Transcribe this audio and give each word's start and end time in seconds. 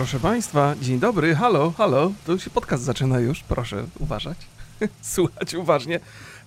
Proszę 0.00 0.20
Państwa, 0.20 0.74
dzień 0.80 0.98
dobry, 0.98 1.34
halo, 1.34 1.70
halo, 1.70 2.12
to 2.26 2.38
się 2.38 2.50
podcast 2.50 2.82
zaczyna 2.82 3.20
już, 3.20 3.42
proszę 3.42 3.86
uważać, 3.98 4.38
słuchać 5.02 5.54
uważnie. 5.54 6.00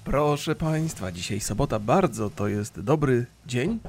Proszę 0.03 0.55
Państwa, 0.55 1.11
dzisiaj 1.11 1.39
sobota, 1.39 1.79
bardzo 1.79 2.29
to 2.29 2.47
jest 2.47 2.79
dobry 2.79 3.25
dzień. 3.45 3.79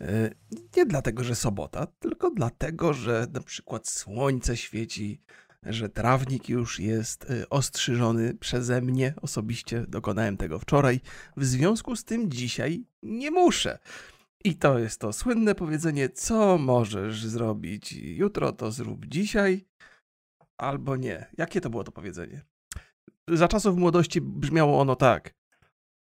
E, 0.00 0.30
Nie 0.76 0.86
dlatego, 0.86 1.24
że 1.24 1.34
sobota, 1.34 1.86
tylko 1.86 2.30
dlatego, 2.30 2.92
że 2.92 3.26
na 3.32 3.40
przykład 3.40 3.88
słońce 3.88 4.56
świeci, 4.56 5.20
że 5.62 5.88
trawnik 5.88 6.48
już 6.48 6.80
jest 6.80 7.30
e, 7.30 7.48
ostrzyżony 7.48 8.34
przeze 8.34 8.80
mnie. 8.80 9.14
Osobiście 9.22 9.84
dokonałem 9.88 10.36
tego 10.36 10.58
wczoraj. 10.58 11.00
W 11.36 11.44
związku 11.44 11.96
z 11.96 12.04
tym 12.04 12.30
dzisiaj 12.30 12.84
nie 13.02 13.30
muszę. 13.30 13.78
I 14.46 14.54
to 14.54 14.78
jest 14.78 15.00
to 15.00 15.12
słynne 15.12 15.54
powiedzenie: 15.54 16.08
co 16.08 16.58
możesz 16.58 17.26
zrobić 17.26 17.92
jutro, 17.92 18.52
to 18.52 18.72
zrób 18.72 19.06
dzisiaj, 19.06 19.66
albo 20.60 20.96
nie. 20.96 21.26
Jakie 21.38 21.60
to 21.60 21.70
było 21.70 21.84
to 21.84 21.92
powiedzenie? 21.92 22.44
Za 23.28 23.48
czasów 23.48 23.76
młodości 23.76 24.20
brzmiało 24.20 24.80
ono 24.80 24.96
tak. 24.96 25.34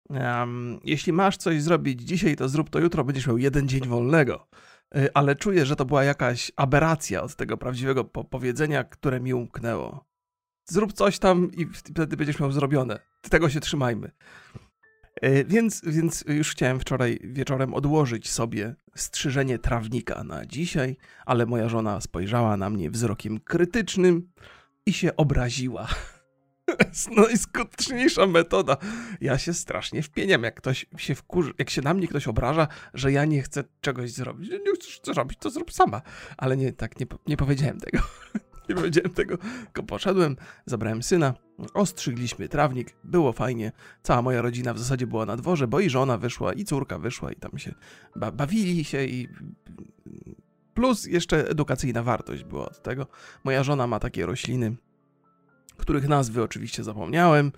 em, 0.10 0.80
jeśli 0.84 1.14
masz 1.14 1.38
coś 1.38 1.62
zrobić 1.62 2.02
dzisiaj, 2.02 2.36
to 2.36 2.50
zrób 2.50 2.70
to 2.70 2.80
jutro, 2.80 3.04
będziesz 3.04 3.28
miał 3.28 3.38
jeden 3.38 3.68
dzień 3.68 3.88
wolnego. 3.88 4.48
Y, 4.96 5.14
Ale 5.14 5.36
czuję, 5.36 5.66
że 5.66 5.76
to 5.76 5.86
była 5.86 6.04
jakaś 6.04 6.52
aberracja 6.56 7.24
od 7.24 7.36
tego 7.36 7.58
prawdziwego 7.58 8.04
po 8.04 8.24
powiedzenia, 8.24 8.84
które 8.84 9.20
mi 9.20 9.34
umknęło. 9.34 10.06
Zrób 10.70 10.94
coś 10.94 11.20
tam 11.20 11.52
i 11.54 11.66
wtedy 11.66 12.18
będziesz 12.18 12.40
miał 12.40 12.52
zrobione. 12.52 13.00
Tego 13.30 13.50
się 13.50 13.60
trzymajmy. 13.60 14.12
E, 15.16 15.44
Więc, 15.44 15.82
więc 15.86 16.24
już 16.28 16.52
chciałem 16.52 16.80
wczoraj 16.80 17.20
wieczorem 17.24 17.74
odłożyć 17.74 18.30
sobie 18.32 18.76
strzyżenie 18.96 19.60
trawnika 19.60 20.24
na 20.24 20.46
dzisiaj, 20.46 20.98
ale 21.26 21.46
moja 21.46 21.70
żona 21.70 22.02
spojrzała 22.02 22.58
na 22.58 22.70
mnie 22.70 22.92
wzrokiem 22.92 23.40
krytycznym 23.40 24.32
i 24.86 24.94
się 24.94 25.16
obraziła. 25.16 25.88
Najskuteczniejsza 27.18 28.28
metoda. 28.28 28.78
Ja 29.22 29.38
się 29.38 29.54
strasznie 29.54 30.04
wpieniam, 30.04 30.44
jak 30.44 30.56
ktoś 30.56 30.86
się 30.98 31.16
wkurzy, 31.16 31.54
jak 31.60 31.70
się 31.70 31.82
na 31.82 31.94
mnie 31.94 32.08
ktoś 32.08 32.28
obraża, 32.28 32.68
że 32.94 33.12
ja 33.12 33.26
nie 33.26 33.42
chcę 33.42 33.64
czegoś 33.82 34.12
zrobić. 34.12 34.50
Nie 34.52 34.74
chcesz 34.76 35.00
co 35.00 35.14
robić, 35.14 35.40
to 35.40 35.50
zrób 35.50 35.74
sama. 35.74 36.02
Ale 36.38 36.58
nie, 36.58 36.74
tak 36.74 37.00
nie, 37.00 37.06
nie 37.28 37.38
powiedziałem 37.38 37.80
tego. 37.80 38.04
Nie 38.72 38.76
powiedziałem 38.76 39.14
tego, 39.14 39.38
tylko 39.38 39.84
poszedłem, 39.84 40.36
zabrałem 40.66 41.04
syna, 41.04 41.34
ostrzygliśmy 41.74 42.50
trawnik, 42.50 42.96
było 43.04 43.34
fajnie. 43.34 43.72
Cała 44.04 44.22
moja 44.22 44.42
rodzina 44.42 44.74
w 44.74 44.80
zasadzie 44.80 45.08
była 45.08 45.26
na 45.26 45.38
dworze, 45.38 45.68
bo 45.68 45.80
i 45.80 45.90
żona 45.90 46.18
wyszła, 46.18 46.54
i 46.54 46.64
córka 46.64 47.00
wyszła, 47.00 47.32
i 47.32 47.36
tam 47.36 47.58
się 47.58 47.74
ba 48.16 48.32
bawili 48.32 48.84
się 48.84 49.06
i... 49.06 49.28
Plus 50.74 51.06
jeszcze 51.06 51.50
edukacyjna 51.50 52.04
wartość 52.04 52.44
była 52.44 52.66
od 52.66 52.82
tego. 52.82 53.08
Moja 53.44 53.64
żona 53.64 53.88
ma 53.88 54.00
takie 54.00 54.26
rośliny, 54.26 54.76
których 55.78 56.08
nazwy 56.08 56.44
oczywiście 56.44 56.84
zapomniałem, 56.84 57.52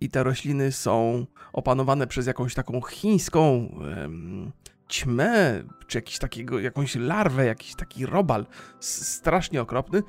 i 0.00 0.10
te 0.10 0.22
rośliny 0.22 0.72
są 0.72 1.26
opanowane 1.52 2.06
przez 2.06 2.26
jakąś 2.26 2.54
taką 2.54 2.80
chińską 2.80 3.70
em, 4.04 4.52
ćmę, 4.88 5.62
czy 5.86 5.98
jakiś 5.98 6.18
takiego, 6.18 6.60
jakąś 6.60 6.94
larwę, 6.96 7.46
jakiś 7.46 7.74
taki 7.74 8.06
robal 8.06 8.46
strasznie 8.80 9.62
okropny. 9.62 10.02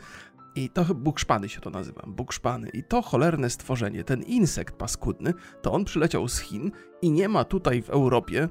I 0.55 0.69
to 0.69 0.85
bukszpany 0.95 1.49
się 1.49 1.61
to 1.61 1.69
nazywa, 1.69 2.03
bukszpany. 2.07 2.69
I 2.69 2.83
to 2.83 3.01
cholerne 3.01 3.49
stworzenie, 3.49 4.03
ten 4.03 4.23
insekt 4.23 4.75
paskudny, 4.75 5.33
to 5.61 5.71
on 5.71 5.85
przyleciał 5.85 6.27
z 6.27 6.39
Chin 6.39 6.71
i 7.01 7.11
nie 7.11 7.29
ma 7.29 7.43
tutaj 7.43 7.81
w 7.81 7.89
Europie 7.89 8.49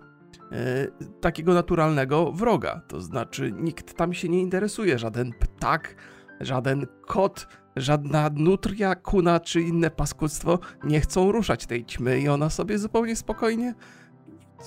e, 0.53 0.87
takiego 1.21 1.55
naturalnego 1.55 2.33
wroga. 2.33 2.81
To 2.89 3.01
znaczy 3.01 3.53
nikt 3.53 3.97
tam 3.97 4.15
się 4.15 4.29
nie 4.29 4.41
interesuje, 4.41 4.99
żaden 4.99 5.33
ptak, 5.33 5.95
żaden 6.41 6.87
kot, 7.07 7.47
żadna 7.77 8.31
nutria, 8.35 8.95
kuna 8.95 9.41
czy 9.41 9.61
inne 9.61 9.91
paskudztwo 9.91 10.59
nie 10.85 11.01
chcą 11.01 11.33
ruszać 11.33 11.67
tej 11.67 11.85
ćmy 11.85 12.21
i 12.21 12.29
ona 12.29 12.51
sobie 12.51 12.79
zupełnie 12.79 13.17
spokojnie 13.17 13.75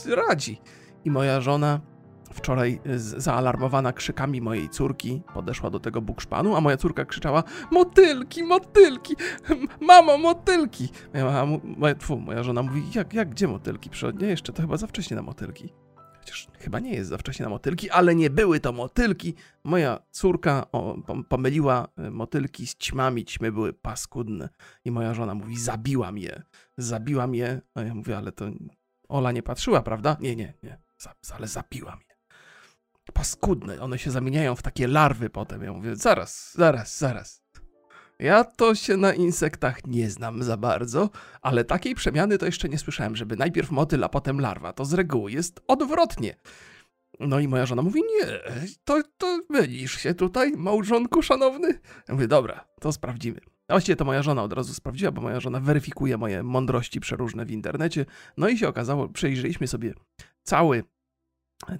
radzi. 0.05 0.61
I 1.05 1.11
moja 1.11 1.41
żona 1.41 1.79
wczoraj 2.33 2.79
z- 2.95 3.23
zaalarmowana 3.23 3.93
krzykami 3.93 4.41
mojej 4.41 4.69
córki 4.69 5.21
podeszła 5.33 5.69
do 5.69 5.79
tego 5.79 6.01
bukszpanu, 6.01 6.55
a 6.55 6.61
moja 6.61 6.77
córka 6.77 7.05
krzyczała 7.05 7.43
motylki, 7.71 8.43
motylki, 8.43 9.15
mamo, 9.81 10.17
motylki. 10.17 10.89
Moja, 11.13 11.25
mama 11.25 11.57
moja, 11.63 11.95
tfu, 11.95 12.17
moja 12.19 12.43
żona 12.43 12.63
mówi, 12.63 12.83
jak, 12.95 13.13
jak, 13.13 13.29
gdzie 13.29 13.47
motylki? 13.47 13.89
Przecież 13.89 14.21
jeszcze 14.21 14.53
to 14.53 14.61
chyba 14.61 14.77
za 14.77 14.87
wcześnie 14.87 15.15
na 15.15 15.21
motylki. 15.21 15.73
Chociaż 16.19 16.47
chyba 16.59 16.79
nie 16.79 16.93
jest 16.93 17.09
za 17.09 17.17
wcześnie 17.17 17.43
na 17.43 17.49
motylki, 17.49 17.89
ale 17.89 18.15
nie 18.15 18.29
były 18.29 18.59
to 18.59 18.71
motylki. 18.71 19.33
Moja 19.63 19.99
córka 20.11 20.65
o, 20.71 20.95
pom- 21.07 21.23
pomyliła 21.23 21.87
y, 22.07 22.11
motylki 22.11 22.67
z 22.67 22.75
ćmami, 22.75 23.25
ćmy 23.25 23.51
były 23.51 23.73
paskudne. 23.73 24.49
I 24.85 24.91
moja 24.91 25.13
żona 25.13 25.35
mówi, 25.35 25.59
zabiłam 25.59 26.17
je, 26.17 26.41
zabiłam 26.77 27.35
je. 27.35 27.61
A 27.75 27.81
ja 27.81 27.95
mówię, 27.95 28.17
ale 28.17 28.31
to 28.31 28.45
Ola 29.09 29.31
nie 29.31 29.43
patrzyła, 29.43 29.81
prawda? 29.81 30.17
Nie, 30.19 30.35
nie, 30.35 30.53
nie, 30.63 30.77
ale 31.35 31.47
zabiłam 31.47 31.99
je. 32.09 32.10
Paskudne, 33.13 33.81
one 33.81 33.99
się 33.99 34.11
zamieniają 34.11 34.55
w 34.55 34.61
takie 34.61 34.87
larwy 34.87 35.29
potem. 35.29 35.63
Ja 35.63 35.73
mówię, 35.73 35.95
zaraz, 35.95 36.53
zaraz, 36.55 36.97
zaraz. 36.97 37.41
Ja 38.19 38.43
to 38.43 38.75
się 38.75 38.97
na 38.97 39.13
insektach 39.13 39.87
nie 39.87 40.09
znam 40.09 40.43
za 40.43 40.57
bardzo, 40.57 41.09
ale 41.41 41.63
takiej 41.63 41.95
przemiany 41.95 42.37
to 42.37 42.45
jeszcze 42.45 42.69
nie 42.69 42.77
słyszałem, 42.77 43.15
żeby 43.15 43.37
najpierw 43.37 43.71
motyl, 43.71 44.03
a 44.03 44.09
potem 44.09 44.41
larwa. 44.41 44.73
To 44.73 44.85
z 44.85 44.93
reguły 44.93 45.31
jest 45.31 45.61
odwrotnie. 45.67 46.35
No 47.19 47.39
i 47.39 47.47
moja 47.47 47.65
żona 47.65 47.81
mówi, 47.81 48.01
nie, 48.01 48.27
to, 48.83 49.01
to 49.17 49.39
mylisz 49.49 49.97
się 49.97 50.13
tutaj, 50.13 50.51
małżonku 50.57 51.21
szanowny. 51.21 51.79
Ja 52.07 52.13
mówię, 52.13 52.27
dobra, 52.27 52.65
to 52.79 52.91
sprawdzimy. 52.91 53.39
Właściwie 53.69 53.95
to 53.95 54.05
moja 54.05 54.21
żona 54.23 54.43
od 54.43 54.53
razu 54.53 54.73
sprawdziła, 54.73 55.11
bo 55.11 55.21
moja 55.21 55.39
żona 55.39 55.59
weryfikuje 55.59 56.17
moje 56.17 56.43
mądrości 56.43 56.99
przeróżne 56.99 57.45
w 57.45 57.51
internecie. 57.51 58.05
No 58.37 58.47
i 58.47 58.57
się 58.57 58.67
okazało, 58.67 59.09
przejrzeliśmy 59.09 59.67
sobie 59.67 59.93
cały, 60.43 60.83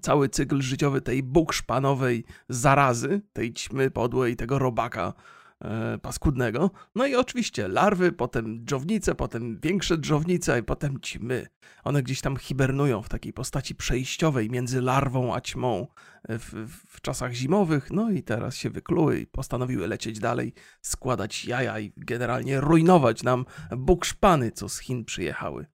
cały 0.02 0.30
cykl 0.30 0.62
życiowy 0.62 1.02
tej 1.02 1.24
bukszpanowej 1.24 2.26
zarazy, 2.50 3.22
tej 3.34 3.54
ćmy 3.54 3.92
podłej, 3.92 4.36
tego 4.36 4.60
robaka 4.60 5.14
e, 5.62 5.98
paskudnego. 5.98 6.72
No 6.96 7.06
i 7.06 7.16
oczywiście 7.16 7.68
larwy, 7.68 8.12
potem 8.12 8.66
dżownice, 8.66 9.16
potem 9.16 9.60
większe 9.60 9.98
dżownice 9.98 10.60
i 10.60 10.64
potem 10.64 11.00
ćmy. 11.00 11.48
One 11.84 12.04
gdzieś 12.04 12.22
tam 12.22 12.38
hibernują 12.38 13.02
w 13.02 13.10
takiej 13.10 13.34
postaci 13.34 13.76
przejściowej 13.76 14.50
między 14.50 14.82
larwą 14.82 15.36
a 15.36 15.42
ćmą 15.42 15.88
e, 16.24 16.40
w, 16.40 16.68
w, 16.88 17.02
czasach 17.02 17.34
zimowych. 17.34 17.92
No 17.92 18.12
i 18.12 18.24
teraz 18.24 18.56
się 18.56 18.70
wykluły 18.70 19.20
i 19.20 19.28
postanowiły 19.28 19.88
lecieć 19.88 20.20
dalej, 20.20 20.54
składać 20.82 21.46
jaja 21.46 21.80
i 21.80 21.94
generalnie 21.98 22.62
rujnować 22.62 23.24
nam 23.24 23.46
bukszpany, 23.78 24.52
co 24.52 24.70
z 24.70 24.80
Chin 24.80 25.06
przyjechały. 25.06 25.66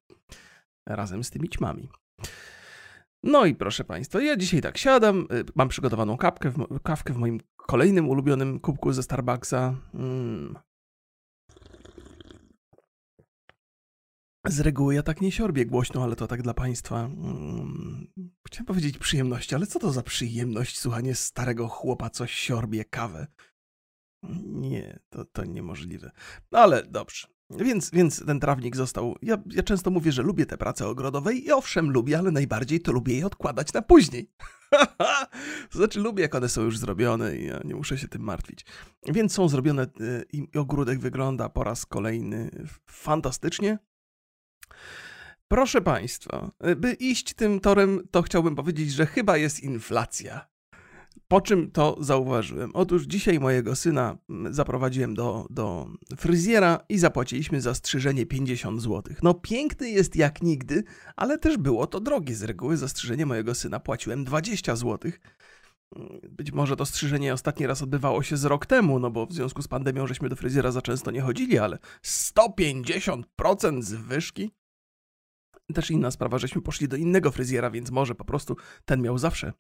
Razem 0.86 1.24
z 1.24 1.30
tymi 1.30 1.50
ćmami. 1.50 1.90
No 3.24 3.46
i 3.46 3.56
proszę 3.56 3.84
Państwa, 3.84 4.22
ja 4.22 4.38
dzisiaj 4.38 4.62
tak 4.62 4.78
siadam, 4.78 5.28
y, 5.32 5.44
mam 5.56 5.70
przygotowaną 5.70 6.18
mo- 6.58 6.80
kawkę 6.84 7.14
w 7.14 7.18
moim 7.18 7.40
kolejnym 7.56 8.10
ulubionym 8.10 8.60
kubku 8.60 8.94
ze 8.94 9.04
Starbucksa. 9.04 9.76
Mm. 9.94 10.56
Z 14.48 14.60
reguły 14.60 14.96
ja 14.96 15.04
tak 15.04 15.22
nie 15.22 15.32
siorbię 15.32 15.66
głośno, 15.66 16.04
ale 16.04 16.16
to 16.16 16.28
tak 16.28 16.42
dla 16.42 16.54
Państwa. 16.54 17.06
Mm. 17.06 18.08
Chciałem 18.48 18.66
powiedzieć 18.66 18.98
przyjemności, 18.98 19.56
ale 19.56 19.68
co 19.68 19.80
to 19.80 19.92
za 19.92 20.04
przyjemność 20.04 20.80
słuchanie 20.80 21.16
starego 21.16 21.68
chłopa, 21.68 22.10
co 22.10 22.28
siorbie 22.28 22.86
kawę? 22.86 23.28
Nie, 24.46 25.00
to, 25.10 25.26
to 25.26 25.46
niemożliwe. 25.46 26.12
No 26.52 26.60
ale 26.60 26.84
dobrze. 26.84 27.28
Więc, 27.50 27.92
więc 27.92 28.26
ten 28.26 28.40
trawnik 28.40 28.76
został. 28.76 29.16
Ja, 29.22 29.38
ja 29.46 29.64
często 29.64 29.92
mówię, 29.92 30.12
że 30.12 30.24
lubię 30.24 30.46
te 30.46 30.58
prace 30.58 30.88
ogrodowe 30.88 31.34
i 31.34 31.52
owszem, 31.52 31.92
lubię, 31.92 32.18
ale 32.18 32.32
najbardziej 32.32 32.82
to 32.82 32.92
lubię 32.92 33.18
je 33.18 33.26
odkładać 33.26 33.74
na 33.74 33.82
później. 33.82 34.32
to 35.72 35.78
znaczy, 35.80 36.00
lubię, 36.00 36.22
jak 36.22 36.36
one 36.36 36.50
są 36.50 36.62
już 36.62 36.78
zrobione 36.78 37.38
i 37.38 37.46
ja 37.46 37.60
nie 37.66 37.76
muszę 37.76 37.98
się 37.98 38.08
tym 38.08 38.22
martwić. 38.22 38.66
Więc 39.06 39.34
są 39.34 39.50
zrobione 39.50 39.84
y, 39.84 40.26
i 40.34 40.58
ogródek 40.58 41.00
wygląda 41.00 41.50
po 41.50 41.64
raz 41.64 41.86
kolejny 41.86 42.50
fantastycznie. 42.86 43.80
Proszę 45.48 45.82
Państwa, 45.82 46.52
y, 46.68 46.76
by 46.76 46.94
iść 46.94 47.34
tym 47.34 47.60
torem, 47.60 48.08
to 48.12 48.22
chciałbym 48.22 48.56
powiedzieć, 48.56 48.92
że 48.92 49.06
chyba 49.06 49.38
jest 49.38 49.64
inflacja. 49.64 50.48
Po 51.28 51.42
czym 51.42 51.72
to 51.72 51.98
zauważyłem? 52.00 52.72
Otóż 52.74 53.04
dzisiaj 53.04 53.40
mojego 53.40 53.76
syna 53.76 54.18
mm, 54.30 54.54
zaprowadziłem 54.54 55.16
do, 55.16 55.48
do 55.50 55.88
fryzjera 56.18 56.80
i 56.90 56.98
zapłaciliśmy 56.98 57.62
za 57.62 57.74
strzyżenie 57.74 58.26
50 58.26 58.82
zł. 58.82 59.16
No 59.24 59.34
piękny 59.34 59.90
jest 59.90 60.16
jak 60.16 60.42
nigdy, 60.42 60.84
ale 61.16 61.38
też 61.38 61.58
było 61.58 61.88
to 61.88 62.00
drogie. 62.00 62.36
Z 62.36 62.44
reguły 62.44 62.78
za 62.78 62.88
strzyżenie 62.88 63.26
mojego 63.26 63.56
syna 63.56 63.80
płaciłem 63.80 64.24
20 64.24 64.76
zł. 64.76 65.12
Być 66.30 66.52
może 66.52 66.76
to 66.76 66.86
strzyżenie 66.86 67.34
ostatni 67.34 67.68
raz 67.68 67.82
odbywało 67.82 68.24
się 68.24 68.38
z 68.38 68.46
rok 68.46 68.66
temu, 68.66 69.00
no 69.00 69.12
bo 69.12 69.26
w 69.26 69.34
związku 69.34 69.62
z 69.62 69.68
pandemią 69.68 70.08
żeśmy 70.08 70.30
do 70.30 70.36
fryzjera 70.36 70.72
za 70.72 70.82
często 70.82 71.12
nie 71.12 71.22
chodzili, 71.22 71.58
ale 71.58 71.78
150% 72.06 73.82
zwyżki? 73.82 74.52
Też 75.74 75.92
inna 75.92 76.12
sprawa, 76.12 76.38
żeśmy 76.38 76.62
poszli 76.62 76.88
do 76.88 76.98
innego 76.98 77.32
fryzjera, 77.32 77.70
więc 77.70 77.92
może 77.92 78.16
po 78.16 78.26
prostu 78.26 78.56
ten 78.86 79.02
miał 79.02 79.18
zawsze 79.18 79.54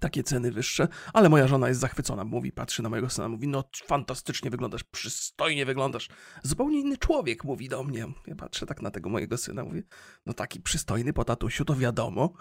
takie 0.00 0.22
ceny 0.22 0.52
wyższe, 0.52 0.88
ale 1.12 1.28
moja 1.28 1.48
żona 1.48 1.68
jest 1.68 1.80
zachwycona, 1.80 2.24
mówi, 2.24 2.52
patrzy 2.52 2.82
na 2.82 2.88
mojego 2.88 3.10
syna, 3.10 3.28
mówi, 3.28 3.48
no 3.48 3.64
fantastycznie 3.86 4.50
wyglądasz, 4.50 4.84
przystojnie 4.84 5.66
wyglądasz, 5.66 6.08
zupełnie 6.42 6.80
inny 6.80 6.98
człowiek, 6.98 7.44
mówi 7.44 7.68
do 7.68 7.84
mnie. 7.84 8.06
Ja 8.26 8.34
patrzę 8.34 8.66
tak 8.66 8.82
na 8.82 8.90
tego 8.90 9.08
mojego 9.08 9.36
syna, 9.36 9.64
mówię, 9.64 9.82
no 10.26 10.32
taki 10.32 10.60
przystojny 10.60 11.12
po 11.12 11.24
tatusiu, 11.24 11.64
to 11.64 11.74
wiadomo, 11.74 12.32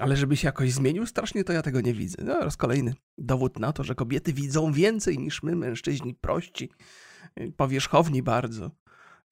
ale 0.00 0.16
żeby 0.16 0.36
się 0.36 0.48
jakoś 0.48 0.72
zmienił 0.72 1.06
strasznie, 1.06 1.44
to 1.44 1.52
ja 1.52 1.62
tego 1.62 1.80
nie 1.80 1.94
widzę. 1.94 2.24
No 2.24 2.40
raz 2.40 2.56
kolejny 2.56 2.94
dowód 3.18 3.58
na 3.58 3.72
to, 3.72 3.84
że 3.84 3.94
kobiety 3.94 4.32
widzą 4.32 4.72
więcej 4.72 5.18
niż 5.18 5.42
my, 5.42 5.56
mężczyźni 5.56 6.14
prości, 6.14 6.70
powierzchowni 7.56 8.22
bardzo. 8.22 8.70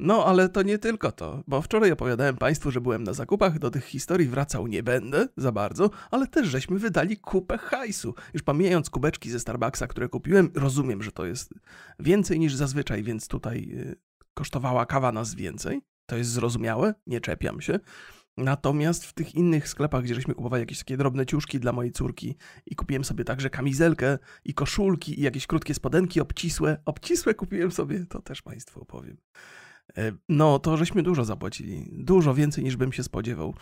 No, 0.00 0.27
ale 0.27 0.49
to 0.49 0.62
nie 0.62 0.79
tylko 0.79 1.12
to, 1.12 1.43
bo 1.47 1.62
wczoraj 1.62 1.93
opowiadałem 1.93 2.37
Państwu, 2.37 2.71
że 2.71 2.81
byłem 2.81 3.05
na 3.05 3.12
zakupach, 3.12 3.59
do 3.59 3.71
tych 3.71 3.85
historii 3.85 4.29
wracał 4.29 4.67
nie 4.67 4.83
będę 4.83 5.29
za 5.37 5.53
bardzo, 5.53 5.91
ale 6.11 6.27
też 6.27 6.47
żeśmy 6.49 6.79
wydali 6.79 7.17
kupę 7.17 7.59
hajsu. 7.59 8.15
Już 8.35 8.43
pomijając 8.43 8.91
kubeczki 8.91 9.31
ze 9.31 9.41
Starbucksa, 9.41 9.87
które 9.87 10.09
kupiłem, 10.09 10.50
rozumiem, 10.55 11.03
że 11.03 11.12
to 11.12 11.27
jest 11.27 11.55
więcej 11.99 12.39
niż 12.39 12.55
zazwyczaj, 12.55 13.03
więc 13.03 13.29
tutaj 13.29 13.69
y, 13.73 13.97
kosztowała 14.35 14.87
kawa 14.87 15.12
nas 15.12 15.35
więcej. 15.35 15.81
To 16.06 16.17
jest 16.17 16.31
zrozumiałe, 16.31 16.94
nie 17.06 17.21
czepiam 17.21 17.61
się. 17.61 17.81
Natomiast 18.37 19.06
w 19.06 19.12
tych 19.12 19.35
innych 19.35 19.69
sklepach, 19.69 20.03
gdzie 20.03 20.15
żeśmy 20.15 20.35
kupowali 20.35 20.62
jakieś 20.62 20.79
takie 20.79 20.97
drobne 20.97 21.27
ciuszki 21.27 21.61
dla 21.61 21.73
mojej 21.73 21.93
córki 21.93 22.37
i 22.67 22.77
kupiłem 22.77 23.05
sobie 23.05 23.25
także 23.25 23.51
kamizelkę 23.51 24.19
i 24.44 24.55
koszulki 24.55 25.21
i 25.21 25.23
jakieś 25.23 25.47
krótkie 25.47 25.75
spodenki 25.75 26.21
obcisłe, 26.21 26.83
obcisłe 26.85 27.35
kupiłem 27.35 27.73
sobie, 27.73 28.06
to 28.06 28.23
też 28.23 28.43
Państwu 28.43 28.81
opowiem. 28.81 29.17
E, 29.96 30.12
no, 30.29 30.58
to 30.58 30.76
żeśmy 30.76 31.02
dużo 31.02 31.25
zapłacili. 31.25 31.90
Dużo 31.93 32.35
więcej 32.35 32.64
niż 32.64 32.76
bym 32.76 32.93
się 32.93 33.02
spodziewał. 33.02 33.55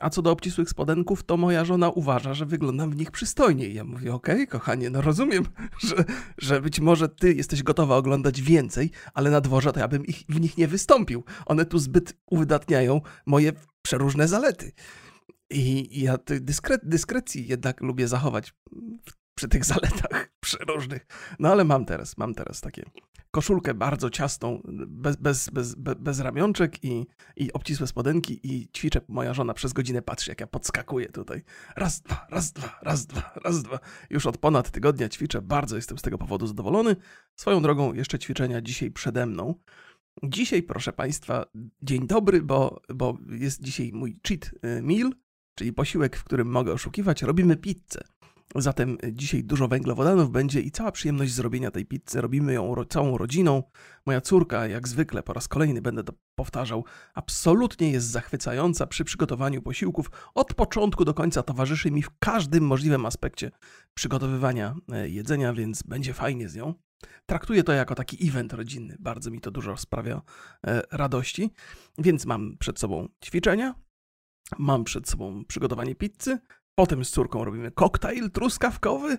A 0.00 0.10
co 0.10 0.22
do 0.22 0.30
obcisłych 0.30 0.70
spodenków, 0.70 1.22
to 1.22 1.36
moja 1.36 1.64
żona 1.64 1.90
uważa, 1.90 2.34
że 2.34 2.46
wyglądam 2.46 2.90
w 2.90 2.96
nich 2.96 3.10
przystojniej. 3.10 3.74
Ja 3.74 3.84
mówię, 3.84 4.14
okej, 4.14 4.34
okay, 4.34 4.46
kochanie, 4.46 4.90
no 4.90 5.00
rozumiem, 5.00 5.44
że, 5.88 6.04
że 6.38 6.60
być 6.60 6.80
może 6.80 7.08
ty 7.08 7.34
jesteś 7.34 7.62
gotowa 7.62 7.96
oglądać 7.96 8.42
więcej, 8.42 8.90
ale 9.14 9.30
na 9.30 9.40
dworze 9.40 9.72
to 9.72 9.80
ja 9.80 9.88
bym 9.88 10.06
ich, 10.06 10.24
w 10.28 10.40
nich 10.40 10.56
nie 10.58 10.68
wystąpił. 10.68 11.24
One 11.46 11.64
tu 11.64 11.78
zbyt 11.78 12.16
uwydatniają 12.26 13.00
moje 13.26 13.52
przeróżne 13.82 14.28
zalety. 14.28 14.72
I, 15.50 16.00
ja 16.00 16.18
dyskret, 16.26 16.80
dyskrecji 16.84 17.46
jednak 17.48 17.80
lubię 17.80 18.08
zachować 18.08 18.54
przy 19.40 19.48
tych 19.48 19.64
zaletach 19.64 20.30
przeróżnych. 20.40 21.06
No 21.38 21.48
ale 21.52 21.64
mam 21.64 21.84
teraz, 21.84 22.18
mam 22.18 22.34
teraz 22.34 22.60
takie 22.60 22.82
koszulkę 23.30 23.74
bardzo 23.74 24.10
ciasną, 24.10 24.62
bez, 24.86 25.16
bez, 25.16 25.50
bez, 25.50 25.74
bez 25.98 26.20
ramionczek 26.20 26.84
i, 26.84 27.06
i 27.36 27.52
obcisłe 27.52 27.86
spodenki 27.86 28.40
i 28.42 28.68
ćwiczę. 28.68 29.00
Moja 29.08 29.34
żona 29.34 29.54
przez 29.54 29.72
godzinę 29.72 30.02
patrzy, 30.02 30.30
jak 30.30 30.40
ja 30.40 30.46
podskakuję 30.46 31.08
tutaj. 31.08 31.42
Raz, 31.76 32.00
dwa, 32.00 32.26
raz, 32.30 32.52
dwa, 32.52 32.78
raz, 32.82 33.06
dwa, 33.06 33.32
raz, 33.44 33.62
dwa. 33.62 33.78
Już 34.10 34.26
od 34.26 34.38
ponad 34.38 34.70
tygodnia 34.70 35.08
ćwiczę, 35.08 35.42
bardzo 35.42 35.76
jestem 35.76 35.98
z 35.98 36.02
tego 36.02 36.18
powodu 36.18 36.46
zadowolony. 36.46 36.96
Swoją 37.36 37.62
drogą 37.62 37.94
jeszcze 37.94 38.18
ćwiczenia 38.18 38.60
dzisiaj 38.60 38.90
przede 38.90 39.26
mną. 39.26 39.54
Dzisiaj, 40.22 40.62
proszę 40.62 40.92
Państwa, 40.92 41.44
dzień 41.82 42.06
dobry, 42.06 42.42
bo, 42.42 42.80
bo 42.94 43.18
jest 43.30 43.62
dzisiaj 43.62 43.90
mój 43.92 44.20
cheat 44.28 44.50
y, 44.78 44.82
meal, 44.82 45.12
czyli 45.54 45.72
posiłek, 45.72 46.16
w 46.16 46.24
którym 46.24 46.48
mogę 46.48 46.72
oszukiwać. 46.72 47.22
Robimy 47.22 47.56
pizzę. 47.56 48.00
Zatem 48.54 48.98
dzisiaj 49.12 49.44
dużo 49.44 49.68
węglowodanów 49.68 50.30
będzie 50.30 50.60
i 50.60 50.70
cała 50.70 50.92
przyjemność 50.92 51.32
zrobienia 51.32 51.70
tej 51.70 51.86
pizzy. 51.86 52.20
Robimy 52.20 52.52
ją 52.52 52.74
całą 52.88 53.18
rodziną. 53.18 53.62
Moja 54.06 54.20
córka, 54.20 54.66
jak 54.66 54.88
zwykle, 54.88 55.22
po 55.22 55.32
raz 55.32 55.48
kolejny 55.48 55.82
będę 55.82 56.04
to 56.04 56.12
powtarzał, 56.34 56.84
absolutnie 57.14 57.90
jest 57.90 58.06
zachwycająca 58.06 58.86
przy 58.86 59.04
przygotowaniu 59.04 59.62
posiłków. 59.62 60.10
Od 60.34 60.54
początku 60.54 61.04
do 61.04 61.14
końca 61.14 61.42
towarzyszy 61.42 61.90
mi 61.90 62.02
w 62.02 62.10
każdym 62.18 62.64
możliwym 62.64 63.06
aspekcie 63.06 63.50
przygotowywania 63.94 64.74
e, 64.92 65.08
jedzenia, 65.08 65.52
więc 65.52 65.82
będzie 65.82 66.14
fajnie 66.14 66.48
z 66.48 66.54
nią. 66.54 66.74
Traktuję 67.26 67.64
to 67.64 67.72
jako 67.72 67.94
taki 67.94 68.28
event 68.28 68.52
rodzinny. 68.52 68.96
Bardzo 68.98 69.30
mi 69.30 69.40
to 69.40 69.50
dużo 69.50 69.76
sprawia 69.76 70.22
e, 70.66 70.82
radości. 70.92 71.50
Więc 71.98 72.26
mam 72.26 72.56
przed 72.58 72.78
sobą 72.78 73.08
ćwiczenia, 73.24 73.74
mam 74.58 74.84
przed 74.84 75.08
sobą 75.08 75.44
przygotowanie 75.44 75.94
pizzy, 75.94 76.38
Potem 76.74 77.04
z 77.04 77.10
córką 77.10 77.44
robimy 77.44 77.70
koktajl 77.70 78.30
truskawkowy. 78.30 79.18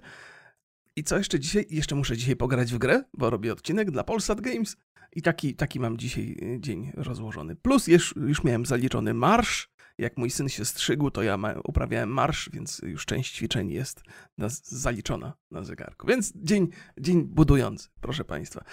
I 0.96 1.04
co 1.04 1.18
jeszcze 1.18 1.40
dzisiaj? 1.40 1.66
Jeszcze 1.70 1.96
muszę 1.96 2.18
dzisiaj 2.18 2.36
pograć 2.36 2.74
w 2.74 2.78
grę, 2.78 3.04
bo 3.14 3.30
robię 3.30 3.54
odcinek 3.54 3.92
dla 3.92 4.04
Polsat 4.04 4.42
Games. 4.42 4.78
I 5.16 5.22
taki, 5.22 5.56
taki 5.56 5.80
mam 5.80 5.98
dzisiaj 5.98 6.38
y, 6.42 6.60
dzień 6.60 6.92
rozłożony. 6.96 7.56
Plus 7.56 7.88
już, 7.88 8.16
już 8.16 8.44
miałem 8.44 8.66
zaliczony 8.66 9.14
marsz 9.14 9.72
jak 10.02 10.18
mój 10.18 10.30
syn 10.30 10.50
się 10.50 10.66
strzygł, 10.66 11.12
to 11.12 11.24
ja 11.24 11.38
uprawiałem 11.64 12.10
marsz, 12.10 12.50
więc 12.54 12.80
już 12.84 13.06
część 13.06 13.36
ćwiczeń 13.36 13.72
jest 13.72 14.04
na, 14.38 14.48
zaliczona 14.64 15.34
na 15.52 15.64
zegarku. 15.64 16.08
Więc 16.08 16.34
dzień, 16.36 16.68
dzień 17.00 17.24
budujący, 17.24 17.90
proszę 18.02 18.24
Państwa. 18.26 18.64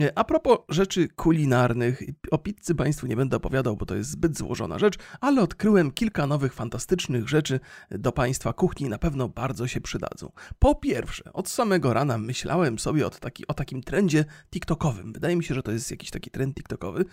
E, 0.00 0.18
a 0.18 0.24
propos 0.24 0.58
rzeczy 0.68 1.08
kulinarnych, 1.08 2.02
o 2.30 2.38
pizzy 2.38 2.74
Państwu 2.74 3.06
nie 3.06 3.16
będę 3.16 3.36
opowiadał, 3.36 3.76
bo 3.76 3.86
to 3.86 3.94
jest 3.94 4.10
zbyt 4.10 4.38
złożona 4.38 4.78
rzecz, 4.78 4.98
ale 5.20 5.42
odkryłem 5.42 5.90
kilka 5.90 6.26
nowych, 6.26 6.54
fantastycznych 6.54 7.28
rzeczy 7.28 7.60
do 7.90 8.12
Państwa 8.12 8.52
kuchni, 8.52 8.88
na 8.88 8.98
pewno 8.98 9.28
bardzo 9.28 9.66
się 9.66 9.80
przydadzą. 9.80 10.32
Po 10.58 10.74
pierwsze, 10.74 11.32
od 11.32 11.48
samego 11.48 11.92
rana 11.92 12.18
myślałem 12.18 12.78
sobie 12.78 13.06
o, 13.06 13.10
taki, 13.10 13.46
o 13.46 13.54
takim 13.54 13.82
trendzie 13.82 14.24
TikTokowym. 14.50 15.12
Wydaje 15.12 15.36
mi 15.36 15.44
się, 15.44 15.54
że 15.54 15.62
to 15.62 15.72
jest 15.72 15.90
jakiś 15.90 16.10
taki 16.10 16.30
trend 16.30 16.54
TikTokowy. 16.56 17.04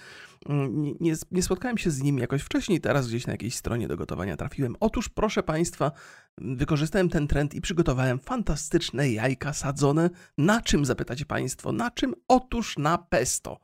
Mm, 0.49 0.83
nie, 0.99 1.13
nie 1.31 1.43
spotkałem 1.43 1.77
się 1.77 1.91
z 1.91 2.01
nim 2.01 2.17
jakoś 2.17 2.41
wcześniej, 2.41 2.81
teraz 2.81 3.07
gdzieś 3.07 3.27
na 3.27 3.33
jakiejś 3.33 3.55
stronie 3.55 3.87
do 3.87 3.97
gotowania 3.97 4.37
trafiłem. 4.37 4.75
Otóż, 4.79 5.09
proszę 5.09 5.43
Państwa, 5.43 5.91
wykorzystałem 6.37 7.09
ten 7.09 7.27
trend 7.27 7.53
i 7.53 7.61
przygotowałem 7.61 8.19
fantastyczne 8.19 9.11
jajka 9.11 9.53
sadzone. 9.53 10.09
Na 10.37 10.61
czym 10.61 10.85
zapytacie 10.85 11.25
Państwo? 11.25 11.71
Na 11.71 11.91
czym? 11.91 12.15
Otóż 12.27 12.77
na 12.77 12.97
pesto. 12.97 13.59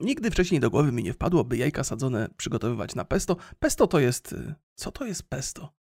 Nigdy 0.00 0.30
wcześniej 0.30 0.60
do 0.60 0.70
głowy 0.70 0.92
mi 0.92 1.02
nie 1.02 1.12
wpadło, 1.12 1.44
by 1.44 1.56
jajka 1.56 1.84
sadzone 1.84 2.28
przygotowywać 2.36 2.94
na 2.94 3.04
pesto. 3.04 3.36
Pesto 3.58 3.86
to 3.86 3.98
jest. 3.98 4.34
Co 4.74 4.92
to 4.92 5.04
jest 5.04 5.22
pesto? 5.22 5.81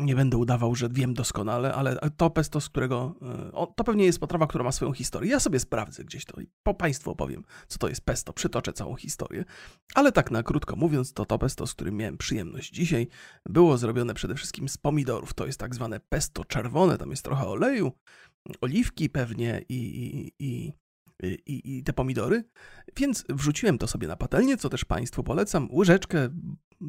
Nie 0.00 0.14
będę 0.14 0.36
udawał, 0.36 0.74
że 0.74 0.88
wiem 0.88 1.14
doskonale, 1.14 1.74
ale 1.74 1.98
to 2.16 2.30
pesto, 2.30 2.60
z 2.60 2.68
którego. 2.68 3.14
E, 3.54 3.66
to 3.76 3.84
pewnie 3.84 4.04
jest 4.04 4.18
potrawa, 4.18 4.46
która 4.46 4.64
ma 4.64 4.72
swoją 4.72 4.92
historię. 4.92 5.30
Ja 5.30 5.40
sobie 5.40 5.60
sprawdzę 5.60 6.04
gdzieś 6.04 6.24
to 6.24 6.40
i 6.40 6.46
po 6.62 6.74
Państwu 6.74 7.10
opowiem, 7.10 7.44
co 7.68 7.78
to 7.78 7.88
jest 7.88 8.04
pesto. 8.04 8.32
Przytoczę 8.32 8.72
całą 8.72 8.96
historię. 8.96 9.44
Ale 9.94 10.12
tak 10.12 10.30
na 10.30 10.42
krótko 10.42 10.76
mówiąc, 10.76 11.12
to 11.12 11.24
to 11.26 11.38
pesto, 11.38 11.66
z 11.66 11.74
którym 11.74 11.96
miałem 11.96 12.18
przyjemność 12.18 12.70
dzisiaj, 12.70 13.08
było 13.48 13.78
zrobione 13.78 14.14
przede 14.14 14.34
wszystkim 14.34 14.68
z 14.68 14.76
pomidorów. 14.76 15.34
To 15.34 15.46
jest 15.46 15.58
tak 15.58 15.74
zwane 15.74 16.00
pesto 16.00 16.44
czerwone, 16.44 16.98
tam 16.98 17.10
jest 17.10 17.24
trochę 17.24 17.46
oleju, 17.46 17.92
oliwki 18.60 19.10
pewnie 19.10 19.64
i, 19.68 19.74
i, 19.74 20.32
i 20.46 20.72
i, 21.22 21.78
i, 21.78 21.84
te 21.84 21.92
pomidory, 21.92 22.44
więc 22.96 23.24
wrzuciłem 23.28 23.78
to 23.78 23.86
sobie 23.86 24.08
na 24.08 24.16
patelnię, 24.16 24.56
co 24.56 24.68
też 24.68 24.84
Państwu 24.84 25.22
polecam, 25.22 25.68
łyżeczkę 25.72 26.28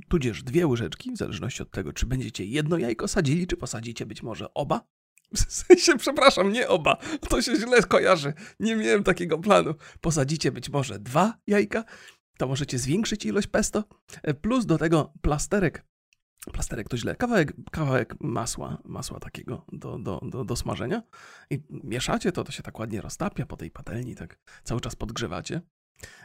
tudzież 0.09 0.43
dwie 0.43 0.67
łyżeczki, 0.67 1.11
w 1.11 1.17
zależności 1.17 1.61
od 1.63 1.71
tego, 1.71 1.93
czy 1.93 2.05
będziecie 2.05 2.45
jedno 2.45 2.77
jajko 2.77 3.07
sadzili, 3.07 3.47
czy 3.47 3.57
posadzicie 3.57 4.05
być 4.05 4.23
może 4.23 4.53
oba. 4.53 4.81
W 5.35 5.51
sensie, 5.51 5.97
przepraszam, 5.97 6.51
nie 6.51 6.67
oba, 6.67 6.97
to 7.29 7.41
się 7.41 7.55
źle 7.55 7.83
kojarzy, 7.83 8.33
nie 8.59 8.75
miałem 8.75 9.03
takiego 9.03 9.37
planu. 9.37 9.73
Posadzicie 10.01 10.51
być 10.51 10.69
może 10.69 10.99
dwa 10.99 11.37
jajka, 11.47 11.83
to 12.37 12.47
możecie 12.47 12.79
zwiększyć 12.79 13.25
ilość 13.25 13.47
pesto, 13.47 13.83
plus 14.41 14.65
do 14.65 14.77
tego 14.77 15.13
plasterek 15.21 15.85
plasterek 16.53 16.89
to 16.89 16.97
źle, 16.97 17.15
kawałek, 17.15 17.53
kawałek 17.71 18.15
masła, 18.19 18.77
masła 18.85 19.19
takiego 19.19 19.65
do, 19.71 19.99
do, 19.99 20.21
do, 20.23 20.45
do 20.45 20.55
smażenia 20.55 21.03
i 21.49 21.63
mieszacie 21.69 22.31
to, 22.31 22.43
to 22.43 22.51
się 22.51 22.63
tak 22.63 22.79
ładnie 22.79 23.01
roztapia 23.01 23.45
po 23.45 23.57
tej 23.57 23.71
patelni, 23.71 24.15
tak 24.15 24.39
cały 24.63 24.81
czas 24.81 24.95
podgrzewacie. 24.95 25.61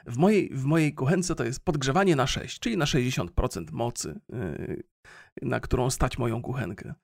W 0.07 0.17
mojej, 0.17 0.51
w 0.53 0.65
mojej 0.65 0.95
kuchence 0.95 1.35
to 1.35 1.45
jest 1.45 1.65
podgrzewanie 1.65 2.17
na 2.17 2.27
6, 2.27 2.59
czyli 2.61 2.77
na 2.77 2.85
60% 2.85 3.73
mocy, 3.73 4.21
yy, 4.29 4.83
na 5.43 5.61
którą 5.61 5.91
stać 5.91 6.19
moją 6.19 6.43
kuchenkę. 6.43 6.95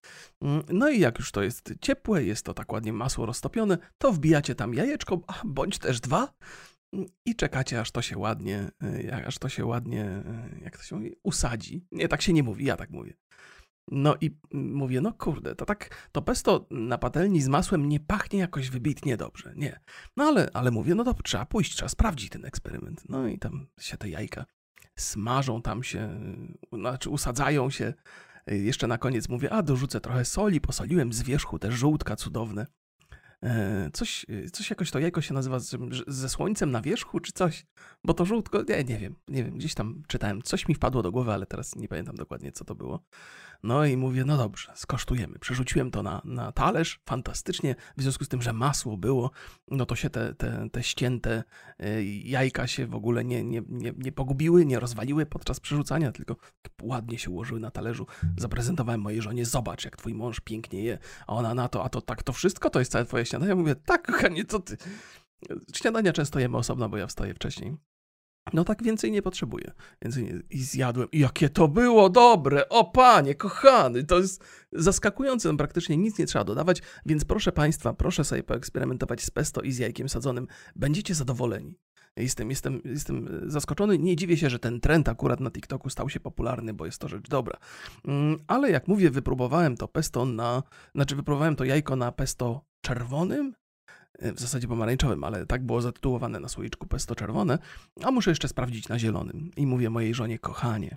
Mm, 0.42 0.62
no 0.68 0.90
i 0.90 1.00
jak 1.00 1.18
już 1.18 1.32
to 1.32 1.42
jest 1.42 1.74
ciepłe, 1.80 2.24
jest 2.24 2.44
to 2.44 2.54
tak 2.54 2.72
ładnie 2.72 2.92
masło 2.92 3.26
roztopione, 3.26 3.78
to 3.98 4.12
wbijacie 4.12 4.54
tam 4.54 4.74
jajeczko, 4.74 5.20
bądź 5.44 5.78
też 5.78 6.00
dwa 6.00 6.32
mm, 6.92 7.06
i 7.26 7.36
czekacie, 7.36 7.80
aż 7.80 7.90
to 7.90 8.02
się 8.02 8.18
ładnie, 8.18 8.70
yy, 8.82 9.26
aż 9.26 9.38
to 9.38 9.48
się 9.48 9.66
ładnie, 9.66 10.22
yy, 10.52 10.60
jak 10.64 10.76
to 10.76 10.82
się 10.82 10.96
mówi, 10.96 11.16
usadzi. 11.22 11.86
Nie, 11.92 12.08
tak 12.08 12.22
się 12.22 12.32
nie 12.32 12.42
mówi, 12.42 12.64
ja 12.64 12.76
tak 12.76 12.90
mówię. 12.90 13.14
No 13.90 14.16
i 14.20 14.36
mówię, 14.52 15.00
no 15.00 15.12
kurde, 15.12 15.54
to 15.54 15.64
tak, 15.64 16.08
to 16.12 16.22
pesto 16.22 16.66
na 16.70 16.98
patelni 16.98 17.42
z 17.42 17.48
masłem 17.48 17.88
nie 17.88 18.00
pachnie 18.00 18.38
jakoś 18.38 18.70
wybitnie 18.70 19.16
dobrze, 19.16 19.52
nie. 19.56 19.80
No 20.16 20.24
ale, 20.24 20.50
ale 20.52 20.70
mówię, 20.70 20.94
no 20.94 21.04
to 21.04 21.14
trzeba 21.14 21.46
pójść, 21.46 21.76
trzeba 21.76 21.88
sprawdzić 21.88 22.30
ten 22.30 22.44
eksperyment. 22.44 23.08
No 23.08 23.28
i 23.28 23.38
tam 23.38 23.66
się 23.80 23.96
te 23.96 24.08
jajka 24.08 24.44
smażą, 24.96 25.62
tam 25.62 25.82
się, 25.82 26.20
znaczy 26.72 27.10
usadzają 27.10 27.70
się. 27.70 27.94
Jeszcze 28.46 28.86
na 28.86 28.98
koniec 28.98 29.28
mówię, 29.28 29.52
a 29.52 29.62
dorzucę 29.62 30.00
trochę 30.00 30.24
soli, 30.24 30.60
posoliłem 30.60 31.12
z 31.12 31.22
wierzchu 31.22 31.58
te 31.58 31.72
żółtka 31.72 32.16
cudowne. 32.16 32.66
E, 33.42 33.90
coś, 33.92 34.26
coś 34.52 34.70
jakoś 34.70 34.90
to 34.90 34.98
jajko 34.98 35.20
się 35.20 35.34
nazywa 35.34 35.58
ze 36.06 36.28
słońcem 36.28 36.70
na 36.70 36.80
wierzchu, 36.80 37.20
czy 37.20 37.32
coś? 37.32 37.66
Bo 38.04 38.14
to 38.14 38.24
żółtko, 38.24 38.62
nie, 38.68 38.84
nie 38.84 38.98
wiem, 38.98 39.14
nie 39.28 39.44
wiem, 39.44 39.54
gdzieś 39.54 39.74
tam 39.74 40.02
czytałem, 40.08 40.42
coś 40.42 40.68
mi 40.68 40.74
wpadło 40.74 41.02
do 41.02 41.12
głowy, 41.12 41.32
ale 41.32 41.46
teraz 41.46 41.76
nie 41.76 41.88
pamiętam 41.88 42.16
dokładnie, 42.16 42.52
co 42.52 42.64
to 42.64 42.74
było. 42.74 43.04
No 43.62 43.85
i 43.85 43.97
mówię, 43.97 44.25
no 44.25 44.37
dobrze, 44.37 44.73
skosztujemy. 44.75 45.38
Przerzuciłem 45.38 45.90
to 45.90 46.02
na, 46.02 46.23
na 46.25 46.52
talerz, 46.52 47.00
fantastycznie, 47.07 47.75
w 47.97 48.02
związku 48.02 48.25
z 48.25 48.28
tym, 48.28 48.42
że 48.42 48.52
masło 48.52 48.97
było, 48.97 49.31
no 49.71 49.87
to 49.87 49.97
się 49.97 50.11
te, 50.11 50.35
te, 50.35 50.69
te 50.73 50.83
ścięte 50.83 51.45
e, 51.78 52.04
jajka 52.04 52.66
się 52.66 52.87
w 52.87 52.95
ogóle 52.95 53.25
nie, 53.25 53.45
nie, 53.45 53.62
nie, 53.69 53.92
nie 53.97 54.12
pogubiły, 54.12 54.66
nie 54.66 54.81
rozwaliły 54.81 55.26
podczas 55.26 55.61
przerzucania, 55.61 56.12
tylko 56.12 56.37
ładnie 56.83 57.19
się 57.19 57.31
ułożyły 57.31 57.61
na 57.61 57.71
talerzu. 57.71 58.07
Zaprezentowałem 58.37 59.00
mojej 59.00 59.23
żonie, 59.23 59.47
zobacz, 59.47 59.85
jak 59.85 59.97
twój 59.97 60.14
mąż 60.14 60.40
pięknie 60.40 60.83
je, 60.83 60.99
a 61.26 61.33
ona 61.33 61.54
na 61.54 61.69
to, 61.69 61.85
a 61.85 61.88
to 61.88 62.00
tak, 62.00 62.23
to 62.23 62.33
wszystko 62.33 62.71
to 62.71 62.78
jest 62.78 62.92
całe 62.92 63.04
twoje 63.04 63.26
śniadanie. 63.26 63.49
Ja 63.49 63.57
mówię, 63.57 63.75
tak, 63.75 64.07
kochanie, 64.07 64.45
to 64.45 64.61
ty. 64.61 64.76
Śniadania 65.75 66.12
często 66.12 66.38
jemy 66.38 66.57
osobno, 66.57 66.88
bo 66.88 66.97
ja 66.97 67.07
wstaję 67.07 67.35
wcześniej. 67.35 67.76
No 68.52 68.64
tak 68.64 68.82
więcej 68.82 69.12
nie 69.12 69.22
potrzebuję. 69.22 69.72
Więcej 70.02 70.25
nie... 70.25 70.40
I 70.50 70.58
zjadłem. 70.58 71.08
Jakie 71.12 71.49
to 71.49 71.68
było 71.68 72.11
dobre! 72.11 72.68
O 72.68 72.84
panie, 72.84 73.34
kochany! 73.34 74.04
To 74.04 74.18
jest 74.18 74.44
zaskakujące. 74.72 75.52
No, 75.52 75.58
praktycznie 75.58 75.96
nic 75.96 76.18
nie 76.18 76.26
trzeba 76.26 76.44
dodawać, 76.44 76.82
więc 77.06 77.25
proszę 77.25 77.52
Państwa, 77.52 77.92
proszę 77.92 78.25
sobie 78.25 78.42
poeksperymentować 78.42 79.22
z 79.22 79.30
pesto 79.30 79.61
i 79.61 79.72
z 79.72 79.78
jajkiem 79.78 80.08
sadzonym. 80.08 80.46
Będziecie 80.76 81.14
zadowoleni. 81.14 81.78
Jestem, 82.16 82.50
jestem, 82.50 82.80
jestem 82.84 83.28
zaskoczony. 83.46 83.99
Nie 83.99 84.16
dziwię 84.16 84.37
się, 84.37 84.50
że 84.50 84.58
ten 84.58 84.80
trend 84.80 85.08
akurat 85.08 85.40
na 85.40 85.50
TikToku 85.50 85.90
stał 85.90 86.08
się 86.08 86.20
popularny, 86.20 86.75
bo 86.75 86.87
jest 86.87 86.99
to 86.99 87.08
rzecz 87.08 87.28
dobra. 87.28 87.58
Mm, 88.04 88.38
ale 88.46 88.70
jak 88.70 88.88
mówię, 88.88 89.11
wypróbowałem 89.11 89.76
to 89.76 89.88
pesto 89.88 90.25
na. 90.25 90.62
Znaczy, 90.94 91.16
wypróbowałem 91.16 91.56
to 91.56 91.64
jajko 91.64 91.96
na 91.96 92.12
pesto 92.12 92.64
czerwonym, 92.80 93.54
w 94.19 94.40
zasadzie 94.40 94.69
pomarańczowym, 94.69 95.25
ale 95.25 95.47
tak 95.47 95.66
było 95.66 95.83
zatytułowane 95.83 96.40
na 96.40 96.49
słoiczku 96.49 96.87
pesto 96.87 97.14
czerwone, 97.14 97.59
a 98.02 98.11
muszę 98.11 98.31
jeszcze 98.31 98.49
sprawdzić 98.49 98.88
na 98.88 98.99
zielonym. 98.99 99.50
I 99.57 99.66
mówię 99.66 99.90
mojej 99.90 100.14
żonie, 100.14 100.38
kochanie, 100.38 100.97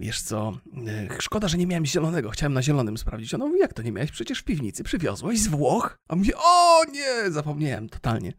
wiesz 0.00 0.22
co, 0.22 0.52
e, 0.86 1.20
szkoda, 1.20 1.48
że 1.48 1.58
nie 1.58 1.66
miałem 1.66 1.86
zielonego, 1.86 2.30
chciałem 2.30 2.52
na 2.52 2.62
zielonym 2.62 2.98
sprawdzić. 2.98 3.34
Ona 3.34 3.46
mówi, 3.46 3.58
jak 3.58 3.74
to 3.74 3.82
nie 3.82 3.92
miałeś? 3.92 4.10
Przecież 4.10 4.38
w 4.38 4.44
piwnicy 4.44 4.84
przywiozłeś 4.84 5.40
z 5.40 5.48
Włoch? 5.48 5.98
A 6.08 6.16
mówię, 6.16 6.32
o 6.36 6.82
nie, 6.92 7.30
zapomniałem 7.30 7.88
totalnie 7.88 8.32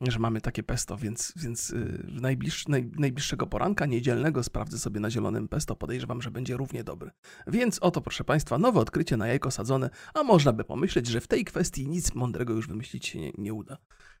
że 0.00 0.18
mamy 0.18 0.40
takie 0.40 0.62
pesto, 0.62 0.96
więc, 0.96 1.32
więc 1.36 1.70
y, 1.70 2.06
najbliższ, 2.08 2.68
naj, 2.68 2.90
najbliższego 2.98 3.46
poranka 3.46 3.86
niedzielnego 3.86 4.42
sprawdzę 4.42 4.78
sobie 4.78 5.00
na 5.00 5.10
zielonym 5.10 5.48
pesto. 5.48 5.76
Podejrzewam, 5.76 6.22
że 6.22 6.30
będzie 6.30 6.56
równie 6.56 6.84
dobry. 6.84 7.10
Więc 7.46 7.78
oto, 7.78 8.00
proszę 8.00 8.24
Państwa, 8.24 8.58
nowe 8.58 8.80
odkrycie 8.80 9.16
na 9.16 9.26
jajko 9.26 9.50
sadzone, 9.50 9.90
a 10.14 10.22
można 10.22 10.52
by 10.52 10.64
pomyśleć, 10.64 11.06
że 11.06 11.20
w 11.20 11.26
tej 11.26 11.44
kwestii 11.44 11.88
nic 11.88 12.14
mądrego 12.14 12.54
już 12.54 12.68
wymyślić 12.68 13.06
się 13.06 13.20
nie, 13.20 13.32
nie 13.38 13.54
uda. 13.54 13.78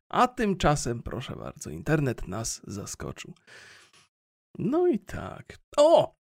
A 0.08 0.28
tymczasem, 0.28 1.02
proszę 1.02 1.36
bardzo, 1.36 1.70
internet 1.70 2.28
nas 2.28 2.62
zaskoczył. 2.66 3.34
No 4.58 4.86
i 4.86 4.98
tak. 4.98 5.58
O! 5.76 6.16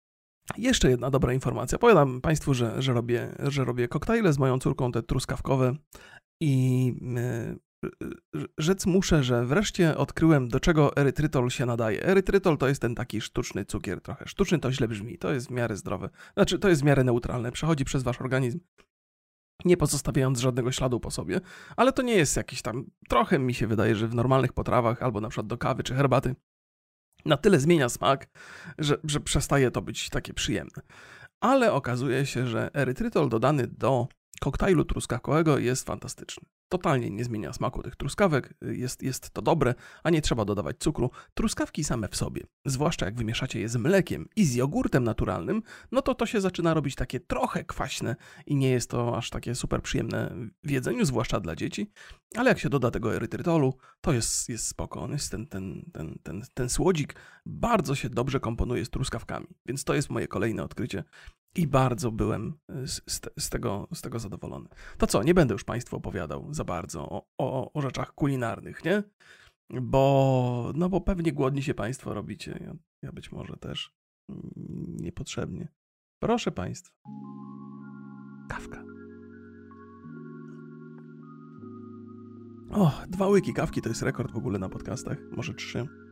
Jeszcze 0.58 0.90
jedna 0.90 1.10
dobra 1.10 1.34
informacja. 1.34 1.78
Powiadam 1.78 2.22
Państwu, 2.22 2.54
że, 2.54 2.82
że, 2.82 2.94
robię, 2.94 3.36
że 3.40 3.66
robię 3.66 3.88
koktajle 3.88 4.34
z 4.34 4.38
moją 4.38 4.60
córką, 4.60 4.92
te 4.92 5.04
truskawkowe. 5.04 5.76
I 6.42 6.94
y, 7.18 7.60
rzec 8.58 8.86
muszę, 8.86 9.24
że 9.24 9.46
wreszcie 9.46 9.98
odkryłem, 9.98 10.50
do 10.50 10.60
czego 10.60 10.96
erytrytol 10.96 11.50
się 11.50 11.66
nadaje. 11.66 12.04
Erytrytol 12.04 12.58
to 12.58 12.68
jest 12.68 12.82
ten 12.82 12.96
taki 12.96 13.22
sztuczny 13.22 13.66
cukier 13.66 14.02
trochę. 14.02 14.28
Sztuczny 14.28 14.60
to 14.60 14.72
źle 14.72 14.88
brzmi, 14.88 15.18
to 15.18 15.34
jest 15.34 15.48
w 15.48 15.52
miarę 15.52 15.76
zdrowe. 15.76 16.10
Znaczy, 16.34 16.60
to 16.60 16.70
jest 16.70 16.82
w 16.82 16.86
miarę 16.86 17.04
neutralne, 17.04 17.52
przechodzi 17.52 17.86
przez 17.86 18.04
wasz 18.04 18.22
organizm, 18.22 18.60
nie 19.66 19.78
pozostawiając 19.78 20.40
żadnego 20.40 20.72
śladu 20.72 21.00
po 21.00 21.12
sobie, 21.12 21.42
ale 21.78 21.94
to 21.94 22.02
nie 22.02 22.16
jest 22.16 22.38
jakiś 22.38 22.62
tam, 22.62 22.86
trochę 23.10 23.40
mi 23.40 23.54
się 23.54 23.68
wydaje, 23.68 23.96
że 23.96 24.08
w 24.08 24.16
normalnych 24.16 24.54
potrawach, 24.54 25.04
albo 25.04 25.22
na 25.22 25.30
przykład 25.30 25.48
do 25.48 25.58
kawy 25.58 25.84
czy 25.84 25.96
herbaty, 25.96 26.36
na 27.26 27.38
tyle 27.38 27.60
zmienia 27.60 27.90
smak, 27.90 28.28
że, 28.78 28.98
że 29.04 29.20
przestaje 29.20 29.72
to 29.72 29.82
być 29.82 30.10
takie 30.10 30.34
przyjemne. 30.34 30.82
Ale 31.40 31.74
okazuje 31.74 32.26
się, 32.26 32.48
że 32.48 32.70
erytrytol 32.74 33.30
dodany 33.30 33.68
do 33.68 34.08
koktajlu 34.42 34.86
truskawkowego 34.86 35.58
jest 35.58 35.86
fantastyczny. 35.86 36.48
Totalnie 36.70 37.10
nie 37.10 37.24
zmienia 37.24 37.54
smaku 37.54 37.84
tych 37.84 37.96
truskawek, 37.96 38.54
jest, 38.62 39.04
jest 39.04 39.30
to 39.30 39.42
dobre, 39.42 39.76
a 40.04 40.10
nie 40.10 40.22
trzeba 40.22 40.46
dodawać 40.46 40.78
cukru. 40.80 41.12
Truskawki 41.34 41.84
same 41.84 42.08
w 42.08 42.16
sobie, 42.16 42.42
zwłaszcza 42.66 43.06
jak 43.06 43.16
wymieszacie 43.16 43.60
je 43.60 43.70
z 43.70 43.76
mlekiem 43.76 44.28
i 44.36 44.46
z 44.46 44.56
jogurtem 44.56 45.04
naturalnym, 45.04 45.62
no 45.92 46.02
to 46.02 46.16
to 46.16 46.26
się 46.26 46.42
zaczyna 46.42 46.74
robić 46.74 46.96
takie 46.96 47.20
trochę 47.20 47.64
kwaśne 47.64 48.16
i 48.46 48.56
nie 48.56 48.70
jest 48.70 48.90
to 48.90 49.18
aż 49.18 49.30
takie 49.30 49.56
super 49.56 49.82
przyjemne 49.82 50.36
w 50.64 50.70
jedzeniu, 50.70 51.06
zwłaszcza 51.06 51.40
dla 51.40 51.56
dzieci. 51.56 51.92
Ale 52.36 52.50
jak 52.50 52.60
się 52.60 52.70
doda 52.70 52.92
tego 52.92 53.16
erytrytolu, 53.16 53.78
to 54.02 54.14
jest, 54.14 54.50
jest 54.50 54.68
spoko. 54.68 55.02
On 55.02 55.12
jest 55.12 55.32
ten, 55.32 55.48
ten, 55.48 55.92
ten, 55.94 56.20
ten, 56.24 56.44
ten 56.54 56.70
słodzik 56.70 57.16
bardzo 57.46 57.96
się 57.96 58.10
dobrze 58.10 58.40
komponuje 58.40 58.86
z 58.86 58.90
truskawkami. 58.90 59.48
Więc 59.66 59.84
to 59.84 59.94
jest 59.94 60.10
moje 60.10 60.28
kolejne 60.28 60.64
odkrycie 60.64 61.04
i 61.56 61.68
bardzo 61.68 62.12
byłem 62.12 62.54
z, 62.86 63.02
z, 63.38 63.50
tego, 63.50 63.88
z 63.94 64.02
tego 64.02 64.20
zadowolony. 64.20 64.70
To 64.98 65.08
co, 65.08 65.24
nie 65.24 65.34
będę 65.34 65.54
już 65.54 65.64
Państwu 65.64 65.96
opowiadał 65.96 66.54
za 66.54 66.64
bardzo 66.64 67.10
o, 67.10 67.28
o, 67.38 67.74
o 67.74 67.82
rzeczach 67.82 68.14
kulinarnych, 68.14 68.86
nie? 68.86 69.04
Bo, 69.82 70.72
no 70.76 70.90
bo 70.90 71.02
pewnie 71.02 71.34
głodni 71.34 71.64
się 71.64 71.74
Państwo 71.74 72.14
robicie. 72.14 72.60
Ja, 72.62 72.76
ja 73.02 73.12
być 73.12 73.32
może 73.32 73.58
też 73.58 73.94
niepotrzebnie. 75.00 75.68
Proszę 76.20 76.52
Państwa. 76.52 76.96
Kawka. 78.50 78.84
O, 82.72 82.92
dwa 83.08 83.28
łyki 83.28 83.54
kawki 83.54 83.82
to 83.82 83.90
jest 83.90 84.02
rekord 84.02 84.32
w 84.32 84.38
ogóle 84.38 84.60
na 84.60 84.70
podcastach. 84.70 85.18
Może 85.32 85.54
trzy. 85.54 86.05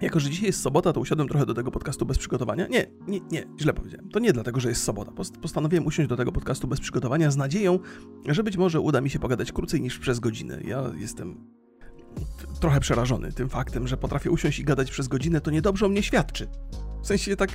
Jako, 0.00 0.20
że 0.20 0.30
dzisiaj 0.30 0.46
jest 0.46 0.62
sobota, 0.62 0.92
to 0.92 1.00
usiadłem 1.00 1.28
trochę 1.28 1.46
do 1.46 1.54
tego 1.54 1.70
podcastu 1.70 2.06
bez 2.06 2.18
przygotowania. 2.18 2.66
Nie, 2.66 2.86
nie, 3.08 3.20
nie, 3.30 3.44
źle 3.60 3.74
powiedziałem. 3.74 4.08
To 4.08 4.18
nie 4.18 4.32
dlatego, 4.32 4.60
że 4.60 4.68
jest 4.68 4.84
sobota. 4.84 5.12
Postanowiłem 5.42 5.86
usiąść 5.86 6.08
do 6.08 6.16
tego 6.16 6.32
podcastu 6.32 6.68
bez 6.68 6.80
przygotowania 6.80 7.30
z 7.30 7.36
nadzieją, 7.36 7.78
że 8.28 8.42
być 8.42 8.56
może 8.56 8.80
uda 8.80 9.00
mi 9.00 9.10
się 9.10 9.18
pogadać 9.18 9.52
krócej 9.52 9.80
niż 9.80 9.98
przez 9.98 10.20
godzinę. 10.20 10.60
Ja 10.64 10.82
jestem 10.96 11.56
trochę 12.60 12.80
przerażony 12.80 13.32
tym 13.32 13.48
faktem, 13.48 13.88
że 13.88 13.96
potrafię 13.96 14.30
usiąść 14.30 14.58
i 14.58 14.64
gadać 14.64 14.90
przez 14.90 15.08
godzinę, 15.08 15.40
to 15.40 15.50
niedobrze 15.50 15.86
o 15.86 15.88
mnie 15.88 16.02
świadczy. 16.02 16.48
W 17.02 17.06
sensie 17.06 17.36
tak. 17.36 17.50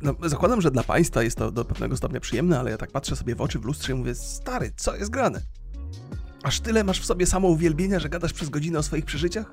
No, 0.00 0.14
zakładam, 0.24 0.60
że 0.60 0.70
dla 0.70 0.82
Państwa 0.82 1.22
jest 1.22 1.38
to 1.38 1.50
do 1.50 1.64
pewnego 1.64 1.96
stopnia 1.96 2.20
przyjemne, 2.20 2.58
ale 2.58 2.70
ja 2.70 2.78
tak 2.78 2.92
patrzę 2.92 3.16
sobie 3.16 3.34
w 3.34 3.40
oczy 3.40 3.58
w 3.58 3.64
lustrze 3.64 3.92
i 3.92 3.94
mówię: 3.94 4.14
Stary, 4.14 4.72
co 4.76 4.96
jest 4.96 5.10
grane? 5.10 5.42
Aż 6.42 6.60
tyle 6.60 6.84
masz 6.84 7.00
w 7.00 7.04
sobie 7.04 7.26
samo 7.26 7.48
uwielbienia, 7.48 7.98
że 7.98 8.08
gadasz 8.08 8.32
przez 8.32 8.48
godzinę 8.48 8.78
o 8.78 8.82
swoich 8.82 9.04
przeżyciach? 9.04 9.52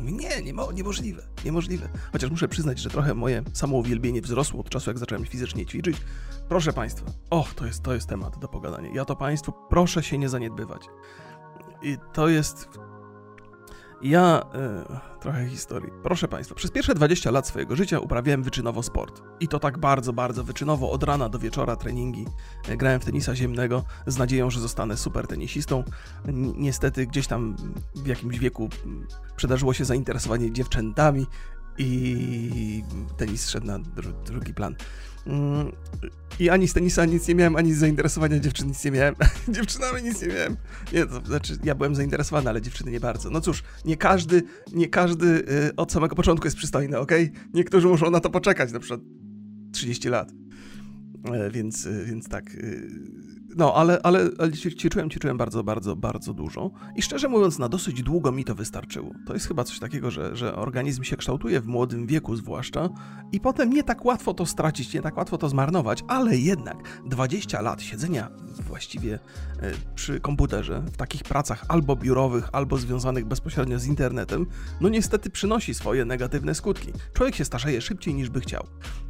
Nie, 0.00 0.42
nie 0.42 0.52
niemożliwe, 0.74 1.22
niemożliwe. 1.44 1.88
Chociaż 2.12 2.30
muszę 2.30 2.48
przyznać, 2.48 2.78
że 2.78 2.90
trochę 2.90 3.14
moje 3.14 3.42
samouwielbienie 3.52 4.22
wzrosło 4.22 4.60
od 4.60 4.70
czasu, 4.70 4.90
jak 4.90 4.98
zacząłem 4.98 5.26
fizycznie 5.26 5.66
ćwiczyć. 5.66 5.96
Proszę 6.48 6.72
Państwa, 6.72 7.06
och, 7.30 7.54
to 7.54 7.66
jest, 7.66 7.82
to 7.82 7.94
jest 7.94 8.08
temat 8.08 8.38
do 8.38 8.48
pogadania. 8.48 8.90
Ja 8.94 9.04
to 9.04 9.16
Państwu 9.16 9.52
proszę 9.68 10.02
się 10.02 10.18
nie 10.18 10.28
zaniedbywać. 10.28 10.82
I 11.82 11.96
to 12.12 12.28
jest 12.28 12.68
ja. 14.02 14.42
E, 14.54 15.20
trochę 15.20 15.48
historii. 15.48 15.90
Proszę 16.02 16.28
Państwa, 16.28 16.54
przez 16.54 16.70
pierwsze 16.70 16.94
20 16.94 17.30
lat 17.30 17.46
swojego 17.46 17.76
życia 17.76 17.98
uprawiałem 17.98 18.42
wyczynowo 18.42 18.82
sport. 18.82 19.22
I 19.40 19.48
to 19.48 19.58
tak 19.58 19.78
bardzo, 19.78 20.12
bardzo 20.12 20.44
wyczynowo, 20.44 20.90
od 20.90 21.02
rana 21.02 21.28
do 21.28 21.38
wieczora 21.38 21.76
treningi. 21.76 22.26
E, 22.68 22.76
grałem 22.76 23.00
w 23.00 23.04
tenisa 23.04 23.36
ziemnego 23.36 23.84
z 24.06 24.18
nadzieją, 24.18 24.50
że 24.50 24.60
zostanę 24.60 24.96
super 24.96 25.26
tenisistą. 25.26 25.84
Niestety 26.56 27.06
gdzieś 27.06 27.26
tam 27.26 27.56
w 27.94 28.06
jakimś 28.06 28.38
wieku 28.38 28.68
przydarzyło 29.36 29.74
się 29.74 29.84
zainteresowanie 29.84 30.52
dziewczętami 30.52 31.26
i 31.78 32.84
tenis 33.16 33.48
szedł 33.48 33.66
na 33.66 33.78
drugi 34.26 34.54
plan. 34.54 34.76
I 36.40 36.50
ani 36.50 36.68
z 36.68 36.72
tenisa 36.72 37.04
nic 37.04 37.28
nie 37.28 37.34
miałem, 37.34 37.56
ani 37.56 37.74
z 37.74 37.78
zainteresowania 37.78 38.40
dziewczyn 38.40 38.68
nic 38.68 38.84
nie 38.84 38.90
miałem. 38.90 39.14
Dziewczynami 39.48 40.02
nic 40.02 40.22
nie 40.22 40.28
miałem. 40.28 40.56
Nie, 40.92 41.06
to 41.06 41.26
znaczy 41.26 41.56
ja 41.64 41.74
byłem 41.74 41.94
zainteresowany, 41.94 42.50
ale 42.50 42.62
dziewczyny 42.62 42.90
nie 42.90 43.00
bardzo. 43.00 43.30
No 43.30 43.40
cóż, 43.40 43.62
nie 43.84 43.96
każdy, 43.96 44.42
nie 44.72 44.88
każdy 44.88 45.26
y, 45.26 45.76
od 45.76 45.92
samego 45.92 46.16
początku 46.16 46.46
jest 46.46 46.56
przystojny, 46.56 46.98
ok? 46.98 47.12
Niektórzy 47.54 47.88
muszą 47.88 48.10
na 48.10 48.20
to 48.20 48.30
poczekać, 48.30 48.72
na 48.72 48.78
przykład 48.80 49.00
30 49.72 50.08
lat. 50.08 50.32
E, 51.32 51.50
więc, 51.50 51.86
y, 51.86 52.04
więc 52.06 52.28
tak. 52.28 52.54
Y, 52.54 52.90
no, 53.56 53.74
ale, 53.74 54.00
ale, 54.02 54.30
ale 54.38 54.52
ćwiczyłem, 54.52 55.10
ćwiczyłem 55.10 55.38
bardzo, 55.38 55.64
bardzo, 55.64 55.96
bardzo 55.96 56.34
dużo. 56.34 56.70
I 56.96 57.02
szczerze 57.02 57.28
mówiąc, 57.28 57.58
na 57.58 57.68
dosyć 57.68 58.02
długo 58.02 58.32
mi 58.32 58.44
to 58.44 58.54
wystarczyło. 58.54 59.10
To 59.26 59.34
jest 59.34 59.48
chyba 59.48 59.64
coś 59.64 59.78
takiego, 59.78 60.10
że, 60.10 60.36
że 60.36 60.56
organizm 60.56 61.02
się 61.02 61.16
kształtuje 61.16 61.60
w 61.60 61.66
młodym 61.66 62.06
wieku 62.06 62.36
zwłaszcza 62.36 62.88
i 63.32 63.40
potem 63.40 63.72
nie 63.72 63.82
tak 63.82 64.04
łatwo 64.04 64.34
to 64.34 64.46
stracić, 64.46 64.94
nie 64.94 65.02
tak 65.02 65.16
łatwo 65.16 65.38
to 65.38 65.48
zmarnować, 65.48 66.04
ale 66.08 66.36
jednak 66.36 66.76
20 67.06 67.60
lat 67.60 67.82
siedzenia 67.82 68.28
właściwie 68.66 69.14
e, 69.14 69.72
przy 69.94 70.20
komputerze, 70.20 70.82
w 70.92 70.96
takich 70.96 71.22
pracach 71.22 71.64
albo 71.68 71.96
biurowych, 71.96 72.48
albo 72.52 72.78
związanych 72.78 73.24
bezpośrednio 73.24 73.78
z 73.78 73.86
internetem, 73.86 74.46
no 74.80 74.88
niestety 74.88 75.30
przynosi 75.30 75.74
swoje 75.74 76.04
negatywne 76.04 76.54
skutki. 76.54 76.92
Człowiek 77.12 77.34
się 77.34 77.44
starzeje 77.44 77.80
szybciej 77.80 78.14
niż 78.14 78.30
by 78.30 78.40
chciał. 78.40 78.66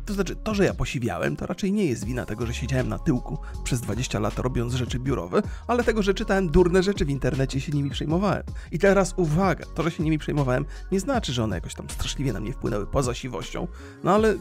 To 0.06 0.14
znaczy, 0.14 0.37
to, 0.37 0.54
że 0.54 0.64
ja 0.64 0.75
posiwiałem, 0.75 1.37
to 1.37 1.47
raczej 1.47 1.73
nie 1.73 1.85
jest 1.85 2.04
wina 2.04 2.26
tego, 2.26 2.47
że 2.47 2.54
siedziałem 2.54 2.88
na 2.88 2.99
tyłku 2.99 3.38
przez 3.64 3.80
20 3.80 4.18
lat 4.18 4.29
lat 4.30 4.38
robiąc 4.38 4.75
rzeczy 4.75 4.99
biurowe, 4.99 5.42
ale 5.66 5.84
tego, 5.84 6.02
że 6.02 6.14
czytałem 6.14 6.50
durne 6.50 6.82
rzeczy 6.82 7.04
w 7.04 7.10
internecie 7.10 7.60
się 7.60 7.72
nimi 7.72 7.90
przejmowałem. 7.90 8.42
I 8.72 8.78
teraz 8.78 9.14
uwaga, 9.16 9.64
to, 9.75 9.82
że 9.82 9.90
się 9.90 10.02
nimi 10.02 10.18
przejmowałem, 10.18 10.64
nie 10.92 11.00
znaczy, 11.00 11.32
że 11.32 11.44
one 11.44 11.56
jakoś 11.56 11.75
tam 11.75 11.90
straszliwie 11.90 12.32
na 12.32 12.40
mnie 12.40 12.52
wpłynęły 12.52 12.87
poza 12.87 13.14
siwością, 13.14 13.68
no 14.04 14.14
ale... 14.14 14.34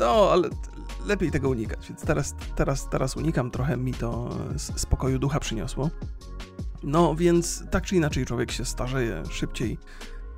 No, 0.00 0.30
ale 0.32 0.48
lepiej 1.06 1.30
tego 1.30 1.48
unikać, 1.48 1.88
więc 1.88 2.02
teraz, 2.02 2.34
teraz, 2.56 2.88
teraz 2.88 3.16
unikam, 3.16 3.50
trochę 3.50 3.76
mi 3.76 3.94
to 3.94 4.28
spokoju 4.56 5.18
ducha 5.18 5.40
przyniosło. 5.40 5.90
No 6.82 7.14
więc 7.14 7.64
tak 7.70 7.84
czy 7.84 7.96
inaczej 7.96 8.26
człowiek 8.26 8.52
się 8.52 8.64
starzeje 8.64 9.22
szybciej 9.30 9.78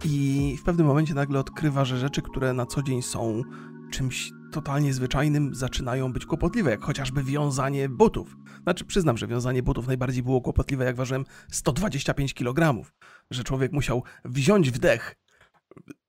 i 0.04 0.56
w 0.60 0.64
pewnym 0.64 0.86
momencie 0.86 1.14
nagle 1.14 1.38
odkrywa, 1.38 1.84
że 1.84 1.98
rzeczy, 1.98 2.22
które 2.22 2.52
na 2.52 2.66
co 2.66 2.82
dzień 2.82 3.02
są 3.02 3.42
czymś 3.90 4.32
totalnie 4.52 4.94
zwyczajnym, 4.94 5.54
zaczynają 5.54 6.12
być 6.12 6.26
kłopotliwe, 6.26 6.70
jak 6.70 6.84
chociażby 6.84 7.22
wiązanie 7.22 7.88
butów. 7.88 8.36
Znaczy, 8.62 8.84
przyznam, 8.84 9.18
że 9.18 9.26
wiązanie 9.26 9.62
butów 9.62 9.86
najbardziej 9.86 10.22
było 10.22 10.40
kłopotliwe, 10.40 10.84
jak 10.84 10.96
ważyłem 10.96 11.24
125 11.50 12.34
kg, 12.34 12.86
że 13.30 13.44
człowiek 13.44 13.72
musiał 13.72 14.02
wziąć 14.24 14.70
wdech, 14.70 15.16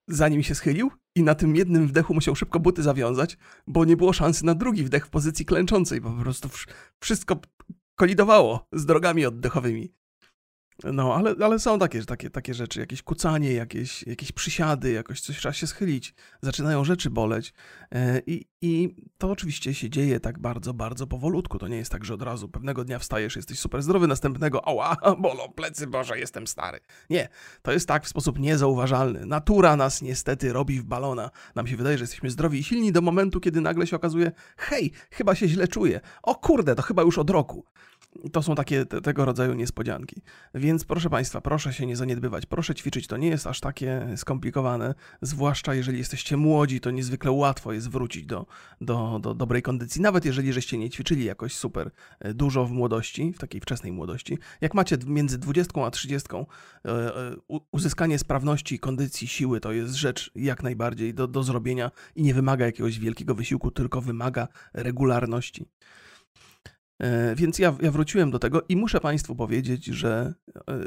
zanim 0.08 0.44
się 0.44 0.56
schylił, 0.56 0.92
i 1.16 1.24
na 1.24 1.36
tym 1.36 1.56
jednym 1.56 1.88
wdechu 1.88 2.14
musiał 2.14 2.36
szybko 2.36 2.60
buty 2.60 2.84
zawiązać, 2.84 3.38
bo 3.68 3.86
nie 3.86 3.98
było 3.98 4.14
szansy 4.14 4.46
na 4.46 4.56
drugi 4.56 4.84
wdech 4.84 5.06
w 5.06 5.10
pozycji 5.10 5.46
klęczącej, 5.46 6.02
bo 6.02 6.12
po 6.12 6.22
prostu 6.22 6.50
wszystko 7.00 7.40
kolidowało 7.96 8.68
z 8.74 8.86
drogami 8.86 9.26
oddechowymi. 9.26 9.97
No, 10.84 11.16
ale, 11.16 11.36
ale 11.42 11.60
są 11.60 11.80
takie, 11.80 12.04
takie, 12.04 12.30
takie 12.30 12.54
rzeczy, 12.54 12.80
jakieś 12.80 13.04
kucanie, 13.04 13.54
jakieś, 13.54 14.04
jakieś 14.04 14.32
przysiady, 14.32 14.92
jakoś 14.92 15.22
coś 15.22 15.38
trzeba 15.38 15.54
się 15.54 15.68
schylić, 15.68 16.14
zaczynają 16.42 16.84
rzeczy 16.84 17.10
boleć 17.10 17.54
e, 17.92 18.22
i, 18.28 18.46
i 18.62 18.96
to 19.18 19.32
oczywiście 19.32 19.74
się 19.74 19.90
dzieje 19.90 20.20
tak 20.20 20.40
bardzo, 20.40 20.74
bardzo 20.74 21.08
powolutku. 21.08 21.60
To 21.60 21.68
nie 21.68 21.78
jest 21.78 21.92
tak, 21.92 22.06
że 22.06 22.14
od 22.14 22.22
razu 22.22 22.50
pewnego 22.50 22.84
dnia 22.84 23.00
wstajesz, 23.00 23.36
jesteś 23.36 23.60
super 23.60 23.82
zdrowy, 23.82 24.08
następnego 24.08 24.68
ała, 24.68 24.98
bolą 25.20 25.54
plecy, 25.56 25.88
Boże, 25.88 26.20
jestem 26.20 26.48
stary. 26.48 26.80
Nie, 27.10 27.30
to 27.62 27.72
jest 27.72 27.88
tak 27.88 28.06
w 28.06 28.08
sposób 28.08 28.40
niezauważalny. 28.40 29.26
Natura 29.26 29.76
nas 29.76 30.02
niestety 30.02 30.54
robi 30.54 30.80
w 30.80 30.86
balona. 30.86 31.32
Nam 31.56 31.68
się 31.68 31.78
wydaje, 31.78 31.98
że 31.98 32.04
jesteśmy 32.04 32.30
zdrowi 32.30 32.60
i 32.60 32.64
silni 32.64 32.92
do 32.92 33.02
momentu, 33.02 33.40
kiedy 33.40 33.62
nagle 33.62 33.88
się 33.88 33.96
okazuje, 33.96 34.32
hej, 34.58 34.92
chyba 35.12 35.36
się 35.36 35.48
źle 35.48 35.68
czuję. 35.68 36.02
O 36.24 36.36
kurde, 36.36 36.76
to 36.76 36.82
chyba 36.82 37.04
już 37.04 37.18
od 37.18 37.30
roku. 37.30 37.66
To 38.32 38.44
są 38.44 38.56
takie 38.56 38.86
te, 38.86 39.02
tego 39.02 39.26
rodzaju 39.26 39.54
niespodzianki. 39.54 40.22
Więc 40.54 40.86
proszę 40.86 41.10
Państwa, 41.10 41.42
proszę 41.42 41.74
się 41.74 41.86
nie 41.86 41.96
zaniedbywać, 41.96 42.46
proszę 42.46 42.76
ćwiczyć. 42.76 43.08
To 43.08 43.18
nie 43.18 43.28
jest 43.28 43.48
aż 43.48 43.60
takie 43.60 44.08
skomplikowane, 44.16 44.96
zwłaszcza 45.22 45.74
jeżeli 45.74 45.98
jesteście 45.98 46.38
młodzi, 46.38 46.80
to 46.80 46.92
niezwykle 46.92 47.32
łatwo 47.32 47.74
jest 47.74 47.90
wrócić 47.90 48.26
do, 48.26 48.46
do, 48.82 49.20
do 49.20 49.34
dobrej 49.34 49.62
kondycji, 49.62 50.02
nawet 50.02 50.26
jeżeli 50.26 50.54
żeście 50.54 50.78
nie 50.78 50.90
ćwiczyli 50.90 51.26
jakoś 51.26 51.56
super 51.56 51.92
e, 52.20 52.34
dużo 52.34 52.66
w 52.66 52.72
młodości, 52.72 53.34
w 53.34 53.38
takiej 53.40 53.62
wczesnej 53.62 53.92
młodości. 53.92 54.38
Jak 54.62 54.74
macie 54.74 54.98
między 55.06 55.38
20 55.38 55.86
a 55.86 55.92
30, 55.92 56.28
e, 56.36 56.90
e, 56.90 57.36
uzyskanie 57.72 58.20
sprawności, 58.20 58.80
kondycji, 58.80 59.28
siły 59.28 59.60
to 59.60 59.72
jest 59.72 59.94
rzecz 59.94 60.32
jak 60.36 60.64
najbardziej 60.64 61.14
do, 61.14 61.28
do 61.28 61.44
zrobienia 61.44 61.92
i 62.16 62.24
nie 62.24 62.34
wymaga 62.34 62.66
jakiegoś 62.66 63.00
wielkiego 63.00 63.36
wysiłku, 63.36 63.72
tylko 63.72 64.02
wymaga 64.02 64.48
regularności. 64.74 65.66
E, 67.00 67.36
więc 67.36 67.60
ja, 67.60 67.76
ja 67.82 67.92
wróciłem 67.92 68.32
do 68.32 68.40
tego 68.40 68.62
i 68.70 68.76
muszę 68.76 69.00
Państwu 69.00 69.36
powiedzieć, 69.36 69.86
że 69.86 70.34
e, 70.70 70.86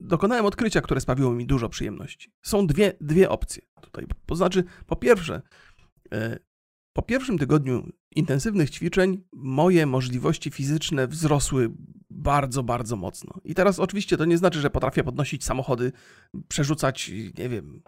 dokonałem 0.00 0.46
odkrycia, 0.46 0.80
które 0.80 1.00
sprawiło 1.00 1.32
mi 1.32 1.46
dużo 1.46 1.68
przyjemności. 1.68 2.32
Są 2.42 2.66
dwie, 2.66 2.92
dwie 3.00 3.30
opcje 3.30 3.62
tutaj. 3.80 4.06
To 4.26 4.36
znaczy, 4.36 4.64
po 4.86 4.96
pierwsze, 4.96 5.42
e, 6.12 6.38
po 6.92 7.02
pierwszym 7.02 7.38
tygodniu 7.38 7.88
intensywnych 8.16 8.70
ćwiczeń 8.70 9.24
moje 9.32 9.86
możliwości 9.86 10.50
fizyczne 10.50 11.08
wzrosły 11.08 11.70
bardzo, 12.10 12.62
bardzo 12.62 12.96
mocno. 12.96 13.40
I 13.44 13.54
teraz 13.54 13.78
oczywiście 13.78 14.16
to 14.16 14.24
nie 14.24 14.38
znaczy, 14.38 14.60
że 14.60 14.70
potrafię 14.70 15.04
podnosić 15.04 15.44
samochody, 15.44 15.92
przerzucać, 16.48 17.10
nie 17.38 17.48
wiem, 17.48 17.82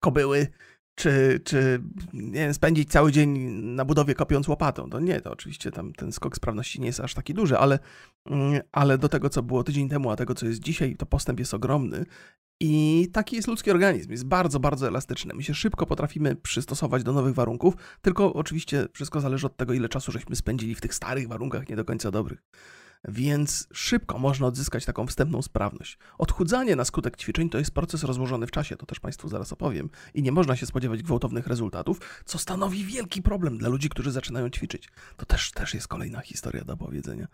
kobyły, 0.00 0.46
czy, 0.94 1.40
czy 1.44 1.82
nie 2.12 2.32
wiem, 2.32 2.54
spędzić 2.54 2.90
cały 2.90 3.12
dzień 3.12 3.38
na 3.50 3.84
budowie 3.84 4.14
kopiąc 4.14 4.48
łopatą. 4.48 4.90
To 4.90 5.00
nie, 5.00 5.20
to 5.20 5.30
oczywiście 5.30 5.70
tam 5.70 5.92
ten 5.92 6.12
skok 6.12 6.36
sprawności 6.36 6.80
nie 6.80 6.86
jest 6.86 7.00
aż 7.00 7.14
taki 7.14 7.34
duży, 7.34 7.58
ale, 7.58 7.78
mm, 8.26 8.60
ale 8.72 8.98
do 8.98 9.08
tego, 9.08 9.30
co 9.30 9.42
było 9.42 9.64
tydzień 9.64 9.88
temu, 9.88 10.10
a 10.10 10.16
tego, 10.16 10.34
co 10.34 10.46
jest 10.46 10.60
dzisiaj, 10.60 10.96
to 10.96 11.06
postęp 11.06 11.38
jest 11.38 11.54
ogromny. 11.54 12.04
I 12.60 13.08
taki 13.12 13.36
jest 13.36 13.48
ludzki 13.48 13.70
organizm, 13.70 14.10
jest 14.10 14.26
bardzo, 14.26 14.60
bardzo 14.60 14.88
elastyczny. 14.88 15.34
My 15.34 15.42
się 15.42 15.54
szybko 15.54 15.86
potrafimy 15.86 16.36
przystosować 16.36 17.02
do 17.02 17.12
nowych 17.12 17.34
warunków, 17.34 17.74
tylko 18.02 18.32
oczywiście 18.32 18.86
wszystko 18.92 19.20
zależy 19.20 19.46
od 19.46 19.56
tego, 19.56 19.72
ile 19.72 19.88
czasu 19.88 20.12
żeśmy 20.12 20.36
spędzili 20.36 20.74
w 20.74 20.80
tych 20.80 20.94
starych 20.94 21.28
warunkach, 21.28 21.68
nie 21.68 21.76
do 21.76 21.84
końca 21.84 22.10
dobrych 22.10 22.42
więc 23.08 23.68
szybko 23.72 24.18
można 24.18 24.46
odzyskać 24.46 24.84
taką 24.84 25.06
wstępną 25.06 25.42
sprawność. 25.42 25.98
Odchudzanie 26.18 26.76
na 26.76 26.84
skutek 26.84 27.16
ćwiczeń 27.16 27.50
to 27.50 27.58
jest 27.58 27.70
proces 27.70 28.04
rozłożony 28.04 28.46
w 28.46 28.50
czasie, 28.50 28.76
to 28.76 28.86
też 28.86 29.00
Państwu 29.00 29.28
zaraz 29.28 29.52
opowiem, 29.52 29.90
i 30.14 30.22
nie 30.22 30.32
można 30.32 30.56
się 30.56 30.66
spodziewać 30.66 31.02
gwałtownych 31.02 31.46
rezultatów, 31.46 32.00
co 32.24 32.38
stanowi 32.38 32.84
wielki 32.84 33.22
problem 33.22 33.58
dla 33.58 33.68
ludzi, 33.68 33.88
którzy 33.88 34.12
zaczynają 34.12 34.50
ćwiczyć. 34.50 34.88
To 35.16 35.26
też, 35.26 35.52
też 35.52 35.74
jest 35.74 35.88
kolejna 35.88 36.20
historia 36.20 36.64
do 36.64 36.72
opowiedzenia. 36.72 37.26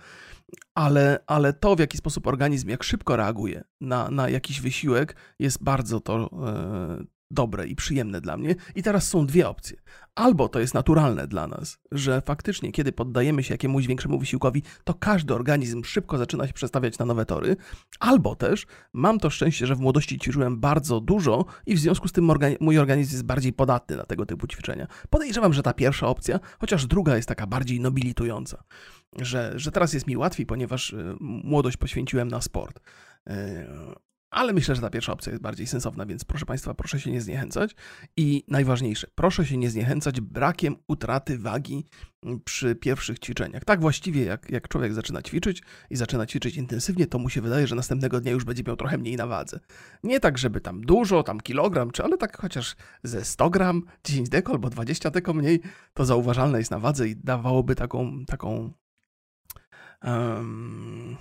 Ale, 0.74 1.24
ale 1.26 1.52
to, 1.52 1.76
w 1.76 1.78
jaki 1.78 1.98
sposób 1.98 2.26
organizm, 2.26 2.68
jak 2.68 2.83
szybko 2.83 3.16
reaguje 3.16 3.64
na, 3.80 4.11
na 4.11 4.28
jakiś 4.28 4.61
wysiłek, 4.61 5.16
jest 5.38 5.62
bardzo 5.62 6.00
to, 6.00 6.30
e, 6.46 7.19
dobre 7.30 7.66
i 7.66 7.76
przyjemne 7.76 8.20
dla 8.20 8.36
mnie. 8.36 8.54
I 8.74 8.82
teraz 8.82 9.08
są 9.08 9.26
dwie 9.26 9.48
opcje. 9.48 9.76
Albo 10.14 10.48
to 10.48 10.60
jest 10.60 10.74
naturalne 10.74 11.26
dla 11.26 11.46
nas, 11.46 11.78
że 11.92 12.20
faktycznie, 12.20 12.72
kiedy 12.72 12.92
poddajemy 12.92 13.42
się 13.42 13.54
jakiemuś 13.54 13.86
większemu 13.86 14.18
wysiłkowi, 14.18 14.62
to 14.84 14.94
każdy 14.94 15.34
organizm 15.34 15.84
szybko 15.84 16.18
zaczyna 16.18 16.46
się 16.46 16.52
przestawiać 16.52 16.98
na 16.98 17.06
nowe 17.06 17.26
tory, 17.26 17.56
albo 18.00 18.36
też 18.36 18.66
mam 18.92 19.18
to 19.18 19.30
szczęście, 19.30 19.66
że 19.66 19.76
w 19.76 19.80
młodości 19.80 20.18
ćwiczyłem 20.18 20.60
bardzo 20.60 21.00
dużo 21.00 21.44
i 21.66 21.74
w 21.74 21.78
związku 21.78 22.08
z 22.08 22.12
tym 22.12 22.30
mój 22.60 22.78
organizm 22.78 23.12
jest 23.12 23.24
bardziej 23.24 23.52
podatny 23.52 23.96
na 23.96 24.04
tego 24.04 24.26
typu 24.26 24.46
ćwiczenia. 24.46 24.86
Podejrzewam, 25.10 25.52
że 25.52 25.62
ta 25.62 25.72
pierwsza 25.72 26.06
opcja, 26.06 26.40
chociaż 26.58 26.86
druga 26.86 27.16
jest 27.16 27.28
taka 27.28 27.46
bardziej 27.46 27.80
nobilitująca, 27.80 28.64
że, 29.18 29.52
że 29.56 29.72
teraz 29.72 29.92
jest 29.92 30.06
mi 30.06 30.16
łatwiej, 30.16 30.46
ponieważ 30.46 30.92
y, 30.92 31.16
młodość 31.20 31.76
poświęciłem 31.76 32.28
na 32.28 32.40
sport. 32.40 32.80
Ale 34.30 34.52
myślę, 34.52 34.74
że 34.74 34.80
ta 34.80 34.90
pierwsza 34.90 35.12
opcja 35.12 35.32
jest 35.32 35.42
bardziej 35.42 35.66
sensowna, 35.66 36.06
więc 36.06 36.24
proszę 36.24 36.46
Państwa, 36.46 36.74
proszę 36.74 37.00
się 37.00 37.10
nie 37.10 37.20
zniechęcać. 37.20 37.74
I 38.16 38.44
najważniejsze, 38.48 39.06
proszę 39.14 39.46
się 39.46 39.56
nie 39.56 39.70
zniechęcać 39.70 40.20
brakiem 40.20 40.76
utraty 40.88 41.38
wagi 41.38 41.86
mm, 42.22 42.40
przy 42.44 42.74
pierwszych 42.74 43.18
ćwiczeniach. 43.18 43.64
Tak 43.64 43.80
właściwie, 43.80 44.24
jak, 44.24 44.50
jak 44.50 44.68
człowiek 44.68 44.92
zaczyna 44.92 45.22
ćwiczyć 45.22 45.62
i 45.90 45.96
zaczyna 45.96 46.26
ćwiczyć 46.26 46.56
intensywnie, 46.56 47.06
to 47.06 47.18
mu 47.18 47.28
się 47.28 47.40
wydaje, 47.40 47.66
że 47.66 47.74
następnego 47.74 48.20
dnia 48.20 48.32
już 48.32 48.44
będzie 48.44 48.62
miał 48.66 48.76
trochę 48.76 48.98
mniej 48.98 49.16
na 49.16 49.26
wadze. 49.26 49.60
Nie 50.04 50.20
tak, 50.20 50.38
żeby 50.38 50.60
tam 50.60 50.80
dużo, 50.80 51.22
tam 51.22 51.40
kilogram, 51.40 51.90
czy 51.90 52.04
ale 52.04 52.16
tak 52.18 52.38
chociaż 52.38 52.76
ze 53.02 53.24
100 53.24 53.50
gram, 53.50 53.82
10 54.04 54.28
deko 54.28 54.52
albo 54.52 54.70
20 54.70 55.10
deko 55.10 55.34
mniej, 55.34 55.60
to 55.94 56.04
zauważalne 56.04 56.58
jest 56.58 56.70
na 56.70 56.78
wadze 56.78 57.08
i 57.08 57.16
dawałoby 57.16 57.74
taką, 57.74 58.24
taką 58.26 58.72
um, 60.04 61.16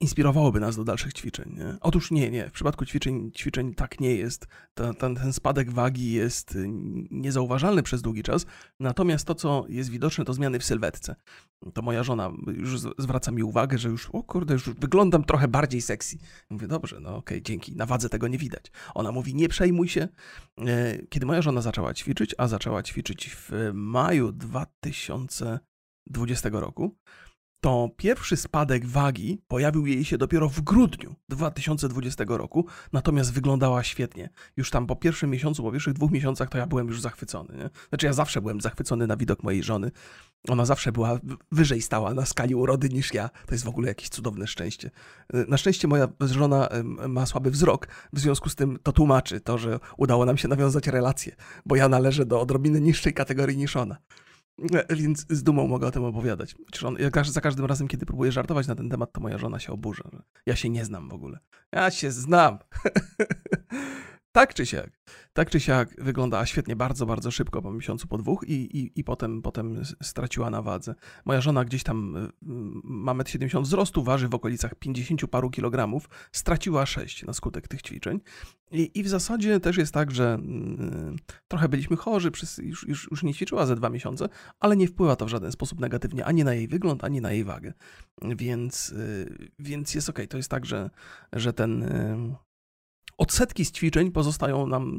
inspirowałoby 0.00 0.60
nas 0.60 0.76
do 0.76 0.84
dalszych 0.84 1.12
ćwiczeń. 1.12 1.54
Nie? 1.56 1.76
Otóż 1.80 2.10
nie, 2.10 2.30
nie. 2.30 2.48
W 2.48 2.52
przypadku 2.52 2.86
ćwiczeń, 2.86 3.32
ćwiczeń 3.32 3.74
tak 3.74 4.00
nie 4.00 4.14
jest. 4.14 4.46
Ta, 4.74 4.94
ta, 4.94 5.14
ten 5.14 5.32
spadek 5.32 5.72
wagi 5.72 6.12
jest 6.12 6.56
y, 6.56 6.66
niezauważalny 7.10 7.82
przez 7.82 8.02
długi 8.02 8.22
czas. 8.22 8.46
Natomiast 8.80 9.26
to, 9.26 9.34
co 9.34 9.64
jest 9.68 9.90
widoczne, 9.90 10.24
to 10.24 10.34
zmiany 10.34 10.58
w 10.58 10.64
sylwetce. 10.64 11.16
To 11.74 11.82
moja 11.82 12.02
żona 12.02 12.30
już 12.46 12.80
zwraca 12.98 13.32
mi 13.32 13.42
uwagę, 13.42 13.78
że 13.78 13.88
już, 13.88 14.10
o 14.10 14.22
kurde, 14.22 14.54
już 14.54 14.70
wyglądam 14.70 15.24
trochę 15.24 15.48
bardziej 15.48 15.82
sexy. 15.82 16.18
Mówię, 16.50 16.66
dobrze, 16.66 17.00
no 17.00 17.08
okej, 17.08 17.38
okay, 17.38 17.42
dzięki. 17.42 17.76
Na 17.76 17.86
wadze 17.86 18.08
tego 18.08 18.28
nie 18.28 18.38
widać. 18.38 18.64
Ona 18.94 19.12
mówi, 19.12 19.34
nie 19.34 19.48
przejmuj 19.48 19.88
się. 19.88 20.08
E, 20.58 20.98
kiedy 21.08 21.26
moja 21.26 21.42
żona 21.42 21.60
zaczęła 21.60 21.94
ćwiczyć, 21.94 22.34
a 22.38 22.48
zaczęła 22.48 22.82
ćwiczyć 22.82 23.30
w 23.30 23.50
maju 23.72 24.32
2020 24.32 26.48
roku, 26.52 26.96
to 27.60 27.90
pierwszy 27.96 28.36
spadek 28.36 28.86
wagi 28.86 29.42
pojawił 29.48 29.86
jej 29.86 30.04
się 30.04 30.18
dopiero 30.18 30.48
w 30.48 30.60
grudniu 30.60 31.14
2020 31.28 32.24
roku, 32.28 32.66
natomiast 32.92 33.32
wyglądała 33.32 33.82
świetnie. 33.82 34.30
Już 34.56 34.70
tam 34.70 34.86
po 34.86 34.96
pierwszym 34.96 35.30
miesiącu, 35.30 35.62
po 35.62 35.72
pierwszych 35.72 35.94
dwóch 35.94 36.10
miesiącach 36.10 36.48
to 36.48 36.58
ja 36.58 36.66
byłem 36.66 36.86
już 36.86 37.00
zachwycony. 37.00 37.56
Nie? 37.56 37.70
Znaczy 37.88 38.06
ja 38.06 38.12
zawsze 38.12 38.40
byłem 38.40 38.60
zachwycony 38.60 39.06
na 39.06 39.16
widok 39.16 39.42
mojej 39.42 39.62
żony. 39.62 39.90
Ona 40.48 40.64
zawsze 40.64 40.92
była 40.92 41.18
wyżej 41.52 41.82
stała 41.82 42.14
na 42.14 42.26
skali 42.26 42.54
urody 42.54 42.88
niż 42.88 43.14
ja. 43.14 43.28
To 43.46 43.54
jest 43.54 43.64
w 43.64 43.68
ogóle 43.68 43.88
jakieś 43.88 44.08
cudowne 44.08 44.46
szczęście. 44.46 44.90
Na 45.48 45.56
szczęście 45.56 45.88
moja 45.88 46.08
żona 46.20 46.68
ma 47.08 47.26
słaby 47.26 47.50
wzrok, 47.50 47.88
w 48.12 48.20
związku 48.20 48.48
z 48.48 48.54
tym 48.54 48.78
to 48.82 48.92
tłumaczy 48.92 49.40
to, 49.40 49.58
że 49.58 49.80
udało 49.96 50.24
nam 50.24 50.36
się 50.36 50.48
nawiązać 50.48 50.86
relację, 50.86 51.36
bo 51.66 51.76
ja 51.76 51.88
należę 51.88 52.26
do 52.26 52.40
odrobiny 52.40 52.80
niższej 52.80 53.14
kategorii 53.14 53.56
niż 53.56 53.76
ona. 53.76 53.96
Więc 54.90 55.26
z 55.30 55.42
dumą 55.42 55.66
mogę 55.66 55.86
o 55.86 55.90
tym 55.90 56.04
opowiadać. 56.04 56.54
On, 56.84 56.96
za 57.24 57.40
każdym 57.40 57.64
razem, 57.64 57.88
kiedy 57.88 58.06
próbuję 58.06 58.32
żartować 58.32 58.66
na 58.66 58.74
ten 58.74 58.88
temat, 58.88 59.12
to 59.12 59.20
moja 59.20 59.38
żona 59.38 59.58
się 59.58 59.72
oburza. 59.72 60.04
ja 60.46 60.56
się 60.56 60.68
nie 60.68 60.84
znam 60.84 61.08
w 61.08 61.14
ogóle. 61.14 61.38
Ja 61.72 61.90
się 61.90 62.10
znam. 62.10 62.58
tak 64.32 64.54
czy 64.54 64.66
siak, 64.66 64.90
tak 65.38 65.50
czy 65.50 65.60
siak 65.60 65.94
wyglądała 65.98 66.46
świetnie, 66.46 66.76
bardzo, 66.76 67.06
bardzo 67.06 67.30
szybko, 67.30 67.62
po 67.62 67.72
miesiącu, 67.72 68.08
po 68.08 68.18
dwóch 68.18 68.44
i, 68.48 68.78
i, 68.78 69.00
i 69.00 69.04
potem, 69.04 69.42
potem 69.42 69.82
straciła 70.02 70.50
na 70.50 70.62
wadze. 70.62 70.94
Moja 71.24 71.40
żona 71.40 71.64
gdzieś 71.64 71.82
tam 71.82 72.16
y, 72.16 72.28
ma 72.84 73.14
1,70 73.14 73.56
m 73.58 73.62
wzrostu, 73.62 74.04
waży 74.04 74.28
w 74.28 74.34
okolicach 74.34 74.74
50 74.74 75.26
paru 75.26 75.50
kilogramów, 75.50 76.08
straciła 76.32 76.86
6 76.86 77.24
na 77.24 77.32
skutek 77.32 77.68
tych 77.68 77.82
ćwiczeń. 77.82 78.20
I, 78.70 78.90
I 78.94 79.02
w 79.02 79.08
zasadzie 79.08 79.60
też 79.60 79.76
jest 79.76 79.94
tak, 79.94 80.10
że 80.10 80.38
y, 80.38 81.48
trochę 81.48 81.68
byliśmy 81.68 81.96
chorzy, 81.96 82.30
już, 82.58 82.88
już, 82.88 83.08
już 83.10 83.22
nie 83.22 83.34
ćwiczyła 83.34 83.66
ze 83.66 83.76
dwa 83.76 83.90
miesiące, 83.90 84.28
ale 84.60 84.76
nie 84.76 84.88
wpływa 84.88 85.16
to 85.16 85.26
w 85.26 85.28
żaden 85.28 85.52
sposób 85.52 85.80
negatywnie 85.80 86.24
ani 86.24 86.44
na 86.44 86.54
jej 86.54 86.68
wygląd, 86.68 87.04
ani 87.04 87.20
na 87.20 87.32
jej 87.32 87.44
wagę. 87.44 87.72
Więc, 88.22 88.90
y, 88.90 89.48
więc 89.58 89.94
jest 89.94 90.08
ok. 90.08 90.18
To 90.28 90.36
jest 90.36 90.50
tak, 90.50 90.66
że, 90.66 90.90
że 91.32 91.52
ten 91.52 91.82
y, 91.82 92.47
odsetki 93.18 93.64
z 93.64 93.72
ćwiczeń 93.72 94.12
pozostają 94.12 94.66
nam 94.66 94.98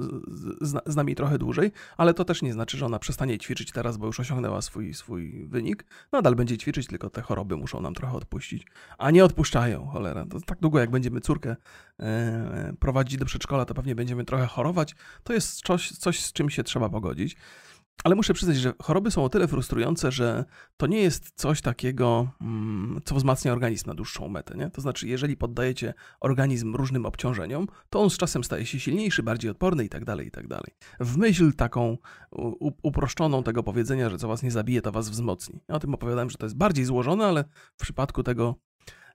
z, 0.61 0.83
z, 0.85 0.95
nami 0.95 1.15
trochę 1.15 1.37
dłużej, 1.37 1.71
ale 1.97 2.13
to 2.13 2.25
też 2.25 2.41
nie 2.41 2.53
znaczy, 2.53 2.77
że 2.77 2.85
ona 2.85 2.99
przestanie 2.99 3.37
ćwiczyć 3.37 3.71
teraz, 3.71 3.97
bo 3.97 4.07
już 4.07 4.19
osiągnęła 4.19 4.61
swój, 4.61 4.93
swój 4.93 5.47
wynik. 5.47 5.85
Nadal 6.11 6.35
będzie 6.35 6.57
ćwiczyć, 6.57 6.87
tylko 6.87 7.09
te 7.09 7.21
choroby 7.21 7.57
muszą 7.57 7.81
nam 7.81 7.93
trochę 7.93 8.17
odpuścić. 8.17 8.67
A 8.97 9.11
nie 9.11 9.25
odpuszczają, 9.25 9.87
cholera. 9.87 10.25
To 10.25 10.41
tak 10.41 10.59
długo, 10.59 10.79
jak 10.79 10.91
będziemy 10.91 11.21
córkę 11.21 11.55
e, 11.99 12.73
prowadzić 12.79 13.17
do 13.17 13.25
przedszkola, 13.25 13.65
to 13.65 13.73
pewnie 13.73 13.95
będziemy 13.95 14.25
trochę 14.25 14.47
chorować. 14.47 14.95
To 15.23 15.33
jest 15.33 15.61
coś, 15.65 15.91
coś 15.91 16.19
z 16.19 16.33
czym 16.33 16.49
się 16.49 16.63
trzeba 16.63 16.89
pogodzić. 16.89 17.37
Ale 18.03 18.15
muszę 18.15 18.33
przyznać, 18.33 18.57
że 18.57 18.73
choroby 18.81 19.11
są 19.11 19.23
o 19.23 19.29
tyle 19.29 19.47
frustrujące, 19.47 20.11
że 20.11 20.45
to 20.77 20.87
nie 20.87 21.01
jest 21.01 21.31
coś 21.35 21.61
takiego, 21.61 22.31
mm, 22.41 23.01
co 23.05 23.15
wzmacnia 23.15 23.51
organizm 23.51 23.87
na 23.87 23.93
dłuższą 23.93 24.29
metę. 24.29 24.57
Nie? 24.57 24.69
To 24.69 24.81
znaczy, 24.81 25.07
jeżeli 25.07 25.37
poddajecie 25.37 25.93
organizm 26.19 26.75
różnym 26.75 27.05
obciążeniom, 27.05 27.67
to 27.89 27.99
on 27.99 28.09
z 28.09 28.17
czasem 28.17 28.43
staje 28.43 28.65
się 28.65 28.79
silniejszy, 28.79 29.23
bardziej 29.23 29.51
odporny 29.51 29.85
i 29.85 29.89
tak 29.89 30.05
dalej, 30.05 30.27
i 30.27 30.31
tak. 30.31 30.45
W 30.99 31.17
myśl 31.17 31.53
taką 31.53 31.97
uproszczoną 32.83 33.43
tego 33.43 33.63
powiedzenia, 33.63 34.09
że 34.09 34.17
co 34.17 34.27
was 34.27 34.43
nie 34.43 34.51
zabije, 34.51 34.81
to 34.81 34.91
was 34.91 35.09
wzmocni. 35.09 35.59
Ja 35.67 35.75
o 35.75 35.79
tym 35.79 35.93
opowiadałem, 35.93 36.29
że 36.29 36.37
to 36.37 36.45
jest 36.45 36.57
bardziej 36.57 36.85
złożone, 36.85 37.25
ale 37.25 37.43
w 37.77 37.81
przypadku 37.81 38.23
tego 38.23 38.55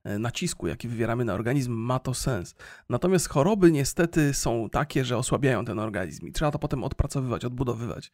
nacisku, 0.05 0.67
jaki 0.67 0.88
wywieramy 0.88 1.25
na 1.25 1.35
organizm, 1.35 1.73
ma 1.73 1.99
to 1.99 2.14
sens. 2.14 2.55
Natomiast 2.88 3.29
choroby 3.29 3.73
niestety 3.73 4.35
są 4.35 4.71
takie, 4.71 5.05
że 5.05 5.19
osłabiają 5.19 5.64
ten 5.64 5.79
organizm 5.79 6.27
i 6.27 6.33
trzeba 6.33 6.51
to 6.51 6.59
potem 6.59 6.85
odpracowywać, 6.85 7.45
odbudowywać. 7.45 8.12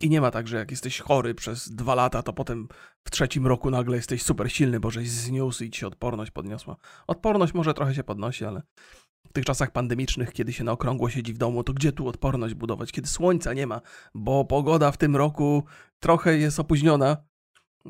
I 0.00 0.10
nie 0.10 0.20
ma 0.20 0.30
tak, 0.30 0.48
że 0.48 0.56
jak 0.56 0.70
jesteś 0.70 1.00
chory 1.00 1.34
przez 1.34 1.74
dwa 1.74 1.94
lata, 1.94 2.22
to 2.22 2.32
potem 2.32 2.68
w 3.04 3.10
trzecim 3.10 3.46
roku 3.46 3.70
nagle 3.70 3.96
jesteś 3.96 4.22
super 4.22 4.52
silny, 4.52 4.80
bo 4.80 4.90
żeś 4.90 5.10
zniósł 5.10 5.64
i 5.64 5.70
ci 5.70 5.80
się 5.80 5.86
odporność 5.86 6.30
podniosła. 6.30 6.76
Odporność 7.06 7.54
może 7.54 7.74
trochę 7.74 7.94
się 7.94 8.04
podnosi, 8.04 8.44
ale 8.44 8.62
w 9.28 9.32
tych 9.32 9.44
czasach 9.44 9.70
pandemicznych, 9.70 10.32
kiedy 10.32 10.52
się 10.52 10.64
na 10.64 10.72
okrągło 10.72 11.10
siedzi 11.10 11.34
w 11.34 11.38
domu, 11.38 11.64
to 11.64 11.72
gdzie 11.72 11.92
tu 11.92 12.08
odporność 12.08 12.54
budować, 12.54 12.92
kiedy 12.92 13.08
słońca 13.08 13.54
nie 13.54 13.66
ma, 13.66 13.80
bo 14.14 14.44
pogoda 14.44 14.92
w 14.92 14.96
tym 14.96 15.16
roku 15.16 15.64
trochę 16.00 16.38
jest 16.38 16.60
opóźniona, 16.60 17.16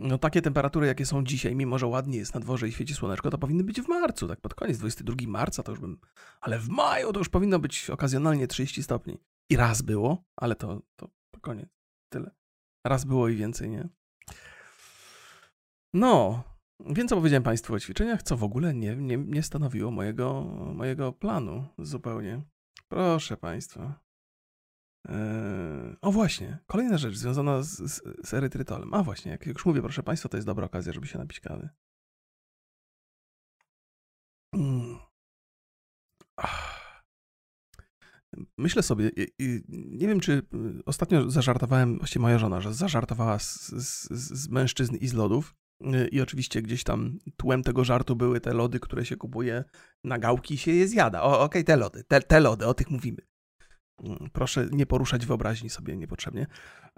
no 0.00 0.18
takie 0.18 0.42
temperatury, 0.42 0.86
jakie 0.86 1.06
są 1.06 1.24
dzisiaj, 1.24 1.56
mimo 1.56 1.78
że 1.78 1.86
ładnie 1.86 2.18
jest 2.18 2.34
na 2.34 2.40
dworze 2.40 2.68
i 2.68 2.72
świeci 2.72 2.94
słoneczko, 2.94 3.30
to 3.30 3.38
powinny 3.38 3.64
być 3.64 3.80
w 3.80 3.88
marcu, 3.88 4.28
tak 4.28 4.40
pod 4.40 4.54
koniec, 4.54 4.78
22 4.78 5.14
marca 5.26 5.62
to 5.62 5.72
już 5.72 5.80
bym... 5.80 5.98
Ale 6.40 6.58
w 6.58 6.68
maju 6.68 7.12
to 7.12 7.20
już 7.20 7.28
powinno 7.28 7.58
być 7.58 7.90
okazjonalnie 7.90 8.46
30 8.46 8.82
stopni. 8.82 9.18
I 9.50 9.56
raz 9.56 9.82
było, 9.82 10.24
ale 10.36 10.54
to, 10.54 10.82
to, 10.96 11.08
koniec. 11.40 11.68
Tyle. 12.12 12.30
Raz 12.86 13.04
było 13.04 13.28
i 13.28 13.36
więcej, 13.36 13.70
nie? 13.70 13.88
No, 15.94 16.44
więc 16.86 17.12
opowiedziałem 17.12 17.42
Państwu 17.42 17.74
o 17.74 17.80
ćwiczeniach, 17.80 18.22
co 18.22 18.36
w 18.36 18.44
ogóle 18.44 18.74
nie, 18.74 18.96
nie, 18.96 19.16
nie 19.16 19.42
stanowiło 19.42 19.90
mojego, 19.90 20.44
mojego 20.74 21.12
planu 21.12 21.66
zupełnie. 21.78 22.42
Proszę 22.88 23.36
Państwa. 23.36 24.07
Eee, 25.08 25.96
o 26.02 26.12
właśnie, 26.12 26.58
kolejna 26.66 26.98
rzecz 26.98 27.16
związana 27.16 27.62
z, 27.62 27.68
z, 27.68 28.02
z 28.28 28.34
erytrytolem. 28.34 28.94
A 28.94 29.02
właśnie, 29.02 29.32
jak 29.32 29.46
już 29.46 29.66
mówię, 29.66 29.80
proszę 29.82 30.02
Państwa, 30.02 30.28
to 30.28 30.36
jest 30.36 30.46
dobra 30.46 30.66
okazja, 30.66 30.92
żeby 30.92 31.06
się 31.06 31.18
napić 31.18 31.40
kawy. 31.40 31.68
Mm. 34.54 34.98
Myślę 38.58 38.82
sobie, 38.82 39.10
nie 39.68 40.08
wiem 40.08 40.20
czy 40.20 40.42
ostatnio 40.86 41.30
zażartowałem, 41.30 41.98
właściwie 41.98 42.22
moja 42.22 42.38
żona, 42.38 42.60
że 42.60 42.74
zażartowała 42.74 43.38
z, 43.38 43.68
z, 43.68 44.08
z 44.10 44.48
mężczyzn 44.48 44.96
i 44.96 45.08
z 45.08 45.12
lodów. 45.12 45.54
Eee, 45.80 46.14
I 46.14 46.20
oczywiście 46.20 46.62
gdzieś 46.62 46.84
tam 46.84 47.18
tłem 47.36 47.62
tego 47.62 47.84
żartu 47.84 48.16
były 48.16 48.40
te 48.40 48.54
lody, 48.54 48.80
które 48.80 49.04
się 49.04 49.16
kupuje 49.16 49.64
na 50.04 50.18
gałki 50.18 50.54
i 50.54 50.58
się 50.58 50.72
je 50.72 50.88
zjada. 50.88 51.22
Okej, 51.22 51.44
okay, 51.44 51.64
te 51.64 51.76
lody, 51.76 52.04
te, 52.04 52.20
te 52.20 52.40
lody, 52.40 52.66
o 52.66 52.74
tych 52.74 52.90
mówimy. 52.90 53.18
Proszę 54.32 54.68
nie 54.72 54.86
poruszać 54.86 55.26
wyobraźni 55.26 55.70
sobie 55.70 55.96
niepotrzebnie. 55.96 56.46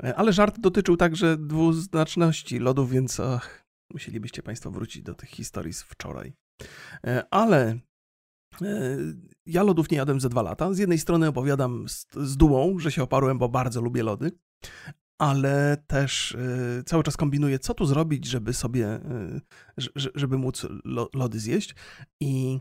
E, 0.03 0.15
ale 0.15 0.33
żart 0.33 0.61
dotyczył 0.61 0.97
także 0.97 1.37
dwuznaczności 1.37 2.59
lodów, 2.59 2.91
więc 2.91 3.21
ach, 3.21 3.67
musielibyście 3.93 4.43
Państwo 4.43 4.71
wrócić 4.71 5.03
do 5.03 5.15
tych 5.15 5.29
historii 5.29 5.73
z 5.73 5.83
wczoraj. 5.83 6.33
E, 7.07 7.25
ale 7.31 7.79
e, 8.63 8.97
ja 9.47 9.63
lodów 9.63 9.91
nie 9.91 9.97
jadłem 9.97 10.21
ze 10.21 10.29
dwa 10.29 10.43
lata. 10.43 10.75
Z 10.75 10.79
jednej 10.79 10.99
strony 10.99 11.29
opowiadam 11.29 11.89
z, 11.89 12.07
z 12.17 12.37
dumą, 12.37 12.79
że 12.79 12.93
się 12.93 13.03
oparłem, 13.03 13.39
bo 13.39 13.49
bardzo 13.49 13.81
lubię 13.81 14.03
lody, 14.03 14.33
ale 15.19 15.85
też 15.87 16.37
cały 16.87 17.03
czas 17.03 17.17
kombinuję, 17.17 17.59
co 17.59 17.75
tu 17.75 17.87
zrobić, 17.87 18.27
żeby 18.27 18.53
sobie, 18.53 19.01
żeby 20.15 20.39
móc 20.39 20.67
lody 21.15 21.41
zjeść. 21.41 21.75
I 22.21 22.61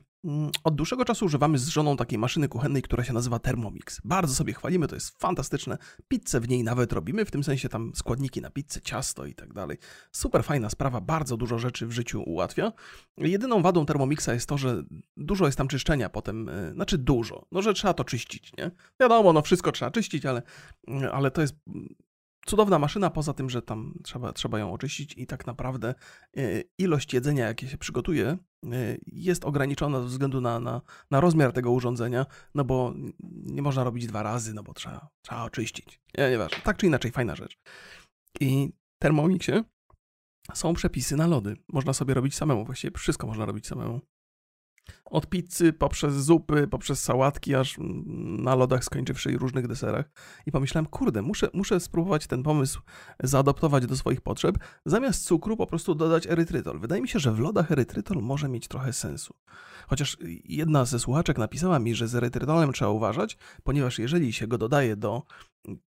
od 0.64 0.76
dłuższego 0.76 1.06
czasu 1.06 1.26
używamy 1.26 1.58
z 1.58 1.68
żoną 1.68 1.98
takiej 1.98 2.20
maszyny 2.20 2.48
kuchennej, 2.48 2.82
która 2.82 3.04
się 3.04 3.14
nazywa 3.14 3.40
Thermomix. 3.40 4.02
Bardzo 4.04 4.36
sobie 4.36 4.54
chwalimy, 4.54 4.88
to 4.88 4.96
jest 4.96 5.20
fantastyczne. 5.20 5.78
Pizzę 6.08 6.40
w 6.40 6.50
niej 6.50 6.64
nawet 6.64 6.94
robimy, 6.94 7.26
w 7.26 7.32
tym 7.32 7.44
sensie 7.44 7.70
tam 7.70 7.92
składniki 7.96 8.42
na 8.42 8.50
pizzę, 8.50 8.82
ciasto 8.82 9.26
i 9.26 9.36
tak 9.36 9.54
dalej. 9.54 9.78
Super 10.12 10.44
fajna 10.44 10.70
sprawa, 10.70 11.02
bardzo 11.02 11.38
dużo 11.38 11.60
rzeczy 11.60 11.88
w 11.88 11.92
życiu 11.92 12.24
ułatwia. 12.26 12.72
Jedyną 13.18 13.62
wadą 13.62 13.86
Thermomixa 13.86 14.30
jest 14.34 14.50
to, 14.50 14.58
że 14.58 14.84
dużo 15.18 15.46
jest 15.46 15.58
tam 15.58 15.68
czyszczenia 15.68 16.10
potem, 16.10 16.50
e, 16.50 16.74
znaczy 16.74 16.98
dużo, 16.98 17.46
no 17.52 17.62
że 17.62 17.74
trzeba 17.74 17.94
to 17.94 18.04
czyścić, 18.04 18.52
nie? 18.58 18.72
Wiadomo, 19.00 19.34
no 19.34 19.42
wszystko 19.42 19.72
trzeba 19.72 19.92
czyścić, 19.92 20.26
ale, 20.26 20.42
ale 21.12 21.32
to 21.32 21.42
jest 21.42 21.56
cudowna 22.50 22.80
maszyna, 22.80 23.10
poza 23.10 23.34
tym, 23.34 23.50
że 23.50 23.62
tam 23.62 23.94
trzeba, 24.04 24.34
trzeba 24.34 24.60
ją 24.60 24.74
oczyścić 24.74 25.14
i 25.18 25.28
tak 25.28 25.48
naprawdę 25.48 25.96
e, 26.38 26.42
ilość 26.78 27.14
jedzenia, 27.14 27.48
jakie 27.48 27.68
się 27.68 27.78
przygotuje, 27.78 28.28
e, 28.28 28.38
jest 29.06 29.46
ograniczona 29.46 30.02
ze 30.02 30.08
względu 30.08 30.42
na, 30.42 30.60
na, 30.60 30.82
na 31.12 31.20
rozmiar 31.20 31.54
tego 31.54 31.72
urządzenia, 31.72 32.26
no 32.56 32.66
bo 32.66 32.94
nie 33.44 33.62
można 33.62 33.84
robić 33.84 34.08
dwa 34.08 34.24
razy, 34.24 34.54
no 34.54 34.64
bo 34.64 34.74
trzeba, 34.74 35.10
trzeba 35.22 35.44
oczyścić. 35.44 36.02
Nie, 36.18 36.30
nieważne. 36.30 36.58
Tak 36.64 36.78
czy 36.78 36.86
inaczej, 36.86 37.12
fajna 37.12 37.36
rzecz. 37.36 37.58
I 38.40 38.70
Thermomixie 39.02 39.64
są 40.54 40.74
przepisy 40.74 41.16
na 41.16 41.28
lody. 41.28 41.56
Można 41.68 41.94
sobie 41.94 42.14
robić 42.14 42.36
samemu, 42.36 42.66
właściwie 42.66 42.98
wszystko 42.98 43.28
można 43.28 43.46
robić 43.46 43.68
samemu. 43.68 44.02
Od 45.06 45.28
pizzy, 45.28 45.74
poprzez 45.74 46.14
zupy, 46.14 46.68
poprzez 46.68 47.02
sałatki, 47.02 47.56
aż 47.56 47.78
na 48.38 48.56
lodach 48.56 48.84
skończywszy 48.84 49.32
i 49.32 49.38
różnych 49.38 49.68
deserach. 49.68 50.10
I 50.46 50.52
pomyślałem, 50.52 50.86
kurde, 50.86 51.22
muszę, 51.22 51.50
muszę 51.54 51.80
spróbować 51.80 52.28
ten 52.28 52.44
pomysł 52.44 52.82
zaadoptować 53.24 53.86
do 53.86 53.98
swoich 53.98 54.22
potrzeb. 54.22 54.58
Zamiast 54.86 55.26
cukru 55.26 55.58
po 55.58 55.68
prostu 55.68 55.96
dodać 55.96 56.28
erytrytol. 56.28 56.80
Wydaje 56.80 57.02
mi 57.02 57.08
się, 57.08 57.20
że 57.20 57.32
w 57.32 57.40
lodach 57.40 57.72
erytrytol 57.72 58.18
może 58.22 58.50
mieć 58.50 58.68
trochę 58.68 58.94
sensu. 58.94 59.34
Chociaż 59.88 60.18
jedna 60.46 60.86
ze 60.86 61.00
słuchaczek 61.00 61.38
napisała 61.38 61.80
mi, 61.80 61.96
że 61.96 62.08
z 62.08 62.16
erytrytolem 62.16 62.74
trzeba 62.74 62.92
uważać, 62.92 63.38
ponieważ 63.64 64.00
jeżeli 64.00 64.34
się 64.34 64.48
go 64.48 64.58
dodaje 64.58 64.96
do 64.96 65.24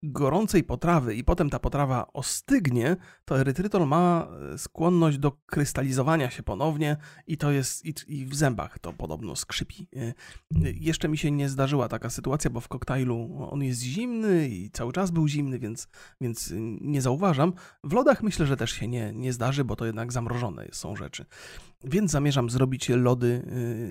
gorącej 0.02 0.64
potrawy 0.64 1.14
i 1.14 1.24
potem 1.24 1.50
ta 1.50 1.58
potrawa 1.58 2.06
ostygnie, 2.12 2.96
to 3.24 3.40
erytrytol 3.40 3.86
ma 3.88 4.28
e, 4.54 4.58
skłonność 4.58 5.18
do 5.18 5.32
krystalizowania 5.46 6.30
się 6.30 6.42
ponownie 6.42 6.96
i 7.26 7.36
to 7.36 7.50
jest 7.50 7.84
i, 7.84 7.94
i 8.06 8.26
w 8.26 8.34
zębach 8.34 8.78
to 8.78 8.92
podobno 8.92 9.36
skrzypi. 9.36 9.88
E, 9.96 10.00
e, 10.00 10.12
jeszcze 10.72 11.08
mi 11.08 11.18
się 11.18 11.30
nie 11.30 11.48
zdarzyła 11.48 11.88
taka 11.88 12.10
sytuacja, 12.10 12.50
bo 12.50 12.60
w 12.60 12.68
koktajlu 12.68 13.48
on 13.50 13.62
jest 13.62 13.80
zimny 13.80 14.48
i 14.48 14.70
cały 14.70 14.92
czas 14.92 15.10
był 15.10 15.28
zimny, 15.28 15.58
więc, 15.58 15.88
więc 16.20 16.52
nie 16.80 17.02
zauważam. 17.02 17.52
W 17.84 17.92
lodach 17.92 18.22
myślę, 18.22 18.46
że 18.46 18.56
też 18.56 18.70
się 18.70 18.88
nie, 18.88 19.12
nie 19.12 19.32
zdarzy, 19.32 19.64
bo 19.64 19.76
to 19.76 19.86
jednak 19.86 20.12
zamrożone 20.12 20.68
są 20.72 20.96
rzeczy. 20.96 21.26
Więc 21.84 22.10
zamierzam 22.10 22.50
zrobić 22.50 22.88
lody 22.88 23.42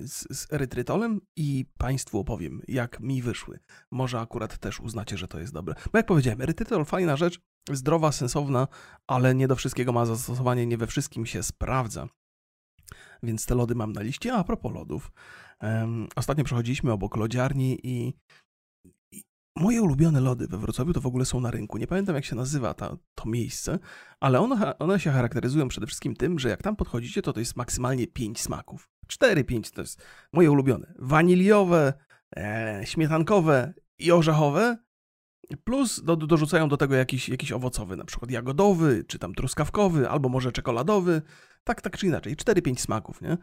z, 0.06 0.38
z 0.38 0.52
erytrytolem 0.52 1.20
i 1.36 1.64
Państwu 1.78 2.18
opowiem, 2.18 2.62
jak 2.68 3.00
mi 3.00 3.22
wyszły. 3.22 3.58
Może 3.92 4.20
akurat 4.20 4.58
też 4.58 4.80
uznacie, 4.80 5.16
że 5.16 5.28
to 5.28 5.40
jest 5.40 5.52
dobre. 5.52 5.74
Bo 5.92 5.98
jak 5.98 6.06
powiedziałem, 6.06 6.40
erytrytol 6.40 6.84
fajna 6.84 7.16
rzecz, 7.16 7.40
zdrowa, 7.70 8.12
sensowna, 8.12 8.68
ale 9.06 9.34
nie 9.34 9.48
do 9.48 9.56
wszystkiego 9.56 9.92
ma 9.92 10.06
zastosowanie, 10.06 10.66
nie 10.66 10.76
we 10.76 10.86
wszystkim 10.86 11.26
się 11.26 11.42
sprawdza. 11.42 12.08
Więc 13.22 13.46
te 13.46 13.54
lody 13.54 13.74
mam 13.74 13.92
na 13.92 14.02
liście. 14.02 14.34
A, 14.34 14.44
propos 14.44 14.72
lodów. 14.72 15.12
Um, 15.62 16.08
ostatnio 16.16 16.44
przechodziliśmy 16.44 16.92
obok 16.92 17.16
lodziarni 17.16 17.78
i, 17.82 18.14
moje 19.56 19.82
ulubione 19.82 20.20
lody 20.20 20.46
we 20.48 20.58
Wrocławiu 20.58 20.92
to 20.92 21.00
w 21.00 21.06
ogóle 21.06 21.24
są 21.24 21.40
na 21.40 21.50
rynku. 21.50 21.78
Nie 21.78 21.86
pamiętam 21.86 22.14
jak 22.14 22.24
się 22.24 22.36
nazywa 22.36 22.74
ta, 22.74 22.96
to 23.14 23.28
miejsce, 23.28 23.78
ale 24.20 24.40
one, 24.40 24.78
one 24.78 25.00
się 25.00 25.10
charakteryzują 25.10 25.68
przede 25.68 25.86
wszystkim 25.86 26.16
tym, 26.16 26.38
że 26.38 26.48
jak 26.48 26.62
tam 26.62 26.76
podchodzicie, 26.76 27.22
to 27.22 27.32
to 27.32 27.40
jest 27.40 27.56
maksymalnie 27.56 28.06
5 28.06 28.40
smaków. 28.40 28.90
4-5 29.12 29.74
to 29.74 29.80
jest 29.80 30.02
moje 30.32 30.50
ulubione. 30.50 30.94
Waniliowe, 30.98 31.92
e, 32.36 32.80
śmietankowe 32.84 33.74
i 33.98 34.12
orzechowe, 34.12 34.76
plus 35.64 36.04
do, 36.04 36.16
dorzucają 36.16 36.68
do 36.68 36.76
tego 36.76 36.94
jakiś, 36.94 37.28
jakiś 37.28 37.52
owocowy, 37.52 37.96
na 37.96 38.04
przykład 38.04 38.30
jagodowy, 38.30 39.04
czy 39.06 39.18
tam 39.18 39.34
truskawkowy, 39.34 40.10
albo 40.10 40.28
może 40.28 40.52
czekoladowy, 40.52 41.22
tak, 41.64 41.82
tak 41.82 41.98
czy 41.98 42.06
inaczej, 42.06 42.36
4-5 42.36 42.76
smaków, 42.76 43.20
nie? 43.20 43.36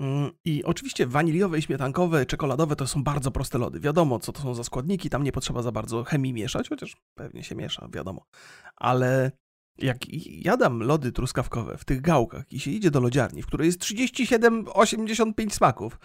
Mm, 0.00 0.30
I 0.44 0.64
oczywiście 0.64 1.06
waniliowe 1.06 1.58
i 1.58 1.62
śmietankowe, 1.62 2.26
czekoladowe 2.26 2.76
to 2.76 2.86
są 2.86 3.04
bardzo 3.04 3.30
proste 3.30 3.58
lody. 3.58 3.80
Wiadomo, 3.80 4.18
co 4.18 4.32
to 4.32 4.42
są 4.42 4.54
za 4.54 4.64
składniki, 4.64 5.10
tam 5.10 5.24
nie 5.24 5.32
potrzeba 5.32 5.62
za 5.62 5.72
bardzo 5.72 6.04
chemii 6.04 6.32
mieszać, 6.32 6.68
chociaż 6.68 6.96
pewnie 7.14 7.44
się 7.44 7.54
miesza, 7.54 7.88
wiadomo. 7.92 8.26
Ale 8.76 9.32
jak 9.78 9.98
jadam 10.26 10.82
lody 10.82 11.12
truskawkowe 11.12 11.78
w 11.78 11.84
tych 11.84 12.00
gałkach 12.00 12.52
i 12.52 12.60
się 12.60 12.70
idzie 12.70 12.90
do 12.90 13.00
lodziarni, 13.00 13.42
w 13.42 13.46
której 13.46 13.66
jest 13.66 13.80
37-85 13.80 15.50
smaków, 15.50 15.98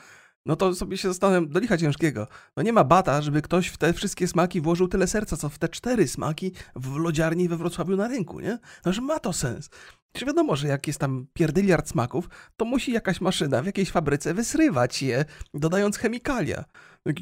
no 0.46 0.56
to 0.56 0.76
sobie 0.76 0.98
się 0.98 1.08
zastanawiam, 1.08 1.50
do 1.50 1.60
licha 1.60 1.78
ciężkiego. 1.78 2.28
No 2.58 2.64
nie 2.64 2.74
ma 2.74 2.84
bata, 2.84 3.22
żeby 3.22 3.42
ktoś 3.42 3.68
w 3.68 3.78
te 3.78 3.94
wszystkie 3.94 4.28
smaki 4.28 4.62
włożył 4.62 4.88
tyle 4.88 5.08
serca, 5.08 5.38
co 5.38 5.50
w 5.50 5.60
te 5.60 5.70
cztery 5.70 6.08
smaki 6.08 6.52
w 6.76 6.98
lodziarni 6.98 7.50
we 7.50 7.58
Wrocławiu 7.58 7.96
na 7.96 8.08
rynku, 8.08 8.40
nie? 8.40 8.60
No, 8.86 8.94
że 8.94 9.02
ma 9.02 9.20
to 9.20 9.34
sens. 9.34 9.70
Czy 10.14 10.26
wiadomo, 10.26 10.56
że 10.56 10.68
jak 10.68 10.88
jest 10.88 11.00
tam 11.00 11.28
pierdyliard 11.34 11.90
smaków, 11.90 12.30
to 12.58 12.66
musi 12.66 12.92
jakaś 12.92 13.22
maszyna 13.22 13.62
w 13.62 13.66
jakiejś 13.66 13.92
fabryce 13.92 14.34
wysrywać 14.34 15.02
je, 15.02 15.26
dodając 15.54 15.98
chemikalia. 15.98 16.66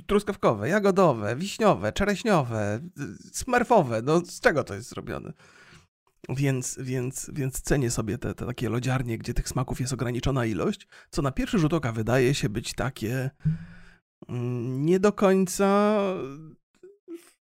Truskawkowe, 0.07 0.69
jagodowe, 0.69 1.35
wiśniowe, 1.35 1.93
czereśniowe, 1.93 2.79
smerfowe. 3.31 4.01
No 4.01 4.19
z 4.25 4.39
czego 4.39 4.63
to 4.63 4.73
jest 4.73 4.89
zrobione? 4.89 5.33
Więc, 6.29 6.77
więc, 6.81 7.31
więc 7.33 7.61
cenię 7.61 7.91
sobie 7.91 8.17
te, 8.17 8.35
te 8.35 8.45
takie 8.45 8.69
lodziarnie, 8.69 9.17
gdzie 9.17 9.33
tych 9.33 9.49
smaków 9.49 9.79
jest 9.79 9.93
ograniczona 9.93 10.45
ilość, 10.45 10.87
co 11.09 11.21
na 11.21 11.31
pierwszy 11.31 11.59
rzut 11.59 11.73
oka 11.73 11.91
wydaje 11.91 12.33
się 12.33 12.49
być 12.49 12.73
takie 12.73 13.29
mm, 14.29 14.85
nie 14.85 14.99
do 14.99 15.13
końca 15.13 15.97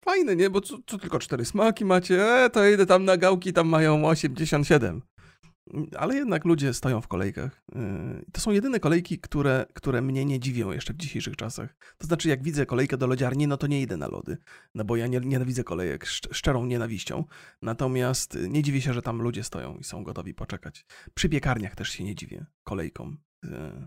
fajne, 0.04 0.36
nie? 0.36 0.50
Bo 0.50 0.60
co, 0.60 0.78
tylko 0.78 1.18
cztery 1.18 1.44
smaki 1.44 1.84
macie, 1.84 2.44
e, 2.44 2.50
to 2.50 2.68
idę 2.68 2.86
tam 2.86 3.04
na 3.04 3.16
gałki, 3.16 3.52
tam 3.52 3.68
mają 3.68 4.08
87 4.08 5.02
ale 5.98 6.14
jednak 6.14 6.44
ludzie 6.44 6.74
stoją 6.74 7.00
w 7.00 7.08
kolejkach. 7.08 7.62
Yy, 7.74 8.24
to 8.32 8.40
są 8.40 8.50
jedyne 8.50 8.80
kolejki, 8.80 9.18
które, 9.18 9.66
które 9.74 10.02
mnie 10.02 10.24
nie 10.24 10.40
dziwią 10.40 10.72
jeszcze 10.72 10.92
w 10.92 10.96
dzisiejszych 10.96 11.36
czasach. 11.36 11.76
To 11.98 12.06
znaczy, 12.06 12.28
jak 12.28 12.42
widzę 12.42 12.66
kolejkę 12.66 12.96
do 12.96 13.06
lodziarni, 13.06 13.46
no 13.46 13.56
to 13.56 13.66
nie 13.66 13.82
idę 13.82 13.96
na 13.96 14.08
lody, 14.08 14.36
no 14.74 14.84
bo 14.84 14.96
ja 14.96 15.06
nie, 15.06 15.20
nienawidzę 15.20 15.64
kolejek 15.64 16.06
szczerą 16.06 16.66
nienawiścią. 16.66 17.24
Natomiast 17.62 18.38
nie 18.48 18.62
dziwię 18.62 18.80
się, 18.80 18.94
że 18.94 19.02
tam 19.02 19.22
ludzie 19.22 19.44
stoją 19.44 19.76
i 19.76 19.84
są 19.84 20.04
gotowi 20.04 20.34
poczekać. 20.34 20.86
Przy 21.14 21.28
piekarniach 21.28 21.74
też 21.74 21.88
się 21.88 22.04
nie 22.04 22.14
dziwię 22.14 22.46
kolejkom. 22.64 23.18
Yy, 23.42 23.86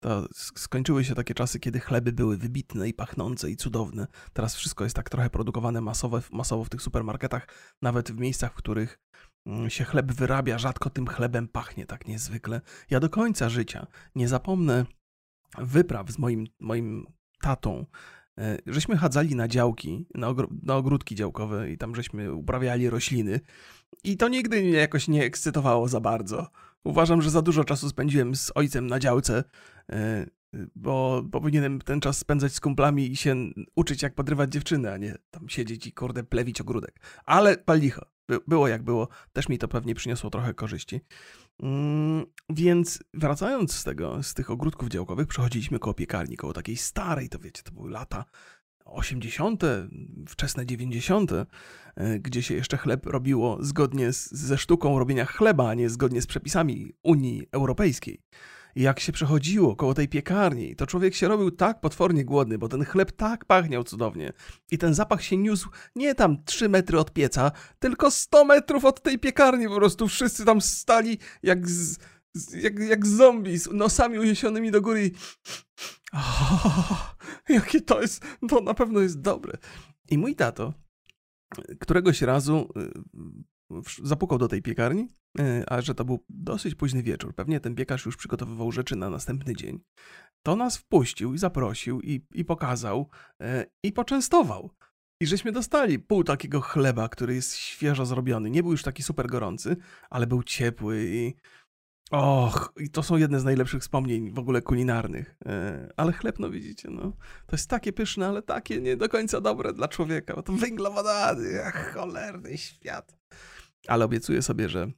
to 0.00 0.28
skończyły 0.34 1.04
się 1.04 1.14
takie 1.14 1.34
czasy, 1.34 1.60
kiedy 1.60 1.80
chleby 1.80 2.12
były 2.12 2.36
wybitne 2.36 2.88
i 2.88 2.94
pachnące 2.94 3.50
i 3.50 3.56
cudowne. 3.56 4.06
Teraz 4.32 4.56
wszystko 4.56 4.84
jest 4.84 4.96
tak 4.96 5.10
trochę 5.10 5.30
produkowane 5.30 5.80
masowo, 5.80 6.20
masowo 6.32 6.64
w 6.64 6.68
tych 6.68 6.82
supermarketach, 6.82 7.48
nawet 7.82 8.12
w 8.12 8.18
miejscach, 8.18 8.52
w 8.52 8.54
których 8.54 8.98
się 9.68 9.84
chleb 9.84 10.12
wyrabia, 10.12 10.58
rzadko 10.58 10.90
tym 10.90 11.06
chlebem 11.06 11.48
pachnie 11.48 11.86
tak 11.86 12.08
niezwykle. 12.08 12.60
Ja 12.90 13.00
do 13.00 13.10
końca 13.10 13.48
życia 13.48 13.86
nie 14.14 14.28
zapomnę 14.28 14.86
wypraw 15.58 16.10
z 16.10 16.18
moim, 16.18 16.46
moim 16.60 17.06
tatą. 17.40 17.86
E, 18.38 18.58
żeśmy 18.66 18.96
chadzali 18.96 19.34
na 19.34 19.48
działki, 19.48 20.06
na, 20.14 20.28
ogr 20.28 20.48
na 20.62 20.76
ogródki 20.76 21.14
działkowe 21.14 21.70
i 21.70 21.78
tam 21.78 21.94
żeśmy 21.94 22.34
uprawiali 22.34 22.90
rośliny. 22.90 23.40
I 24.04 24.16
to 24.16 24.28
nigdy 24.28 24.62
mnie 24.62 24.70
jakoś 24.70 25.08
nie 25.08 25.24
ekscytowało 25.24 25.88
za 25.88 26.00
bardzo. 26.00 26.46
Uważam, 26.84 27.22
że 27.22 27.30
za 27.30 27.42
dużo 27.42 27.64
czasu 27.64 27.88
spędziłem 27.88 28.34
z 28.34 28.52
ojcem 28.54 28.86
na 28.86 28.98
działce, 28.98 29.44
e, 29.92 30.26
bo 30.76 31.24
powinienem 31.32 31.80
ten 31.80 32.00
czas 32.00 32.18
spędzać 32.18 32.52
z 32.52 32.60
kumplami 32.60 33.12
i 33.12 33.16
się 33.16 33.36
uczyć, 33.74 34.02
jak 34.02 34.14
podrywać 34.14 34.52
dziewczyny, 34.52 34.92
a 34.92 34.96
nie 34.96 35.14
tam 35.30 35.48
siedzieć 35.48 35.86
i 35.86 35.92
kurde 35.92 36.24
plewić 36.24 36.60
ogródek. 36.60 37.00
Ale 37.24 37.56
palicho. 37.56 38.11
By, 38.28 38.38
było 38.46 38.68
jak 38.68 38.82
było, 38.82 39.08
też 39.32 39.48
mi 39.48 39.58
to 39.58 39.68
pewnie 39.68 39.94
przyniosło 39.94 40.30
trochę 40.30 40.54
korzyści. 40.54 41.00
Mm, 41.62 42.26
więc 42.50 43.02
wracając 43.14 43.74
z 43.74 43.84
tego, 43.84 44.22
z 44.22 44.34
tych 44.34 44.50
ogródków 44.50 44.88
działkowych, 44.88 45.28
przechodziliśmy 45.28 45.78
koło 45.78 45.94
piekarni, 45.94 46.36
koło 46.36 46.52
takiej 46.52 46.76
starej, 46.76 47.28
to 47.28 47.38
wiecie, 47.38 47.62
to 47.62 47.72
były 47.72 47.90
lata 47.90 48.24
80., 48.84 49.62
wczesne 50.28 50.66
90., 50.66 51.32
e, 51.32 51.46
gdzie 52.18 52.42
się 52.42 52.54
jeszcze 52.54 52.76
chleb 52.76 53.06
robiło 53.06 53.58
zgodnie 53.60 54.12
z, 54.12 54.30
ze 54.30 54.58
sztuką 54.58 54.98
robienia 54.98 55.24
chleba, 55.24 55.68
a 55.68 55.74
nie 55.74 55.90
zgodnie 55.90 56.22
z 56.22 56.26
przepisami 56.26 56.92
Unii 57.02 57.46
Europejskiej 57.52 58.20
jak 58.76 59.00
się 59.00 59.12
przechodziło 59.12 59.76
koło 59.76 59.94
tej 59.94 60.08
piekarni, 60.08 60.76
to 60.76 60.86
człowiek 60.86 61.14
się 61.14 61.28
robił 61.28 61.50
tak 61.50 61.80
potwornie 61.80 62.24
głodny, 62.24 62.58
bo 62.58 62.68
ten 62.68 62.84
chleb 62.84 63.12
tak 63.12 63.44
pachniał 63.44 63.84
cudownie. 63.84 64.32
I 64.70 64.78
ten 64.78 64.94
zapach 64.94 65.22
się 65.22 65.36
niósł 65.36 65.68
nie 65.96 66.14
tam 66.14 66.44
3 66.44 66.68
metry 66.68 66.98
od 66.98 67.12
pieca, 67.12 67.52
tylko 67.78 68.10
100 68.10 68.44
metrów 68.44 68.84
od 68.84 69.02
tej 69.02 69.18
piekarni. 69.18 69.68
Po 69.68 69.74
prostu 69.76 70.08
wszyscy 70.08 70.44
tam 70.44 70.60
stali 70.60 71.18
jak, 71.42 71.68
z, 71.68 71.98
jak, 72.54 72.78
jak 72.78 73.06
zombie 73.06 73.58
z 73.58 73.66
nosami 73.72 74.18
uniesionymi 74.18 74.70
do 74.70 74.80
góry. 74.80 75.10
Oh, 76.14 77.16
jakie 77.48 77.80
to 77.80 78.02
jest, 78.02 78.24
to 78.48 78.60
na 78.60 78.74
pewno 78.74 79.00
jest 79.00 79.20
dobre. 79.20 79.58
I 80.10 80.18
mój 80.18 80.36
tato 80.36 80.74
któregoś 81.80 82.22
razu 82.22 82.68
y, 82.76 82.92
zapukał 84.02 84.38
do 84.38 84.48
tej 84.48 84.62
piekarni 84.62 85.08
E, 85.38 85.64
a 85.72 85.80
że 85.80 85.94
to 85.94 86.04
był 86.04 86.24
dosyć 86.28 86.74
późny 86.74 87.02
wieczór, 87.02 87.34
pewnie 87.34 87.60
ten 87.60 87.74
piekarz 87.74 88.06
już 88.06 88.16
przygotowywał 88.16 88.72
rzeczy 88.72 88.96
na 88.96 89.10
następny 89.10 89.56
dzień, 89.56 89.80
to 90.42 90.56
nas 90.56 90.76
wpuścił 90.76 91.34
i 91.34 91.38
zaprosił 91.38 92.00
i, 92.00 92.26
i 92.34 92.44
pokazał 92.44 93.08
e, 93.40 93.66
i 93.82 93.92
poczęstował. 93.92 94.70
I 95.20 95.26
żeśmy 95.26 95.52
dostali 95.52 95.98
pół 95.98 96.24
takiego 96.24 96.60
chleba, 96.60 97.08
który 97.08 97.34
jest 97.34 97.56
świeżo 97.56 98.06
zrobiony. 98.06 98.50
Nie 98.50 98.62
był 98.62 98.72
już 98.72 98.82
taki 98.82 99.02
super 99.02 99.26
gorący, 99.26 99.76
ale 100.10 100.26
był 100.26 100.42
ciepły 100.42 101.04
i 101.06 101.34
Och, 102.10 102.72
i 102.76 102.90
to 102.90 103.02
są 103.02 103.16
jedne 103.16 103.40
z 103.40 103.44
najlepszych 103.44 103.82
wspomnień 103.82 104.32
w 104.32 104.38
ogóle 104.38 104.62
kulinarnych. 104.62 105.36
E, 105.46 105.88
ale 105.96 106.12
chleb, 106.12 106.38
no 106.38 106.50
widzicie, 106.50 106.88
no, 106.90 107.02
to 107.46 107.56
jest 107.56 107.70
takie 107.70 107.92
pyszne, 107.92 108.28
ale 108.28 108.42
takie 108.42 108.80
nie 108.80 108.96
do 108.96 109.08
końca 109.08 109.40
dobre 109.40 109.72
dla 109.72 109.88
człowieka, 109.88 110.34
bo 110.34 110.42
to 110.42 110.52
węglowodany, 110.52 111.62
cholerny 111.94 112.58
świat. 112.58 113.16
Ale 113.86 114.04
obiecuję 114.04 114.42
sobie, 114.42 114.68
że 114.68 114.92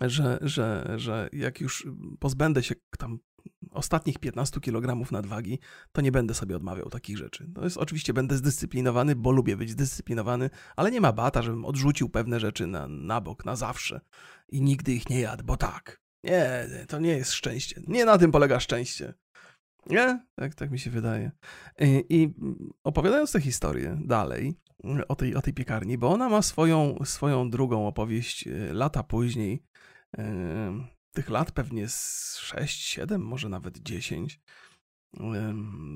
że, 0.00 0.38
że, 0.42 0.94
że 0.96 1.28
jak 1.32 1.60
już 1.60 1.86
pozbędę 2.20 2.62
się 2.62 2.74
tam 2.98 3.18
ostatnich 3.70 4.18
15 4.18 4.60
kg 4.60 5.12
nadwagi, 5.12 5.58
to 5.92 6.00
nie 6.00 6.12
będę 6.12 6.34
sobie 6.34 6.56
odmawiał 6.56 6.90
takich 6.90 7.18
rzeczy. 7.18 7.50
To 7.54 7.64
jest 7.64 7.76
oczywiście 7.76 8.12
będę 8.12 8.36
zdyscyplinowany, 8.36 9.16
bo 9.16 9.30
lubię 9.30 9.56
być 9.56 9.70
zdyscyplinowany, 9.70 10.50
ale 10.76 10.90
nie 10.90 11.00
ma 11.00 11.12
bata, 11.12 11.42
żebym 11.42 11.64
odrzucił 11.64 12.08
pewne 12.08 12.40
rzeczy 12.40 12.66
na, 12.66 12.88
na 12.88 13.20
bok, 13.20 13.44
na 13.44 13.56
zawsze 13.56 14.00
i 14.48 14.62
nigdy 14.62 14.92
ich 14.92 15.10
nie 15.10 15.20
jadł, 15.20 15.44
bo 15.44 15.56
tak. 15.56 16.04
Nie, 16.24 16.68
to 16.88 16.98
nie 16.98 17.16
jest 17.16 17.32
szczęście. 17.32 17.80
Nie 17.86 18.04
na 18.04 18.18
tym 18.18 18.32
polega 18.32 18.60
szczęście. 18.60 19.14
Nie? 19.86 20.20
Tak, 20.34 20.54
tak 20.54 20.70
mi 20.70 20.78
się 20.78 20.90
wydaje. 20.90 21.30
I, 21.80 22.04
i 22.08 22.34
opowiadając 22.84 23.32
tę 23.32 23.40
historię 23.40 23.98
dalej 24.04 24.54
o 25.08 25.16
tej, 25.16 25.34
o 25.34 25.42
tej 25.42 25.54
piekarni, 25.54 25.98
bo 25.98 26.12
ona 26.12 26.28
ma 26.28 26.42
swoją, 26.42 26.96
swoją 27.04 27.50
drugą 27.50 27.86
opowieść 27.86 28.48
e, 28.48 28.72
lata 28.72 29.02
później, 29.02 29.62
tych 31.12 31.30
lat 31.30 31.52
pewnie 31.52 31.88
z 31.88 32.36
6, 32.36 32.80
7, 32.80 33.22
może 33.22 33.48
nawet 33.48 33.78
10. 33.78 34.40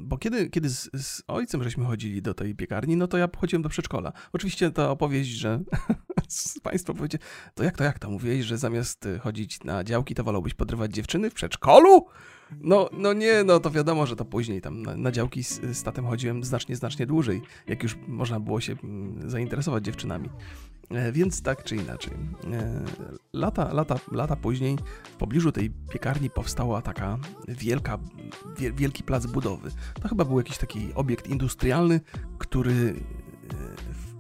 Bo 0.05 0.19
kiedy, 0.19 0.51
kiedy 0.51 0.69
z, 0.69 0.91
z, 0.95 1.23
ojcem 1.27 1.63
żeśmy 1.63 1.85
chodzili 1.85 2.23
do 2.23 2.35
tej 2.35 2.55
piekarni, 2.55 2.97
no 2.97 3.09
to 3.09 3.19
ja 3.19 3.29
chodziłem 3.37 3.63
do 3.63 3.69
przedszkola. 3.69 4.13
Oczywiście 4.33 4.71
ta 4.71 4.91
opowieść, 4.91 5.31
że 5.31 5.61
państwo 6.63 6.95
powiecie, 6.95 7.19
to 7.55 7.65
jak 7.65 7.77
to, 7.77 7.85
jak 7.85 7.99
to 7.99 8.11
mówiłeś, 8.11 8.45
że 8.45 8.59
zamiast 8.59 9.07
y, 9.07 9.19
chodzić 9.19 9.65
na 9.65 9.85
działki, 9.85 10.15
to 10.15 10.25
wolałbyś 10.25 10.55
podrywać 10.55 10.95
dziewczyny 10.95 11.31
w 11.31 11.35
przedszkolu? 11.35 12.07
No, 12.61 12.89
no 12.93 13.13
nie, 13.13 13.45
no 13.45 13.61
to 13.61 13.71
wiadomo, 13.71 14.07
że 14.07 14.17
to 14.17 14.25
później 14.25 14.61
tam 14.61 14.83
na, 14.83 14.97
na 14.97 15.13
działki 15.13 15.45
z, 15.45 15.61
z 15.77 15.83
tatem 15.83 16.07
chodziłem 16.07 16.45
znacznie, 16.45 16.77
znacznie 16.77 17.07
dłużej, 17.07 17.43
jak 17.67 17.83
już 17.83 17.97
można 18.09 18.41
było 18.41 18.61
się 18.61 18.77
mm, 18.85 19.31
zainteresować 19.31 19.85
dziewczynami. 19.85 20.29
E, 20.91 21.13
więc 21.13 21.43
tak 21.43 21.65
czy 21.65 21.77
inaczej. 21.77 22.13
E, 22.53 22.85
lata, 23.33 23.73
lata, 23.73 23.99
lata 24.13 24.37
później 24.37 24.79
w 25.05 25.17
pobliżu 25.17 25.53
tej 25.53 25.71
piekarni 25.71 26.31
powstała 26.31 26.83
taka 26.83 27.19
wielka, 27.49 27.99
wielki 28.75 29.03
plac 29.03 29.27
budowy. 29.27 29.71
To 30.03 30.09
chyba 30.09 30.25
był 30.25 30.39
jakiś 30.39 30.59
taki 30.59 30.95
obiekt 30.95 31.29
industrialny, 31.29 32.01
który 32.39 32.73
e, 32.73 32.95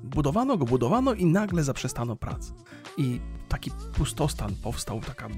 budowano 0.03 0.57
go, 0.57 0.65
budowano 0.65 1.15
i 1.15 1.25
nagle 1.25 1.63
zaprzestano 1.63 2.17
prac. 2.17 2.53
I 2.97 3.21
taki 3.49 3.71
pustostan 3.95 4.55
powstał, 4.63 5.01
taka 5.01 5.29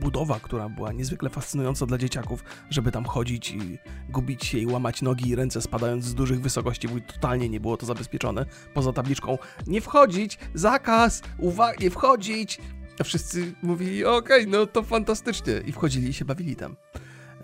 budowa, 0.00 0.40
która 0.40 0.68
była 0.68 0.92
niezwykle 0.92 1.30
fascynująca 1.30 1.86
dla 1.86 1.98
dzieciaków, 1.98 2.44
żeby 2.70 2.92
tam 2.92 3.04
chodzić 3.04 3.50
i 3.50 3.78
gubić 4.08 4.44
się 4.44 4.58
i 4.58 4.66
łamać 4.66 5.02
nogi 5.02 5.28
i 5.28 5.34
ręce 5.34 5.62
spadając 5.62 6.04
z 6.04 6.14
dużych 6.14 6.40
wysokości, 6.40 6.88
bo 6.88 6.94
totalnie 7.12 7.48
nie 7.48 7.60
było 7.60 7.76
to 7.76 7.86
zabezpieczone. 7.86 8.46
Poza 8.74 8.92
tabliczką 8.92 9.38
nie 9.66 9.80
wchodzić, 9.80 10.38
zakaz, 10.54 11.22
uwaga, 11.38 11.78
nie 11.80 11.90
wchodzić. 11.90 12.60
Wszyscy 13.04 13.54
mówili, 13.62 14.04
okej, 14.04 14.40
okay, 14.42 14.58
no 14.58 14.66
to 14.66 14.82
fantastycznie. 14.82 15.62
I 15.66 15.72
wchodzili 15.72 16.08
i 16.08 16.12
się 16.12 16.24
bawili 16.24 16.56
tam. 16.56 16.76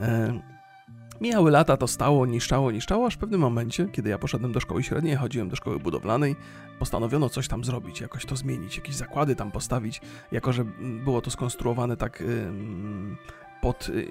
E 0.01 0.54
Mijały 1.20 1.50
lata, 1.50 1.77
to 1.77 1.88
stało, 1.88 2.27
niszczało, 2.27 2.70
niszczało, 2.70 3.07
aż 3.07 3.14
w 3.14 3.18
pewnym 3.18 3.40
momencie, 3.40 3.88
kiedy 3.92 4.11
ja 4.11 4.18
poszedłem 4.18 4.53
do 4.53 4.61
szkoły 4.61 4.83
średniej, 4.83 5.16
chodziłem 5.16 5.48
do 5.48 5.57
szkoły 5.57 5.79
budowlanej, 5.79 6.37
postanowiono 6.79 7.29
coś 7.29 7.48
tam 7.48 7.64
zrobić, 7.64 8.00
jakoś 8.00 8.27
to 8.27 8.37
zmienić, 8.37 8.77
jakieś 8.77 8.94
zakłady 8.94 9.37
tam 9.37 9.50
postawić, 9.50 10.00
jako 10.33 10.53
że 10.53 10.64
było 11.05 11.20
to 11.20 11.31
skonstruowane 11.31 11.96
tak 11.96 12.22
pod 13.64 13.88
y, 13.88 14.07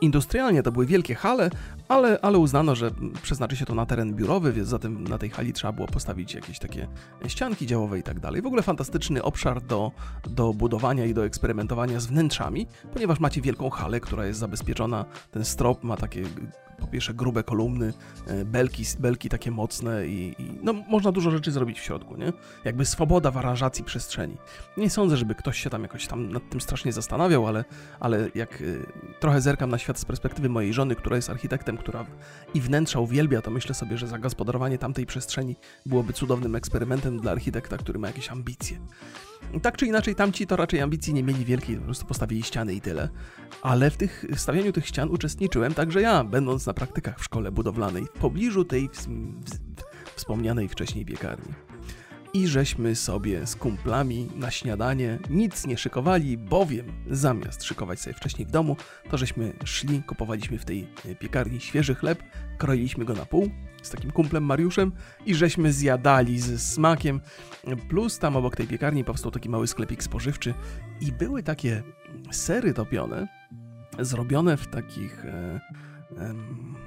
industrialnie 0.00 0.62
to 0.62 0.72
były 0.72 0.86
wielkie 0.86 1.14
hale, 1.14 1.50
ale, 1.88 2.18
ale 2.22 2.38
uznano, 2.38 2.74
że 2.74 2.90
przeznaczy 3.22 3.56
się 3.56 3.64
to 3.64 3.74
na 3.74 3.86
teren 3.86 4.14
biurowy, 4.14 4.52
więc 4.52 4.68
zatem 4.68 5.04
na 5.04 5.18
tej 5.18 5.30
hali 5.30 5.52
trzeba 5.52 5.72
było 5.72 5.86
postawić 5.86 6.34
jakieś 6.34 6.58
takie 6.58 6.88
ścianki 7.26 7.66
działowe 7.66 7.98
i 7.98 8.02
tak 8.02 8.20
dalej. 8.20 8.42
W 8.42 8.46
ogóle 8.46 8.62
fantastyczny 8.62 9.22
obszar 9.22 9.62
do, 9.62 9.92
do 10.30 10.54
budowania 10.54 11.06
i 11.06 11.14
do 11.14 11.24
eksperymentowania 11.24 12.00
z 12.00 12.06
wnętrzami, 12.06 12.66
ponieważ 12.92 13.20
macie 13.20 13.40
wielką 13.40 13.70
halę, 13.70 14.00
która 14.00 14.26
jest 14.26 14.40
zabezpieczona, 14.40 15.04
ten 15.30 15.44
strop 15.44 15.84
ma 15.84 15.96
takie 15.96 16.22
po 16.80 16.86
pierwsze 16.86 17.14
grube 17.14 17.42
kolumny, 17.42 17.92
e, 18.26 18.44
belki, 18.44 18.84
belki 18.98 19.28
takie 19.28 19.50
mocne 19.50 20.06
i, 20.06 20.34
i, 20.38 20.58
no, 20.62 20.72
można 20.72 21.12
dużo 21.12 21.30
rzeczy 21.30 21.52
zrobić 21.52 21.80
w 21.80 21.82
środku, 21.82 22.16
nie? 22.16 22.32
Jakby 22.64 22.84
swoboda 22.84 23.30
w 23.30 23.36
aranżacji 23.36 23.84
przestrzeni. 23.84 24.36
Nie 24.76 24.90
sądzę, 24.90 25.16
żeby 25.16 25.34
ktoś 25.34 25.60
się 25.60 25.70
tam 25.70 25.82
jakoś 25.82 26.06
tam 26.06 26.32
nad 26.32 26.50
tym 26.50 26.60
strasznie 26.60 26.92
zastanawiał, 26.92 27.46
ale, 27.46 27.64
ale 28.00 28.28
jak 28.34 28.60
y, 28.60 28.86
trochę 29.20 29.40
zerkam 29.40 29.70
na 29.70 29.78
świat 29.78 29.98
z 29.98 30.04
perspektywy 30.04 30.48
mojej 30.48 30.72
żony, 30.72 30.94
która 30.94 31.16
jest 31.16 31.30
architektem, 31.30 31.76
która 31.76 32.06
i 32.54 32.60
wnętrza 32.60 33.00
uwielbia, 33.00 33.42
to 33.42 33.50
myślę 33.50 33.74
sobie, 33.74 33.98
że 33.98 34.08
zagospodarowanie 34.08 34.78
tamtej 34.78 35.06
przestrzeni 35.06 35.56
byłoby 35.86 36.12
cudownym 36.12 36.56
eksperymentem 36.56 37.20
dla 37.20 37.32
architekta, 37.32 37.76
który 37.78 37.98
ma 37.98 38.06
jakieś 38.06 38.28
ambicje. 38.28 38.78
Tak 39.62 39.76
czy 39.76 39.86
inaczej, 39.86 40.14
tamci 40.14 40.46
to 40.46 40.56
raczej 40.56 40.80
ambicji 40.80 41.14
nie 41.14 41.22
mieli 41.22 41.44
wielkiej, 41.44 41.76
po 41.76 41.84
prostu 41.84 42.06
postawili 42.06 42.42
ściany 42.42 42.74
i 42.74 42.80
tyle. 42.80 43.08
Ale 43.62 43.90
w 43.90 43.96
tych 43.96 44.24
stawianiu 44.36 44.72
tych 44.72 44.86
ścian 44.86 45.10
uczestniczyłem 45.10 45.74
także 45.74 46.02
ja, 46.02 46.24
będąc 46.24 46.66
na 46.66 46.74
praktykach 46.74 47.20
w 47.20 47.24
szkole 47.24 47.52
budowlanej, 47.52 48.04
w 48.04 48.18
pobliżu 48.18 48.64
tej 48.64 48.90
wspomnianej 50.16 50.68
wcześniej 50.68 51.04
piekarni. 51.04 51.54
I 52.34 52.46
żeśmy 52.46 52.96
sobie 52.96 53.46
z 53.46 53.56
kumplami 53.56 54.28
na 54.36 54.50
śniadanie 54.50 55.18
nic 55.30 55.66
nie 55.66 55.78
szykowali, 55.78 56.38
bowiem 56.38 56.86
zamiast 57.10 57.64
szykować 57.64 58.00
sobie 58.00 58.14
wcześniej 58.14 58.46
w 58.46 58.50
domu, 58.50 58.76
to 59.10 59.18
żeśmy 59.18 59.52
szli, 59.64 60.02
kupowaliśmy 60.02 60.58
w 60.58 60.64
tej 60.64 60.86
piekarni 61.18 61.60
świeży 61.60 61.94
chleb, 61.94 62.22
kroiliśmy 62.58 63.04
go 63.04 63.14
na 63.14 63.26
pół, 63.26 63.50
z 63.82 63.90
takim 63.90 64.10
kumplem 64.10 64.44
Mariuszem 64.44 64.92
i 65.26 65.34
żeśmy 65.34 65.72
zjadali 65.72 66.40
ze 66.40 66.58
smakiem. 66.58 67.20
Plus 67.88 68.18
tam 68.18 68.36
obok 68.36 68.56
tej 68.56 68.66
piekarni 68.66 69.04
powstał 69.04 69.30
taki 69.30 69.48
mały 69.48 69.66
sklepik 69.66 70.02
spożywczy 70.02 70.54
i 71.00 71.12
były 71.12 71.42
takie 71.42 71.82
sery 72.30 72.74
topione, 72.74 73.28
zrobione 73.98 74.56
w 74.56 74.66
takich... 74.66 75.24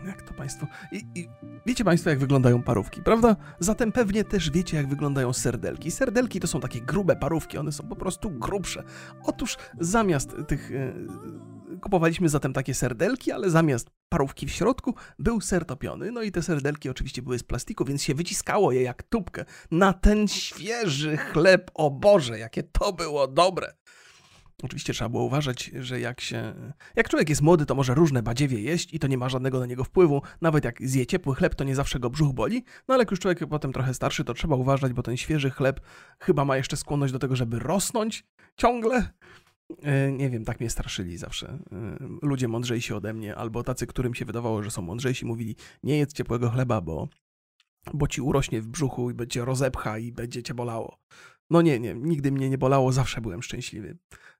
Jak 0.06 0.22
to 0.22 0.34
Państwo. 0.34 0.68
I, 0.92 1.04
I, 1.16 1.30
wiecie 1.66 1.84
Państwo, 1.84 2.10
jak 2.10 2.20
wyglądają 2.20 2.64
parówki, 2.64 3.02
prawda? 3.02 3.36
Zatem 3.60 3.92
pewnie 3.92 4.24
też 4.24 4.52
wiecie, 4.52 4.78
jak 4.78 4.88
wyglądają 4.88 5.34
serdelki. 5.34 5.92
Serdelki 5.92 6.40
to 6.40 6.48
są 6.48 6.60
takie 6.60 6.82
grube 6.82 7.16
parówki, 7.16 7.58
one 7.58 7.72
są 7.72 7.88
po 7.88 7.96
prostu 7.96 8.32
grubsze. 8.32 8.84
Otóż 9.24 9.58
zamiast 9.80 10.36
tych. 10.48 10.72
E, 10.72 10.94
kupowaliśmy 11.82 12.30
zatem 12.30 12.54
takie 12.54 12.74
serdelki, 12.74 13.32
ale 13.32 13.50
zamiast 13.50 13.90
parówki 14.10 14.48
w 14.48 14.52
środku 14.52 14.96
był 15.20 15.42
ser 15.42 15.66
topiony. 15.66 16.12
No 16.12 16.22
i 16.22 16.32
te 16.32 16.42
serdelki 16.42 16.90
oczywiście 16.90 17.22
były 17.22 17.40
z 17.40 17.44
plastiku, 17.44 17.86
więc 17.86 18.04
się 18.04 18.16
wyciskało 18.16 18.72
je 18.72 18.82
jak 18.82 19.04
tubkę 19.04 19.46
na 19.72 19.94
ten 19.94 20.28
świeży 20.28 21.18
chleb. 21.18 21.72
O 21.74 21.92
Boże, 21.92 22.40
jakie 22.40 22.64
to 22.64 22.94
było 22.94 23.28
dobre! 23.28 23.74
Oczywiście 24.64 24.94
trzeba 24.94 25.10
było 25.10 25.24
uważać, 25.24 25.72
że 25.80 26.00
jak 26.00 26.22
się. 26.22 26.54
Jak 26.96 27.10
człowiek 27.10 27.30
jest 27.30 27.42
młody, 27.42 27.66
to 27.66 27.76
może 27.76 27.94
różne 27.94 28.24
badziewie 28.24 28.62
jeść 28.62 28.94
i 28.94 29.00
to 29.00 29.08
nie 29.08 29.18
ma 29.18 29.30
żadnego 29.30 29.60
na 29.60 29.66
niego 29.66 29.84
wpływu. 29.84 30.22
Nawet 30.42 30.66
jak 30.66 30.82
zje 30.82 31.06
ciepły 31.06 31.36
chleb, 31.36 31.56
to 31.56 31.64
nie 31.64 31.76
zawsze 31.76 32.00
go 32.00 32.10
brzuch 32.10 32.34
boli. 32.34 32.64
No 32.88 32.94
ale 32.94 33.02
jak 33.02 33.12
już 33.12 33.20
człowiek 33.20 33.50
potem 33.50 33.74
trochę 33.74 33.94
starszy, 33.94 34.24
to 34.24 34.34
trzeba 34.34 34.56
uważać, 34.56 34.94
bo 34.94 35.04
ten 35.04 35.18
świeży 35.18 35.50
chleb 35.50 35.82
chyba 36.20 36.46
ma 36.46 36.58
jeszcze 36.58 36.78
skłonność 36.78 37.14
do 37.14 37.20
tego, 37.20 37.36
żeby 37.36 37.60
rosnąć 37.60 38.26
ciągle. 38.58 39.10
E, 39.82 40.12
nie 40.12 40.30
wiem, 40.30 40.46
tak 40.46 40.60
mnie 40.60 40.70
straszyli 40.70 41.18
zawsze. 41.18 41.60
E, 41.72 41.98
ludzie 42.22 42.48
mądrzejsi 42.48 42.94
ode 42.94 43.14
mnie, 43.14 43.36
albo 43.36 43.64
tacy, 43.64 43.88
którym 43.88 44.14
się 44.14 44.26
wydawało, 44.26 44.64
że 44.64 44.72
są 44.72 44.82
mądrzejsi, 44.82 45.26
mówili: 45.26 45.56
Nie 45.84 45.98
jedz 45.98 46.14
ciepłego 46.14 46.50
chleba, 46.50 46.82
bo, 46.82 47.08
bo 47.94 48.08
ci 48.08 48.22
urośnie 48.22 48.62
w 48.62 48.68
brzuchu 48.68 49.10
i 49.10 49.14
będzie 49.14 49.46
rozepcha 49.46 49.98
i 49.98 50.12
będzie 50.12 50.44
cię 50.44 50.54
bolało. 50.54 50.98
No 51.50 51.62
nie, 51.62 51.80
nie, 51.80 51.94
nigdy 51.94 52.32
mnie 52.32 52.50
nie 52.50 52.58
bolało, 52.58 52.92
zawsze 52.92 53.22
byłem 53.22 53.44
szczęśliwy. 53.44 53.98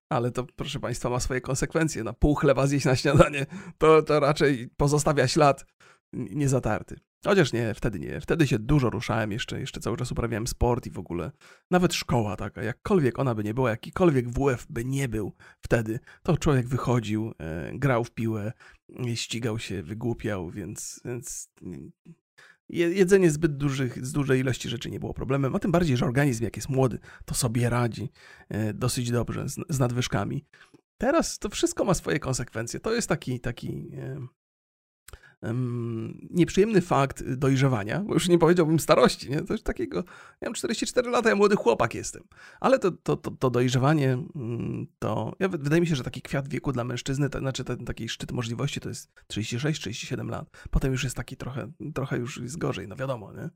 Ale 0.10 0.32
to, 0.32 0.46
proszę 0.56 0.80
Państwa, 0.80 1.10
ma 1.10 1.20
swoje 1.20 1.42
konsekwencje. 1.42 2.04
Na 2.04 2.14
pół 2.14 2.36
chleba 2.36 2.68
zjeść 2.68 2.86
na 2.86 2.96
śniadanie 2.96 3.46
to, 3.78 4.02
to 4.02 4.20
raczej 4.20 4.70
pozostawia 4.78 5.28
ślad 5.28 5.66
niezatarty. 6.14 7.00
Chociaż 7.26 7.54
nie, 7.54 7.74
wtedy 7.74 8.00
nie. 8.00 8.22
Wtedy 8.22 8.48
się 8.48 8.60
dużo 8.60 8.90
ruszałem, 8.90 9.32
jeszcze, 9.32 9.60
jeszcze 9.60 9.80
cały 9.80 9.98
czas 9.98 10.12
uprawiałem 10.12 10.48
sport 10.48 10.88
i 10.88 10.92
w 10.92 11.00
ogóle. 11.00 11.32
Nawet 11.72 11.94
szkoła 11.94 12.36
taka, 12.36 12.64
jakkolwiek 12.64 13.20
ona 13.20 13.36
by 13.36 13.44
nie 13.44 13.54
była, 13.54 13.70
jakikolwiek 13.70 14.30
WF 14.30 14.66
by 14.70 14.86
nie 14.86 15.10
był 15.10 15.34
wtedy, 15.62 16.00
to 16.24 16.38
człowiek 16.38 16.68
wychodził, 16.68 17.34
e, 17.40 17.72
grał 17.74 18.04
w 18.04 18.12
piłę, 18.12 18.52
ścigał 19.16 19.60
się, 19.60 19.84
wygłupiał, 19.84 20.50
więc, 20.50 21.02
więc 21.06 21.50
jedzenie 22.74 23.32
zbyt 23.32 23.58
dużych, 23.58 24.06
z 24.06 24.12
dużej 24.12 24.40
ilości 24.40 24.70
rzeczy 24.70 24.92
nie 24.92 25.00
było 25.00 25.14
problemem, 25.14 25.56
a 25.56 25.60
tym 25.60 25.72
bardziej, 25.72 25.98
że 25.98 26.06
organizm 26.06 26.44
jak 26.44 26.56
jest 26.56 26.70
młody, 26.70 27.00
to 27.26 27.36
sobie 27.36 27.70
radzi 27.70 28.12
e, 28.50 28.74
dosyć 28.74 29.12
dobrze 29.12 29.50
z, 29.50 29.60
z 29.70 29.80
nadwyżkami. 29.80 30.46
Teraz 30.98 31.40
to 31.40 31.50
wszystko 31.50 31.86
ma 31.86 31.94
swoje 31.94 32.20
konsekwencje. 32.20 32.80
To 32.80 32.94
jest 32.94 33.10
taki, 33.10 33.40
taki 33.40 33.92
e, 35.44 35.54
nieprzyjemny 36.30 36.82
fakt 36.82 37.24
dojrzewania, 37.24 38.00
bo 38.00 38.14
już 38.14 38.30
nie 38.30 38.38
powiedziałbym 38.38 38.80
starości, 38.80 39.30
nie? 39.30 39.44
Coś 39.44 39.62
takiego, 39.62 40.04
ja 40.42 40.48
mam 40.50 40.54
44 40.54 41.10
lata, 41.10 41.30
ja 41.30 41.36
młody 41.36 41.56
chłopak 41.56 41.96
jestem, 41.96 42.24
ale 42.60 42.80
to, 42.80 42.92
to, 42.92 43.18
to, 43.18 43.32
to 43.32 43.50
dojrzewanie, 43.50 44.18
mm, 44.36 44.88
to 45.00 45.36
ja, 45.40 45.50
wydaje 45.50 45.82
mi 45.82 45.88
się, 45.88 45.96
że 45.96 46.04
taki 46.04 46.22
kwiat 46.22 46.48
wieku 46.48 46.72
dla 46.72 46.84
mężczyzny, 46.84 47.30
to 47.30 47.40
znaczy 47.40 47.64
ten 47.64 47.86
taki 47.86 48.10
szczyt 48.10 48.32
możliwości 48.32 48.80
to 48.80 48.90
jest 48.90 49.12
36-37 49.34 50.30
lat, 50.30 50.50
potem 50.72 50.92
już 50.92 51.04
jest 51.04 51.16
taki 51.16 51.38
trochę, 51.38 51.72
trochę 51.94 52.18
już 52.18 52.38
jest 52.38 52.58
gorzej, 52.58 52.88
no 52.88 52.96
wiadomo, 52.96 53.34
nie? 53.34 53.50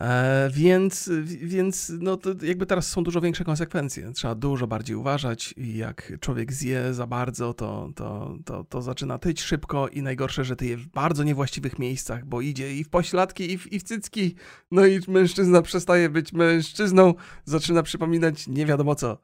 E, 0.00 0.50
więc, 0.52 1.10
więc 1.24 1.92
no 2.00 2.18
jakby 2.42 2.66
teraz 2.66 2.86
są 2.86 3.04
dużo 3.04 3.20
większe 3.20 3.44
konsekwencje. 3.44 4.12
Trzeba 4.12 4.34
dużo 4.34 4.66
bardziej 4.66 4.96
uważać 4.96 5.54
i 5.56 5.76
jak 5.76 6.12
człowiek 6.20 6.52
zje 6.52 6.94
za 6.94 7.06
bardzo, 7.06 7.54
to, 7.54 7.90
to, 7.94 8.38
to, 8.44 8.64
to 8.64 8.82
zaczyna 8.82 9.18
tyć 9.18 9.42
szybko 9.42 9.88
i 9.88 10.02
najgorsze, 10.02 10.44
że 10.44 10.56
tyje 10.56 10.76
w 10.76 10.86
bardzo 10.86 11.24
niewłaściwych 11.24 11.78
miejscach, 11.78 12.24
bo 12.26 12.40
idzie 12.40 12.76
i 12.76 12.84
w 12.84 12.88
pośladki, 12.88 13.52
i 13.52 13.58
w, 13.58 13.72
i 13.72 13.78
w 13.78 13.82
cycki. 13.82 14.34
No 14.70 14.86
i 14.86 15.00
mężczyzna 15.08 15.62
przestaje 15.62 16.08
być 16.08 16.32
mężczyzną, 16.32 17.14
zaczyna 17.44 17.82
przypominać 17.82 18.48
nie 18.48 18.66
wiadomo 18.66 18.94
co. 18.94 19.18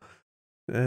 E, 0.70 0.85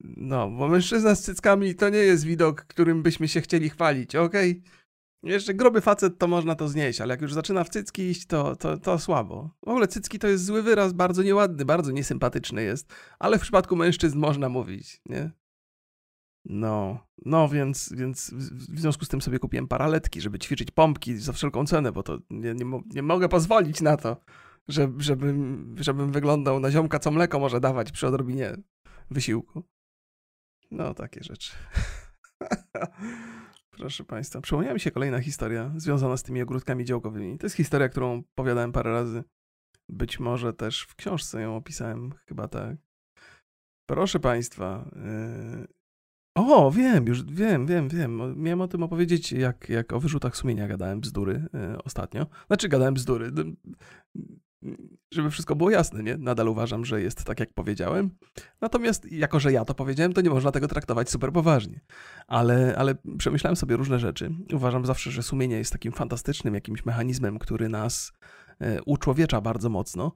no, 0.00 0.50
bo 0.50 0.68
mężczyzna 0.68 1.14
z 1.14 1.22
cyckami 1.22 1.74
to 1.74 1.88
nie 1.88 1.98
jest 1.98 2.24
widok, 2.24 2.64
którym 2.64 3.02
byśmy 3.02 3.28
się 3.28 3.40
chcieli 3.40 3.70
chwalić, 3.70 4.16
okej? 4.16 4.50
Okay? 4.50 4.83
Jeszcze 5.24 5.54
groby 5.54 5.80
facet 5.80 6.18
to 6.18 6.28
można 6.28 6.54
to 6.54 6.68
znieść, 6.68 7.00
ale 7.00 7.14
jak 7.14 7.20
już 7.20 7.32
zaczyna 7.32 7.64
w 7.64 7.68
cycki 7.68 8.02
iść, 8.02 8.26
to, 8.26 8.56
to, 8.56 8.76
to 8.76 8.98
słabo. 8.98 9.50
W 9.66 9.68
ogóle 9.68 9.88
cycki 9.88 10.18
to 10.18 10.28
jest 10.28 10.44
zły 10.44 10.62
wyraz, 10.62 10.92
bardzo 10.92 11.22
nieładny, 11.22 11.64
bardzo 11.64 11.90
niesympatyczny 11.90 12.62
jest, 12.62 12.92
ale 13.18 13.38
w 13.38 13.42
przypadku 13.42 13.76
mężczyzn 13.76 14.18
można 14.18 14.48
mówić, 14.48 15.02
nie? 15.06 15.30
No, 16.44 17.06
no 17.24 17.48
więc, 17.48 17.92
więc 17.96 18.30
w 18.34 18.80
związku 18.80 19.04
z 19.04 19.08
tym 19.08 19.22
sobie 19.22 19.38
kupiłem 19.38 19.68
paraletki, 19.68 20.20
żeby 20.20 20.38
ćwiczyć 20.38 20.70
pompki 20.70 21.16
za 21.16 21.32
wszelką 21.32 21.66
cenę, 21.66 21.92
bo 21.92 22.02
to 22.02 22.18
nie, 22.30 22.54
nie, 22.54 22.80
nie 22.94 23.02
mogę 23.02 23.28
pozwolić 23.28 23.80
na 23.80 23.96
to, 23.96 24.16
żeby, 24.68 25.02
żebym, 25.02 25.74
żebym 25.80 26.12
wyglądał 26.12 26.60
na 26.60 26.70
ziomka, 26.70 26.98
co 26.98 27.10
mleko 27.10 27.38
może 27.38 27.60
dawać 27.60 27.92
przy 27.92 28.06
odrobinie 28.06 28.56
wysiłku. 29.10 29.62
No, 30.70 30.94
takie 30.94 31.22
rzeczy. 31.22 31.52
Proszę 33.76 34.04
Państwa, 34.04 34.40
przypomniała 34.40 34.74
mi 34.74 34.80
się 34.80 34.90
kolejna 34.90 35.20
historia 35.20 35.72
związana 35.76 36.16
z 36.16 36.22
tymi 36.22 36.42
ogródkami 36.42 36.84
działkowymi. 36.84 37.38
To 37.38 37.46
jest 37.46 37.56
historia, 37.56 37.88
którą 37.88 38.22
powiadałem 38.34 38.72
parę 38.72 38.92
razy. 38.92 39.24
Być 39.88 40.20
może 40.20 40.52
też 40.52 40.82
w 40.82 40.94
książce 40.94 41.42
ją 41.42 41.56
opisałem, 41.56 42.12
chyba 42.28 42.48
tak. 42.48 42.76
Proszę 43.88 44.20
Państwa. 44.20 44.90
Yy... 45.56 45.66
O, 46.36 46.70
wiem, 46.70 47.06
już 47.06 47.24
wiem, 47.24 47.66
wiem, 47.66 47.88
wiem. 47.88 48.42
Miałem 48.42 48.60
o 48.60 48.68
tym 48.68 48.82
opowiedzieć, 48.82 49.32
jak, 49.32 49.68
jak 49.68 49.92
o 49.92 50.00
wyrzutach 50.00 50.36
sumienia 50.36 50.68
gadałem 50.68 51.00
bzdury 51.00 51.32
yy, 51.52 51.82
ostatnio. 51.82 52.26
Znaczy, 52.46 52.68
gadałem 52.68 52.94
bzdury 52.94 53.32
żeby 55.10 55.30
wszystko 55.30 55.56
było 55.56 55.70
jasne, 55.70 56.02
nie? 56.02 56.16
Nadal 56.16 56.48
uważam, 56.48 56.84
że 56.84 57.02
jest 57.02 57.24
tak, 57.24 57.40
jak 57.40 57.52
powiedziałem. 57.52 58.10
Natomiast 58.60 59.12
jako, 59.12 59.40
że 59.40 59.52
ja 59.52 59.64
to 59.64 59.74
powiedziałem, 59.74 60.12
to 60.12 60.20
nie 60.20 60.30
można 60.30 60.52
tego 60.52 60.68
traktować 60.68 61.10
super 61.10 61.32
poważnie. 61.32 61.80
Ale, 62.26 62.74
ale 62.78 62.94
przemyślałem 63.18 63.56
sobie 63.56 63.76
różne 63.76 63.98
rzeczy. 63.98 64.30
Uważam 64.52 64.86
zawsze, 64.86 65.10
że 65.10 65.22
sumienie 65.22 65.56
jest 65.56 65.72
takim 65.72 65.92
fantastycznym 65.92 66.54
jakimś 66.54 66.84
mechanizmem, 66.84 67.38
który 67.38 67.68
nas 67.68 68.12
e, 68.60 68.82
uczłowiecza 68.82 69.40
bardzo 69.40 69.68
mocno, 69.68 70.12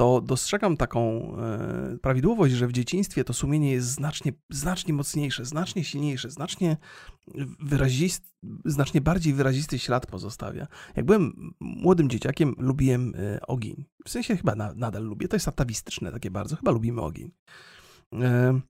to 0.00 0.20
dostrzegam 0.20 0.76
taką 0.76 1.32
e, 1.36 1.98
prawidłowość, 2.02 2.54
że 2.54 2.66
w 2.66 2.72
dzieciństwie 2.72 3.24
to 3.24 3.32
sumienie 3.32 3.72
jest 3.72 3.88
znacznie, 3.88 4.32
znacznie 4.50 4.94
mocniejsze, 4.94 5.44
znacznie 5.44 5.84
silniejsze, 5.84 6.30
znacznie, 6.30 6.76
wyrazist, 7.60 8.34
znacznie 8.64 9.00
bardziej 9.00 9.34
wyrazisty 9.34 9.78
ślad 9.78 10.06
pozostawia. 10.06 10.66
Jak 10.96 11.06
byłem 11.06 11.52
młodym 11.60 12.10
dzieciakiem, 12.10 12.54
lubiłem 12.58 13.12
e, 13.16 13.40
ogień. 13.46 13.84
W 14.04 14.10
sensie 14.10 14.36
chyba 14.36 14.54
na, 14.54 14.74
nadal 14.74 15.04
lubię, 15.04 15.28
to 15.28 15.36
jest 15.36 15.48
atawistyczne 15.48 16.12
takie 16.12 16.30
bardzo, 16.30 16.56
chyba 16.56 16.70
lubimy 16.70 17.00
ogień. 17.00 17.30
E, 18.14 18.60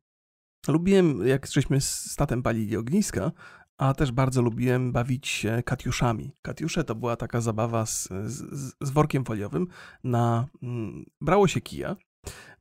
lubiłem, 0.69 1.27
jak 1.27 1.47
żeśmy 1.47 1.81
z 1.81 2.17
tatem 2.17 2.43
palili 2.43 2.77
ogniska, 2.77 3.33
a 3.81 3.95
też 3.95 4.13
bardzo 4.13 4.43
lubiłem 4.43 4.93
bawić 4.93 5.29
się 5.29 5.63
katiuszami. 5.65 6.33
Katiusze 6.43 6.85
to 6.85 6.95
była 6.95 7.17
taka 7.17 7.41
zabawa 7.41 7.87
z, 7.87 8.09
z, 8.27 8.75
z 8.81 8.91
workiem 8.91 9.25
foliowym. 9.25 9.67
Na, 10.05 10.47
mm, 10.63 11.05
brało 11.21 11.49
się 11.49 11.61
kija, 11.61 11.97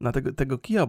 na 0.01 0.11
tego, 0.11 0.33
tego 0.33 0.57
kija 0.57 0.87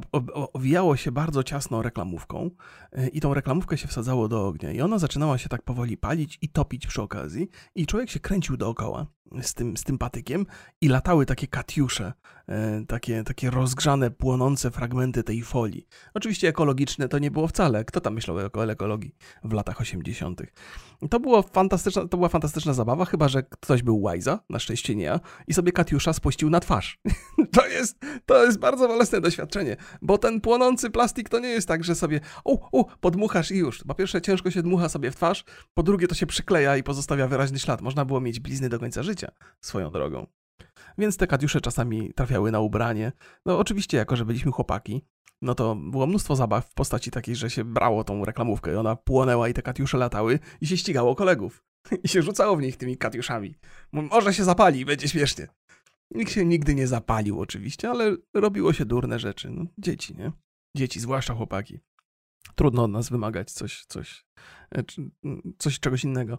owijało 0.52 0.96
się 0.96 1.12
bardzo 1.12 1.42
ciasną 1.42 1.82
reklamówką 1.82 2.50
y, 2.98 3.08
i 3.08 3.20
tą 3.20 3.34
reklamówkę 3.34 3.78
się 3.78 3.88
wsadzało 3.88 4.28
do 4.28 4.46
ognia 4.46 4.72
i 4.72 4.80
ona 4.80 4.98
zaczynała 4.98 5.38
się 5.38 5.48
tak 5.48 5.62
powoli 5.62 5.96
palić 5.96 6.38
i 6.42 6.48
topić 6.48 6.86
przy 6.86 7.02
okazji 7.02 7.48
i 7.74 7.86
człowiek 7.86 8.10
się 8.10 8.20
kręcił 8.20 8.56
dookoła 8.56 9.06
z 9.42 9.54
tym, 9.54 9.76
z 9.76 9.84
tym 9.84 9.98
patykiem 9.98 10.46
i 10.80 10.88
latały 10.88 11.26
takie 11.26 11.46
katiusze, 11.46 12.12
e, 12.48 12.84
takie, 12.88 13.24
takie 13.24 13.50
rozgrzane, 13.50 14.10
płonące 14.10 14.70
fragmenty 14.70 15.22
tej 15.22 15.42
folii. 15.42 15.86
Oczywiście 16.14 16.48
ekologiczne 16.48 17.08
to 17.08 17.18
nie 17.18 17.30
było 17.30 17.48
wcale. 17.48 17.84
Kto 17.84 18.00
tam 18.00 18.14
myślał 18.14 18.36
o 18.36 18.70
ekologii 18.70 19.14
w 19.44 19.52
latach 19.52 19.80
80. 19.80 20.42
To, 21.10 21.20
było 21.20 21.42
fantastyczna, 21.42 22.08
to 22.08 22.16
była 22.16 22.28
fantastyczna 22.28 22.72
zabawa, 22.74 23.04
chyba 23.04 23.28
że 23.28 23.42
ktoś 23.42 23.82
był 23.82 24.00
łajza, 24.00 24.38
na 24.50 24.58
szczęście 24.58 24.94
nie 24.94 25.04
ja, 25.04 25.20
i 25.46 25.54
sobie 25.54 25.72
katiusza 25.72 26.12
spuścił 26.12 26.50
na 26.50 26.60
twarz. 26.60 27.00
to, 27.56 27.66
jest, 27.66 27.98
to 28.26 28.44
jest 28.44 28.58
bardzo 28.58 28.88
bolesne 29.00 29.20
doświadczenie, 29.20 29.76
bo 30.02 30.18
ten 30.18 30.40
płonący 30.40 30.90
plastik 30.90 31.28
to 31.28 31.38
nie 31.38 31.48
jest 31.48 31.68
tak, 31.68 31.84
że 31.84 31.94
sobie 31.94 32.20
u, 32.44 32.58
u, 32.72 32.84
podmuchasz 32.84 33.50
i 33.50 33.56
już. 33.56 33.84
Po 33.84 33.94
pierwsze 33.94 34.20
ciężko 34.20 34.50
się 34.50 34.62
dmucha 34.62 34.88
sobie 34.88 35.10
w 35.10 35.16
twarz, 35.16 35.44
po 35.74 35.82
drugie 35.82 36.08
to 36.08 36.14
się 36.14 36.26
przykleja 36.26 36.76
i 36.76 36.82
pozostawia 36.82 37.28
wyraźny 37.28 37.58
ślad. 37.58 37.80
Można 37.80 38.04
było 38.04 38.20
mieć 38.20 38.40
blizny 38.40 38.68
do 38.68 38.78
końca 38.78 39.02
życia 39.02 39.30
swoją 39.60 39.90
drogą. 39.90 40.26
Więc 40.98 41.16
te 41.16 41.26
katiusze 41.26 41.60
czasami 41.60 42.12
trafiały 42.14 42.50
na 42.50 42.60
ubranie. 42.60 43.12
No 43.46 43.58
oczywiście, 43.58 43.96
jako 43.96 44.16
że 44.16 44.24
byliśmy 44.24 44.52
chłopaki, 44.52 45.02
no 45.42 45.54
to 45.54 45.74
było 45.74 46.06
mnóstwo 46.06 46.36
zabaw 46.36 46.70
w 46.70 46.74
postaci 46.74 47.10
takiej, 47.10 47.36
że 47.36 47.50
się 47.50 47.64
brało 47.64 48.04
tą 48.04 48.24
reklamówkę 48.24 48.72
i 48.72 48.76
ona 48.76 48.96
płonęła 48.96 49.48
i 49.48 49.54
te 49.54 49.62
katiusze 49.62 49.98
latały 49.98 50.38
i 50.60 50.66
się 50.66 50.76
ścigało 50.76 51.14
kolegów. 51.14 51.64
I 52.04 52.08
się 52.08 52.22
rzucało 52.22 52.56
w 52.56 52.62
nich 52.62 52.76
tymi 52.76 52.96
katiuszami. 52.96 53.54
Może 53.92 54.34
się 54.34 54.44
zapali, 54.44 54.84
będzie 54.84 55.08
śmiesznie. 55.08 55.48
Nikt 56.10 56.32
się 56.32 56.44
nigdy 56.44 56.74
nie 56.74 56.86
zapalił 56.86 57.40
oczywiście, 57.40 57.90
ale 57.90 58.16
robiło 58.34 58.72
się 58.72 58.84
durne 58.84 59.18
rzeczy. 59.18 59.50
No, 59.50 59.64
dzieci, 59.78 60.16
nie? 60.16 60.32
Dzieci, 60.76 61.00
zwłaszcza 61.00 61.34
chłopaki. 61.34 61.80
Trudno 62.54 62.84
od 62.84 62.90
nas 62.90 63.10
wymagać 63.10 63.50
coś, 63.50 63.84
coś, 63.84 64.24
e, 64.74 64.82
coś 65.58 65.80
czegoś 65.80 66.04
innego. 66.04 66.38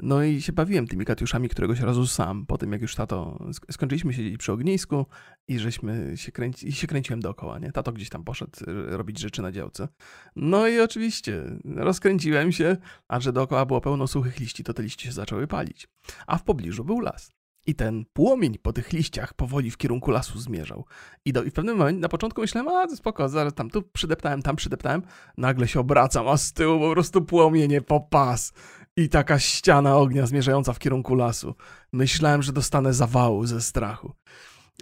No 0.00 0.22
i 0.22 0.42
się 0.42 0.52
bawiłem 0.52 0.86
tymi 0.86 1.04
katiuszami 1.04 1.48
któregoś 1.48 1.80
razu 1.80 2.06
sam, 2.06 2.46
po 2.46 2.58
tym 2.58 2.72
jak 2.72 2.82
już 2.82 2.94
tato, 2.94 3.46
skończyliśmy 3.70 4.12
siedzieć 4.12 4.36
przy 4.36 4.52
ognisku 4.52 5.06
i 5.48 5.58
żeśmy 5.58 6.12
się, 6.16 6.32
kręci, 6.32 6.68
i 6.68 6.72
się 6.72 6.86
kręciłem 6.86 7.20
dookoła, 7.20 7.58
nie? 7.58 7.72
Tato 7.72 7.92
gdzieś 7.92 8.08
tam 8.08 8.24
poszedł 8.24 8.52
e, 8.66 8.96
robić 8.96 9.18
rzeczy 9.18 9.42
na 9.42 9.52
działce. 9.52 9.88
No 10.36 10.68
i 10.68 10.80
oczywiście 10.80 11.44
rozkręciłem 11.64 12.52
się, 12.52 12.76
a 13.08 13.20
że 13.20 13.32
dookoła 13.32 13.66
było 13.66 13.80
pełno 13.80 14.06
suchych 14.06 14.40
liści, 14.40 14.64
to 14.64 14.74
te 14.74 14.82
liście 14.82 15.06
się 15.06 15.12
zaczęły 15.12 15.46
palić. 15.46 15.88
A 16.26 16.38
w 16.38 16.44
pobliżu 16.44 16.84
był 16.84 17.00
las. 17.00 17.41
I 17.66 17.74
ten 17.74 18.04
płomień 18.12 18.58
po 18.62 18.72
tych 18.72 18.92
liściach 18.92 19.34
powoli 19.34 19.70
w 19.70 19.76
kierunku 19.76 20.10
lasu 20.10 20.40
zmierzał. 20.40 20.84
I, 21.24 21.32
do, 21.32 21.42
i 21.42 21.50
w 21.50 21.52
pewnym 21.52 21.76
momencie 21.76 22.00
na 22.00 22.08
początku 22.08 22.40
myślałem, 22.40 22.68
a 22.68 22.96
spoko, 22.96 23.28
zaraz 23.28 23.54
tam 23.54 23.70
tu 23.70 23.82
przydeptałem, 23.82 24.42
tam 24.42 24.56
przydeptałem. 24.56 25.02
Nagle 25.38 25.68
się 25.68 25.80
obracam, 25.80 26.28
a 26.28 26.36
z 26.36 26.52
tyłu 26.52 26.80
po 26.80 26.92
prostu 26.92 27.22
płomienie 27.22 27.80
po 27.80 28.00
pas. 28.00 28.52
I 28.96 29.08
taka 29.08 29.38
ściana 29.38 29.96
ognia 29.96 30.26
zmierzająca 30.26 30.72
w 30.72 30.78
kierunku 30.78 31.14
lasu. 31.14 31.54
Myślałem, 31.92 32.42
że 32.42 32.52
dostanę 32.52 32.94
zawału 32.94 33.46
ze 33.46 33.60
strachu. 33.60 34.12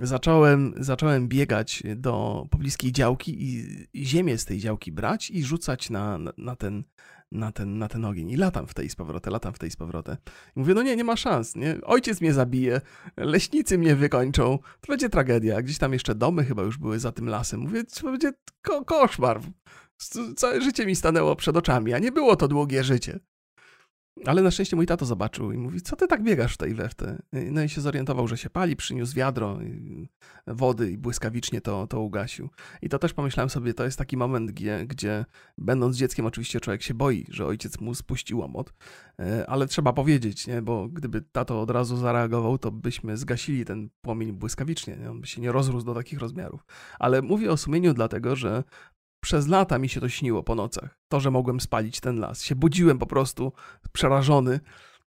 Zacząłem, 0.02 0.74
zacząłem 0.76 1.28
biegać 1.28 1.82
do 1.96 2.46
pobliskiej 2.50 2.92
działki 2.92 3.44
i, 3.44 3.66
i 3.92 4.06
ziemię 4.06 4.38
z 4.38 4.44
tej 4.44 4.58
działki 4.58 4.92
brać 4.92 5.30
i 5.30 5.44
rzucać 5.44 5.90
na, 5.90 6.18
na, 6.18 6.32
na 6.38 6.56
ten 6.56 6.84
na 7.32 7.52
ten, 7.52 7.78
na 7.78 7.88
ten 7.88 8.04
ogień. 8.04 8.30
I 8.30 8.36
latam 8.36 8.66
w 8.66 8.74
tej 8.74 8.90
z 8.90 8.96
powrotem, 8.96 9.32
latam 9.32 9.52
w 9.52 9.58
tej 9.58 9.70
z 9.70 9.76
powrotem. 9.76 10.16
I 10.56 10.60
mówię, 10.60 10.74
no 10.74 10.82
nie, 10.82 10.96
nie 10.96 11.04
ma 11.04 11.16
szans, 11.16 11.56
nie? 11.56 11.78
Ojciec 11.82 12.20
mnie 12.20 12.32
zabije, 12.32 12.80
leśnicy 13.16 13.78
mnie 13.78 13.96
wykończą, 13.96 14.58
to 14.80 14.92
będzie 14.92 15.08
tragedia. 15.08 15.62
Gdzieś 15.62 15.78
tam 15.78 15.92
jeszcze 15.92 16.14
domy 16.14 16.44
chyba 16.44 16.62
już 16.62 16.78
były 16.78 16.98
za 16.98 17.12
tym 17.12 17.28
lasem. 17.28 17.60
Mówię, 17.60 17.84
to 17.84 18.10
będzie 18.10 18.32
ko 18.62 18.84
koszmar. 18.84 19.40
Całe 20.36 20.60
życie 20.60 20.86
mi 20.86 20.96
stanęło 20.96 21.36
przed 21.36 21.56
oczami, 21.56 21.94
a 21.94 21.98
nie 21.98 22.12
było 22.12 22.36
to 22.36 22.48
długie 22.48 22.84
życie. 22.84 23.20
Ale 24.26 24.42
na 24.42 24.50
szczęście 24.50 24.76
mój 24.76 24.86
tato 24.86 25.06
zobaczył 25.06 25.52
i 25.52 25.58
mówi, 25.58 25.80
co 25.80 25.96
ty 25.96 26.06
tak 26.06 26.22
biegasz 26.22 26.54
w 26.54 26.56
tej 26.56 26.74
weftę? 26.74 27.22
No 27.32 27.62
i 27.62 27.68
się 27.68 27.80
zorientował, 27.80 28.28
że 28.28 28.38
się 28.38 28.50
pali, 28.50 28.76
przyniósł 28.76 29.14
wiadro 29.14 29.58
wody 30.46 30.90
i 30.90 30.98
błyskawicznie 30.98 31.60
to, 31.60 31.86
to 31.86 32.00
ugasił. 32.00 32.50
I 32.82 32.88
to 32.88 32.98
też 32.98 33.12
pomyślałem 33.12 33.50
sobie, 33.50 33.74
to 33.74 33.84
jest 33.84 33.98
taki 33.98 34.16
moment, 34.16 34.50
gdzie, 34.50 34.86
gdzie 34.86 35.24
będąc 35.58 35.96
dzieckiem 35.96 36.26
oczywiście 36.26 36.60
człowiek 36.60 36.82
się 36.82 36.94
boi, 36.94 37.26
że 37.28 37.46
ojciec 37.46 37.80
mu 37.80 37.94
spuści 37.94 38.34
łomot, 38.34 38.72
e, 39.18 39.50
ale 39.50 39.66
trzeba 39.66 39.92
powiedzieć, 39.92 40.46
nie? 40.46 40.62
bo 40.62 40.88
gdyby 40.88 41.22
tato 41.22 41.60
od 41.60 41.70
razu 41.70 41.96
zareagował, 41.96 42.58
to 42.58 42.72
byśmy 42.72 43.16
zgasili 43.16 43.64
ten 43.64 43.88
płomień 44.02 44.32
błyskawicznie, 44.32 44.96
nie? 44.96 45.10
on 45.10 45.20
by 45.20 45.26
się 45.26 45.40
nie 45.40 45.52
rozrósł 45.52 45.86
do 45.86 45.94
takich 45.94 46.18
rozmiarów. 46.18 46.64
Ale 46.98 47.22
mówię 47.22 47.50
o 47.50 47.56
sumieniu 47.56 47.94
dlatego, 47.94 48.36
że 48.36 48.64
przez 49.20 49.48
lata 49.48 49.78
mi 49.78 49.88
się 49.88 50.00
to 50.00 50.08
śniło 50.08 50.42
po 50.42 50.54
nocach. 50.54 50.98
To, 51.08 51.20
że 51.20 51.30
mogłem 51.30 51.60
spalić 51.60 52.00
ten 52.00 52.18
las. 52.20 52.42
Się 52.42 52.54
budziłem 52.54 52.98
po 52.98 53.06
prostu 53.06 53.52
przerażony 53.92 54.60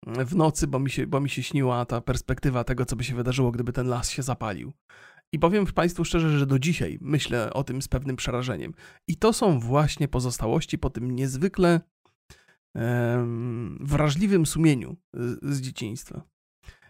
mm, 0.06 0.26
w 0.26 0.36
nocy, 0.36 0.66
bo 0.66 0.78
mi 0.78 0.90
się, 0.90 1.06
bo 1.06 1.20
mi 1.20 1.30
się 1.30 1.42
śniła 1.42 1.84
ta 1.84 2.00
perspektywa 2.00 2.64
tego, 2.64 2.86
co 2.86 2.96
by 2.96 3.04
się 3.04 3.14
wydarzyło, 3.14 3.50
gdyby 3.50 3.72
ten 3.72 3.88
las 3.88 4.10
się 4.10 4.22
zapalił. 4.22 4.72
I 5.32 5.38
powiem 5.38 5.66
Państwu 5.66 6.04
szczerze, 6.04 6.38
że 6.38 6.46
do 6.46 6.58
dzisiaj 6.58 6.98
myślę 7.00 7.52
o 7.52 7.64
tym 7.64 7.82
z 7.82 7.88
pewnym 7.88 8.16
przerażeniem. 8.16 8.74
I 9.08 9.16
to 9.16 9.32
są 9.32 9.60
właśnie 9.60 10.08
pozostałości 10.08 10.78
po 10.78 10.90
tym 10.90 11.10
niezwykle 11.10 11.80
wrażliwym 13.80 14.46
sumieniu 14.46 14.96
z, 15.12 15.56
z 15.56 15.60
dzieciństwa. 15.60 16.22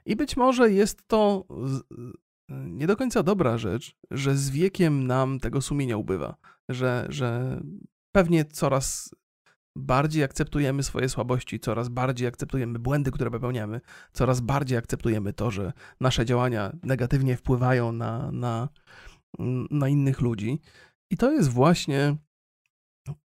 I 0.07 0.17
być 0.17 0.37
może 0.37 0.73
jest 0.73 1.09
to 1.09 1.47
nie 2.49 2.87
do 2.87 2.97
końca 2.97 3.23
dobra 3.23 3.59
rzecz, 3.59 3.97
że 4.11 4.37
z 4.37 4.51
wiekiem 4.51 5.07
nam 5.07 5.41
tego 5.41 5.61
sumienia 5.61 5.97
ubywa, 5.97 6.37
że, 6.69 7.07
że 7.09 7.61
pewnie 8.13 8.45
coraz 8.45 9.15
bardziej 9.77 10.25
akceptujemy 10.25 10.83
swoje 10.83 11.09
słabości, 11.09 11.61
coraz 11.61 11.89
bardziej 11.89 12.29
akceptujemy 12.29 12.79
błędy, 12.79 13.11
które 13.11 13.31
popełniamy, 13.31 13.81
coraz 14.13 14.41
bardziej 14.41 14.79
akceptujemy 14.79 15.33
to, 15.33 15.51
że 15.51 15.73
nasze 16.01 16.27
działania 16.27 16.73
negatywnie 16.83 17.37
wpływają 17.37 17.93
na, 17.93 18.33
na, 18.33 18.69
na 19.71 19.89
innych 19.89 20.21
ludzi. 20.21 20.61
I 21.11 21.17
to 21.17 21.31
jest 21.33 21.51
właśnie 21.51 22.17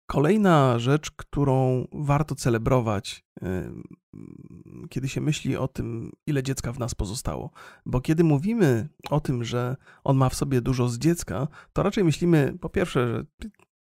Kolejna 0.05 0.79
rzecz, 0.79 1.11
którą 1.11 1.87
warto 1.91 2.35
celebrować, 2.35 3.25
kiedy 4.89 5.09
się 5.09 5.21
myśli 5.21 5.57
o 5.57 5.67
tym, 5.67 6.11
ile 6.27 6.43
dziecka 6.43 6.73
w 6.73 6.79
nas 6.79 6.95
pozostało. 6.95 7.51
Bo 7.85 8.01
kiedy 8.01 8.23
mówimy 8.23 8.89
o 9.09 9.19
tym, 9.19 9.43
że 9.43 9.75
on 10.03 10.17
ma 10.17 10.29
w 10.29 10.35
sobie 10.35 10.61
dużo 10.61 10.89
z 10.89 10.97
dziecka, 10.97 11.47
to 11.73 11.83
raczej 11.83 12.03
myślimy 12.03 12.57
po 12.61 12.69
pierwsze, 12.69 13.07
że 13.07 13.25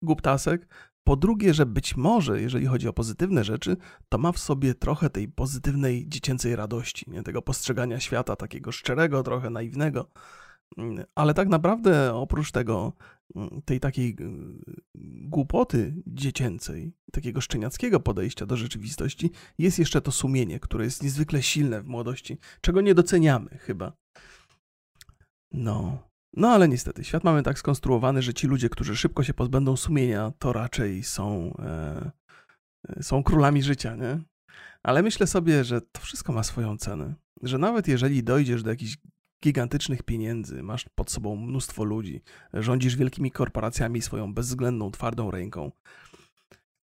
głuptasek, 0.02 0.68
po 1.04 1.16
drugie, 1.16 1.54
że 1.54 1.66
być 1.66 1.96
może, 1.96 2.40
jeżeli 2.40 2.66
chodzi 2.66 2.88
o 2.88 2.92
pozytywne 2.92 3.44
rzeczy, 3.44 3.76
to 4.08 4.18
ma 4.18 4.32
w 4.32 4.38
sobie 4.38 4.74
trochę 4.74 5.10
tej 5.10 5.28
pozytywnej 5.28 6.08
dziecięcej 6.08 6.56
radości, 6.56 7.10
nie? 7.10 7.22
tego 7.22 7.42
postrzegania 7.42 8.00
świata 8.00 8.36
takiego 8.36 8.72
szczerego, 8.72 9.22
trochę 9.22 9.50
naiwnego. 9.50 10.10
Ale 11.14 11.34
tak 11.34 11.48
naprawdę 11.48 12.14
oprócz 12.14 12.52
tego, 12.52 12.92
mm, 13.36 13.62
tej 13.64 13.80
takiej 13.80 14.16
głupoty 15.24 15.94
dziecięcej, 16.06 16.92
takiego 17.12 17.40
szczeniackiego 17.40 18.00
podejścia 18.00 18.46
do 18.46 18.56
rzeczywistości, 18.56 19.30
jest 19.58 19.78
jeszcze 19.78 20.00
to 20.00 20.12
sumienie, 20.12 20.60
które 20.60 20.84
jest 20.84 21.02
niezwykle 21.02 21.42
silne 21.42 21.82
w 21.82 21.86
młodości, 21.86 22.38
czego 22.60 22.80
nie 22.80 22.94
doceniamy 22.94 23.58
chyba. 23.58 23.92
No. 25.52 26.08
No 26.36 26.48
ale 26.48 26.68
niestety, 26.68 27.04
świat 27.04 27.24
mamy 27.24 27.42
tak 27.42 27.58
skonstruowany, 27.58 28.22
że 28.22 28.34
ci 28.34 28.46
ludzie, 28.46 28.68
którzy 28.68 28.96
szybko 28.96 29.24
się 29.24 29.34
pozbędą 29.34 29.76
sumienia, 29.76 30.32
to 30.38 30.52
raczej 30.52 31.02
są, 31.02 31.54
e, 31.58 32.10
e 32.88 33.02
są 33.02 33.22
królami 33.22 33.62
życia, 33.62 33.96
nie? 33.96 34.20
Ale 34.82 35.02
myślę 35.02 35.26
sobie, 35.26 35.64
że 35.64 35.80
to 35.80 36.00
wszystko 36.00 36.32
ma 36.32 36.42
swoją 36.42 36.76
cenę. 36.76 37.14
Że 37.42 37.58
nawet 37.58 37.88
jeżeli 37.88 38.22
dojdziesz 38.22 38.62
do 38.62 38.70
jakichś 38.70 38.96
gigantycznych 39.42 40.02
pieniędzy, 40.02 40.62
masz 40.62 40.86
pod 40.94 41.10
sobą 41.10 41.36
mnóstwo 41.36 41.84
ludzi, 41.84 42.22
rządzisz 42.52 42.96
wielkimi 42.96 43.30
korporacjami 43.30 44.02
swoją 44.02 44.34
bezwzględną, 44.34 44.90
twardą 44.90 45.30
ręką, 45.30 45.72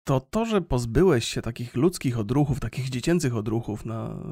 to 0.04 0.20
to, 0.20 0.46
że 0.46 0.62
pozbyłeś 0.62 1.26
się 1.28 1.42
takich 1.42 1.76
ludzkich 1.76 2.20
odruchów, 2.20 2.60
takich 2.60 2.89
dziecięcych 2.89 3.36
odruchów 3.36 3.86
na, 3.86 4.24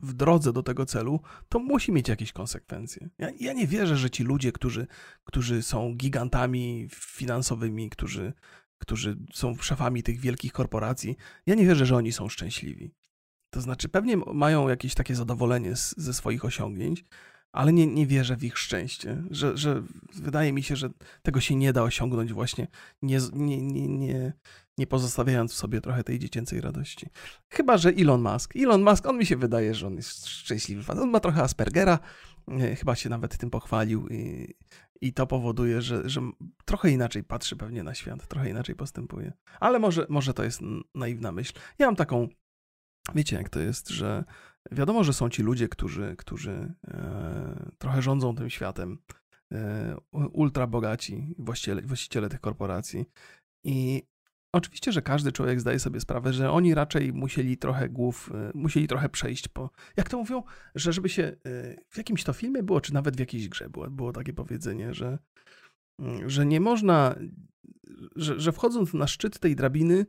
w 0.00 0.12
drodze 0.12 0.52
do 0.52 0.62
tego 0.62 0.86
celu, 0.86 1.20
to 1.48 1.58
musi 1.58 1.92
mieć 1.92 2.08
jakieś 2.08 2.32
konsekwencje. 2.32 3.08
Ja, 3.18 3.30
ja 3.40 3.52
nie 3.52 3.66
wierzę, 3.66 3.96
że 3.96 4.10
ci 4.10 4.24
ludzie, 4.24 4.52
którzy, 4.52 4.86
którzy 5.24 5.62
są 5.62 5.94
gigantami 5.94 6.88
finansowymi, 6.94 7.90
którzy, 7.90 8.32
którzy 8.78 9.16
są 9.32 9.56
szefami 9.56 10.02
tych 10.02 10.20
wielkich 10.20 10.52
korporacji, 10.52 11.16
ja 11.46 11.54
nie 11.54 11.66
wierzę, 11.66 11.86
że 11.86 11.96
oni 11.96 12.12
są 12.12 12.28
szczęśliwi. 12.28 12.94
To 13.50 13.60
znaczy, 13.60 13.88
pewnie 13.88 14.16
mają 14.16 14.68
jakieś 14.68 14.94
takie 14.94 15.14
zadowolenie 15.14 15.76
z, 15.76 15.94
ze 15.96 16.14
swoich 16.14 16.44
osiągnięć, 16.44 17.04
ale 17.52 17.72
nie, 17.72 17.86
nie 17.86 18.06
wierzę 18.06 18.36
w 18.36 18.44
ich 18.44 18.58
szczęście. 18.58 19.22
Że, 19.30 19.56
że 19.56 19.82
wydaje 20.14 20.52
mi 20.52 20.62
się, 20.62 20.76
że 20.76 20.90
tego 21.22 21.40
się 21.40 21.54
nie 21.54 21.72
da 21.72 21.82
osiągnąć 21.82 22.32
właśnie 22.32 22.66
nie, 23.02 23.18
nie, 23.32 23.62
nie, 23.62 23.88
nie, 23.88 24.32
nie 24.78 24.86
pozostawiając 24.86 25.52
w 25.52 25.56
sobie 25.56 25.80
trochę 25.80 26.04
tej 26.04 26.18
dziecięcej 26.18 26.60
radości. 26.60 27.06
Chyba, 27.48 27.78
że 27.78 27.90
Elon 27.90 28.22
Musk. 28.22 28.56
Elon 28.56 28.82
Musk, 28.82 29.06
on 29.06 29.18
mi 29.18 29.26
się 29.26 29.36
wydaje, 29.36 29.74
że 29.74 29.86
on 29.86 29.96
jest 29.96 30.26
szczęśliwy. 30.26 30.92
On 30.92 31.10
ma 31.10 31.20
trochę 31.20 31.42
Aspergera, 31.42 31.98
e, 32.48 32.76
chyba 32.76 32.94
się 32.94 33.08
nawet 33.08 33.38
tym 33.38 33.50
pochwalił 33.50 34.08
i, 34.08 34.54
i 35.00 35.12
to 35.12 35.26
powoduje, 35.26 35.82
że, 35.82 36.08
że 36.08 36.20
trochę 36.64 36.90
inaczej 36.90 37.24
patrzy 37.24 37.56
pewnie 37.56 37.82
na 37.82 37.94
świat, 37.94 38.28
trochę 38.28 38.50
inaczej 38.50 38.74
postępuje. 38.74 39.32
Ale 39.60 39.78
może, 39.78 40.06
może 40.08 40.34
to 40.34 40.44
jest 40.44 40.60
naiwna 40.94 41.32
myśl. 41.32 41.52
Ja 41.78 41.86
mam 41.86 41.96
taką, 41.96 42.28
wiecie 43.14 43.36
jak 43.36 43.48
to 43.48 43.60
jest, 43.60 43.88
że 43.88 44.24
wiadomo, 44.72 45.04
że 45.04 45.12
są 45.12 45.28
ci 45.28 45.42
ludzie, 45.42 45.68
którzy, 45.68 46.14
którzy 46.18 46.74
e, 46.88 47.70
trochę 47.78 48.02
rządzą 48.02 48.34
tym 48.34 48.50
światem, 48.50 48.98
e, 49.52 49.96
ultra 50.12 50.66
bogaci 50.66 51.34
właściciele, 51.38 51.82
właściciele 51.82 52.28
tych 52.28 52.40
korporacji 52.40 53.04
i 53.64 54.02
Oczywiście, 54.52 54.92
że 54.92 55.02
każdy 55.02 55.32
człowiek 55.32 55.60
zdaje 55.60 55.78
sobie 55.78 56.00
sprawę, 56.00 56.32
że 56.32 56.50
oni 56.50 56.74
raczej 56.74 57.12
musieli 57.12 57.56
trochę 57.56 57.88
głów, 57.88 58.30
y, 58.54 58.58
musieli 58.58 58.88
trochę 58.88 59.08
przejść 59.08 59.48
po. 59.48 59.70
Jak 59.96 60.08
to 60.08 60.18
mówią, 60.18 60.42
że 60.74 60.92
żeby 60.92 61.08
się. 61.08 61.36
W 61.88 61.98
jakimś 61.98 62.24
to 62.24 62.32
filmie 62.32 62.62
było, 62.62 62.80
czy 62.80 62.94
nawet 62.94 63.16
w 63.16 63.20
jakiejś 63.20 63.48
grze 63.48 63.70
było, 63.70 63.90
było 63.90 64.12
takie 64.12 64.32
powiedzenie, 64.32 64.94
że, 64.94 65.18
mm, 65.98 66.30
że 66.30 66.46
nie 66.46 66.60
można. 66.60 67.14
Że, 68.16 68.40
że 68.40 68.52
wchodząc 68.52 68.94
na 68.94 69.06
szczyt 69.06 69.38
tej 69.38 69.56
drabiny, 69.56 70.06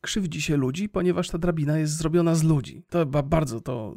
krzywdzi 0.00 0.42
się 0.42 0.56
ludzi, 0.56 0.88
ponieważ 0.88 1.28
ta 1.28 1.38
drabina 1.38 1.78
jest 1.78 1.96
zrobiona 1.96 2.34
z 2.34 2.42
ludzi. 2.42 2.84
To 2.88 3.06
bardzo 3.06 3.60
to. 3.60 3.94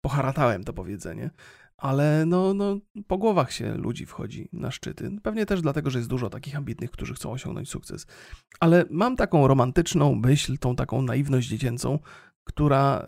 Poharatałem 0.00 0.64
to 0.64 0.72
powiedzenie 0.72 1.30
ale 1.76 2.26
no, 2.26 2.54
no, 2.54 2.78
po 3.06 3.18
głowach 3.18 3.52
się 3.52 3.74
ludzi 3.74 4.06
wchodzi 4.06 4.48
na 4.52 4.70
szczyty. 4.70 5.10
Pewnie 5.22 5.46
też 5.46 5.62
dlatego, 5.62 5.90
że 5.90 5.98
jest 5.98 6.10
dużo 6.10 6.30
takich 6.30 6.56
ambitnych, 6.56 6.90
którzy 6.90 7.14
chcą 7.14 7.32
osiągnąć 7.32 7.68
sukces. 7.68 8.06
Ale 8.60 8.84
mam 8.90 9.16
taką 9.16 9.48
romantyczną 9.48 10.14
myśl, 10.14 10.58
tą 10.58 10.76
taką 10.76 11.02
naiwność 11.02 11.48
dziecięcą, 11.48 11.98
która 12.44 13.06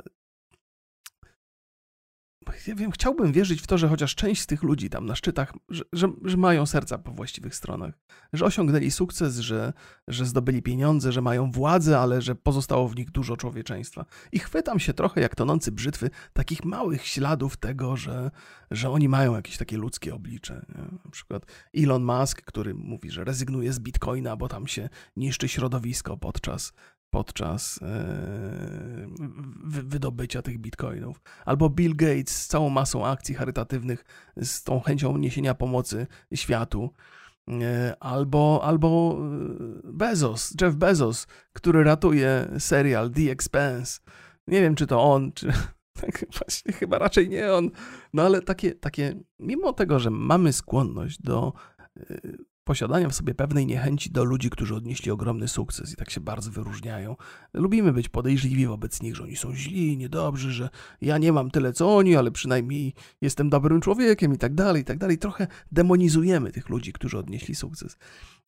ja 2.67 2.75
wiem, 2.75 2.91
chciałbym 2.91 3.33
wierzyć 3.33 3.63
w 3.63 3.67
to, 3.67 3.79
że 3.79 3.89
chociaż 3.89 4.15
część 4.15 4.43
z 4.43 4.47
tych 4.47 4.63
ludzi 4.63 4.91
tam 4.91 5.07
na 5.07 5.15
szczytach, 5.15 5.53
że, 5.69 5.85
że, 5.93 6.09
że, 6.25 6.37
mają 6.37 6.67
serca 6.67 6.99
po 6.99 7.13
właściwych 7.13 7.55
stronach, 7.55 7.95
że 8.33 8.45
osiągnęli 8.45 8.91
sukces, 8.91 9.39
że, 9.39 9.73
że 10.09 10.27
zdobyli 10.27 10.63
pieniądze, 10.63 11.13
że 11.13 11.23
mają 11.23 11.51
władzę, 11.51 11.99
ale 11.99 12.23
że 12.23 12.35
pozostało 12.35 12.89
w 12.89 12.97
nich 12.97 13.11
dużo 13.11 13.37
człowieczeństwa. 13.37 14.05
I 14.33 14.39
chwytam 14.39 14.79
się 14.79 14.93
trochę 14.93 15.21
jak 15.21 15.35
tonący 15.35 15.73
brzytwy 15.73 16.11
takich 16.33 16.65
małych 16.65 17.07
śladów 17.07 17.57
tego, 17.57 17.97
że, 17.97 18.31
że 18.71 18.91
oni 18.91 19.09
mają 19.09 19.35
jakieś 19.35 19.57
takie 19.57 19.77
ludzkie 19.77 20.15
oblicze. 20.15 20.67
Nie? 20.69 20.99
Na 21.05 21.11
przykład 21.11 21.47
Elon 21.77 22.05
Musk, 22.05 22.43
który 22.43 22.75
mówi, 22.75 23.11
że 23.11 23.25
rezygnuje 23.25 23.73
z 23.73 23.81
bitcoina, 23.81 24.37
bo 24.37 24.49
tam 24.49 24.67
się 24.67 24.89
niszczy 25.17 25.49
środowisko 25.49 26.17
podczas 26.17 26.73
podczas 27.11 27.81
e, 27.83 29.09
wydobycia 29.85 30.43
tych 30.43 30.59
bitcoinów. 30.59 31.21
Albo 31.45 31.71
Bill 31.71 31.97
Gates 31.97 32.37
z 32.37 32.47
całą 32.47 32.71
masą 32.71 33.07
akcji 33.07 33.35
charytatywnych, 33.35 34.05
z 34.37 34.63
tą 34.63 34.81
chęcią 34.81 35.17
niesienia 35.17 35.55
pomocy 35.55 36.07
światu. 36.35 36.91
E, 37.49 37.97
albo, 38.01 38.61
albo 38.65 39.19
e, 39.21 39.93
Bezos, 39.93 40.55
Jeff 40.61 40.77
Bezos, 40.77 41.27
który 41.53 41.85
ratuje 41.85 42.49
serial 42.59 43.11
The 43.11 43.31
Expanse. 43.31 44.01
Nie 44.47 44.61
wiem, 44.61 44.75
czy 44.75 44.87
to 44.87 45.03
on, 45.03 45.33
czy. 45.33 45.53
Tak, 46.01 46.27
właśnie 46.39 46.73
chyba 46.73 46.99
raczej 46.99 47.29
nie 47.29 47.53
on. 47.53 47.71
No 48.13 48.23
ale 48.23 48.43
takie, 48.43 48.75
takie, 48.75 49.15
mimo 49.39 49.73
tego, 49.73 49.99
że 49.99 50.11
mamy 50.11 50.53
skłonność 50.53 51.23
do 51.23 51.53
posiadania 52.69 53.09
w 53.09 53.15
sobie 53.15 53.35
pewnej 53.35 53.67
niechęci 53.67 54.11
do 54.11 54.25
ludzi, 54.25 54.51
którzy 54.51 54.75
odnieśli 54.75 55.11
ogromny 55.11 55.49
sukces 55.49 55.93
i 55.93 55.97
tak 55.97 56.11
się 56.11 56.21
bardzo 56.21 56.51
wyróżniają. 56.51 57.17
Lubimy 57.55 57.93
być 57.93 58.09
podejrzliwi 58.09 58.67
wobec 58.67 59.03
nich, 59.03 59.17
że 59.17 59.23
oni 59.23 59.37
są 59.37 59.55
źli, 59.55 59.97
niedobrzy, 59.97 60.53
że 60.53 60.69
ja 61.01 61.19
nie 61.19 61.33
mam 61.33 61.51
tyle 61.51 61.73
co 61.73 61.97
oni, 61.97 62.17
ale 62.17 62.31
przynajmniej 62.31 62.95
jestem 63.21 63.51
dobrym 63.51 63.81
człowiekiem 63.81 64.35
i 64.35 64.39
tak 64.39 64.55
dalej, 64.55 64.83
i 64.83 64.85
tak 64.85 64.99
dalej. 64.99 65.19
Trochę 65.19 65.47
demonizujemy 65.73 66.53
tych 66.53 66.69
ludzi, 66.69 66.93
którzy 66.93 67.19
odnieśli 67.19 67.55
sukces. 67.55 67.97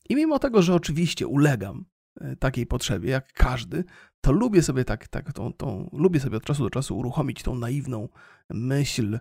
I 0.09 0.17
mimo 0.17 0.39
tego, 0.39 0.63
że 0.63 0.75
oczywiście 0.75 1.27
ulegam 1.27 1.85
e, 2.21 2.37
takiej 2.37 2.67
potrzebie, 2.67 3.11
jak 3.11 3.33
każdy, 3.33 3.85
to 4.21 4.33
lubię 4.33 4.63
sobie 4.63 4.85
tak, 4.85 5.09
tak 5.09 5.33
tą, 5.33 5.53
tą, 5.53 5.91
lubię 5.93 6.21
sobie 6.21 6.37
od 6.37 6.45
czasu 6.45 6.63
do 6.63 6.71
czasu 6.71 6.99
uruchomić 6.99 7.43
tą 7.43 7.55
naiwną 7.55 8.09
myśl, 8.51 9.19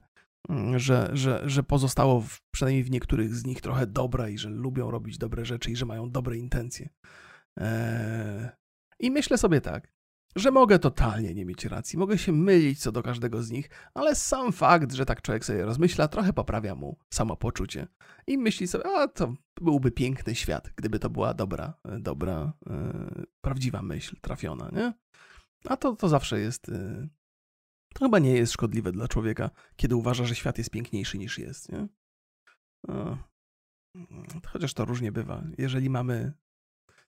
że, 0.76 1.10
że, 1.14 1.50
że 1.50 1.64
pozostało 1.64 2.22
w, 2.22 2.42
przynajmniej 2.52 2.84
w 2.84 2.92
niektórych 2.92 3.36
z 3.36 3.46
nich 3.46 3.62
trochę 3.62 3.88
dobra 3.88 4.30
i 4.30 4.38
że 4.38 4.50
lubią 4.50 4.92
robić 4.92 5.18
dobre 5.18 5.46
rzeczy 5.46 5.72
i 5.72 5.76
że 5.76 5.86
mają 5.86 6.12
dobre 6.12 6.38
intencje. 6.38 6.90
Eee... 7.58 8.50
I 9.00 9.12
myślę 9.12 9.38
sobie 9.38 9.62
tak, 9.62 9.92
że 10.36 10.52
mogę 10.52 10.80
totalnie 10.80 11.34
nie 11.34 11.46
mieć 11.46 11.66
racji, 11.66 12.00
mogę 12.00 12.18
się 12.18 12.32
mylić 12.32 12.80
co 12.80 12.92
do 12.92 13.04
każdego 13.04 13.44
z 13.44 13.52
nich, 13.52 13.70
ale 13.94 14.16
sam 14.16 14.52
fakt, 14.52 14.94
że 14.94 15.06
tak 15.06 15.22
człowiek 15.22 15.46
sobie 15.46 15.66
rozmyśla, 15.66 16.08
trochę 16.08 16.34
poprawia 16.34 16.76
mu 16.76 16.98
samopoczucie. 17.14 17.88
I 18.28 18.38
myśli 18.38 18.68
sobie, 18.68 18.84
a 18.88 19.08
to 19.08 19.36
byłby 19.62 19.92
piękny 19.92 20.36
świat, 20.36 20.70
gdyby 20.76 21.00
to 21.00 21.10
była 21.10 21.34
dobra, 21.34 21.74
dobra, 22.00 22.54
e, 22.70 23.26
prawdziwa 23.42 23.82
myśl 23.82 24.16
trafiona, 24.22 24.70
nie? 24.74 24.94
A 25.66 25.78
to, 25.78 25.96
to 25.96 26.10
zawsze 26.10 26.40
jest 26.40 26.70
e, 26.70 27.08
to 27.94 28.06
chyba 28.06 28.20
nie 28.20 28.34
jest 28.34 28.54
szkodliwe 28.54 28.92
dla 28.92 29.08
człowieka, 29.08 29.50
kiedy 29.76 29.96
uważa, 29.96 30.26
że 30.26 30.36
świat 30.36 30.58
jest 30.58 30.70
piękniejszy 30.70 31.18
niż 31.18 31.38
jest, 31.38 31.72
nie? 31.72 31.88
Chociaż 34.46 34.74
to 34.74 34.86
różnie 34.86 35.12
bywa. 35.12 35.44
Jeżeli 35.58 35.90
mamy 35.90 36.34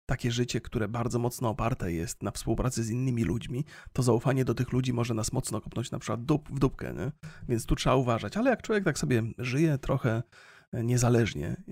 takie 0.05 0.31
życie, 0.31 0.61
które 0.61 0.87
bardzo 0.87 1.19
mocno 1.19 1.49
oparte 1.49 1.91
jest 1.93 2.23
na 2.23 2.31
współpracy 2.31 2.83
z 2.83 2.89
innymi 2.89 3.23
ludźmi, 3.23 3.65
to 3.93 4.03
zaufanie 4.03 4.45
do 4.45 4.53
tych 4.53 4.71
ludzi 4.71 4.93
może 4.93 5.13
nas 5.13 5.31
mocno 5.31 5.61
kopnąć 5.61 5.91
na 5.91 5.99
przykład 5.99 6.25
dup, 6.25 6.49
w 6.49 6.59
dupkę, 6.59 6.93
nie? 6.93 7.11
więc 7.49 7.65
tu 7.65 7.75
trzeba 7.75 7.95
uważać. 7.95 8.37
Ale 8.37 8.49
jak 8.49 8.61
człowiek 8.61 8.83
tak 8.83 8.97
sobie 8.97 9.23
żyje 9.37 9.77
trochę 9.77 10.23
niezależnie, 10.73 11.63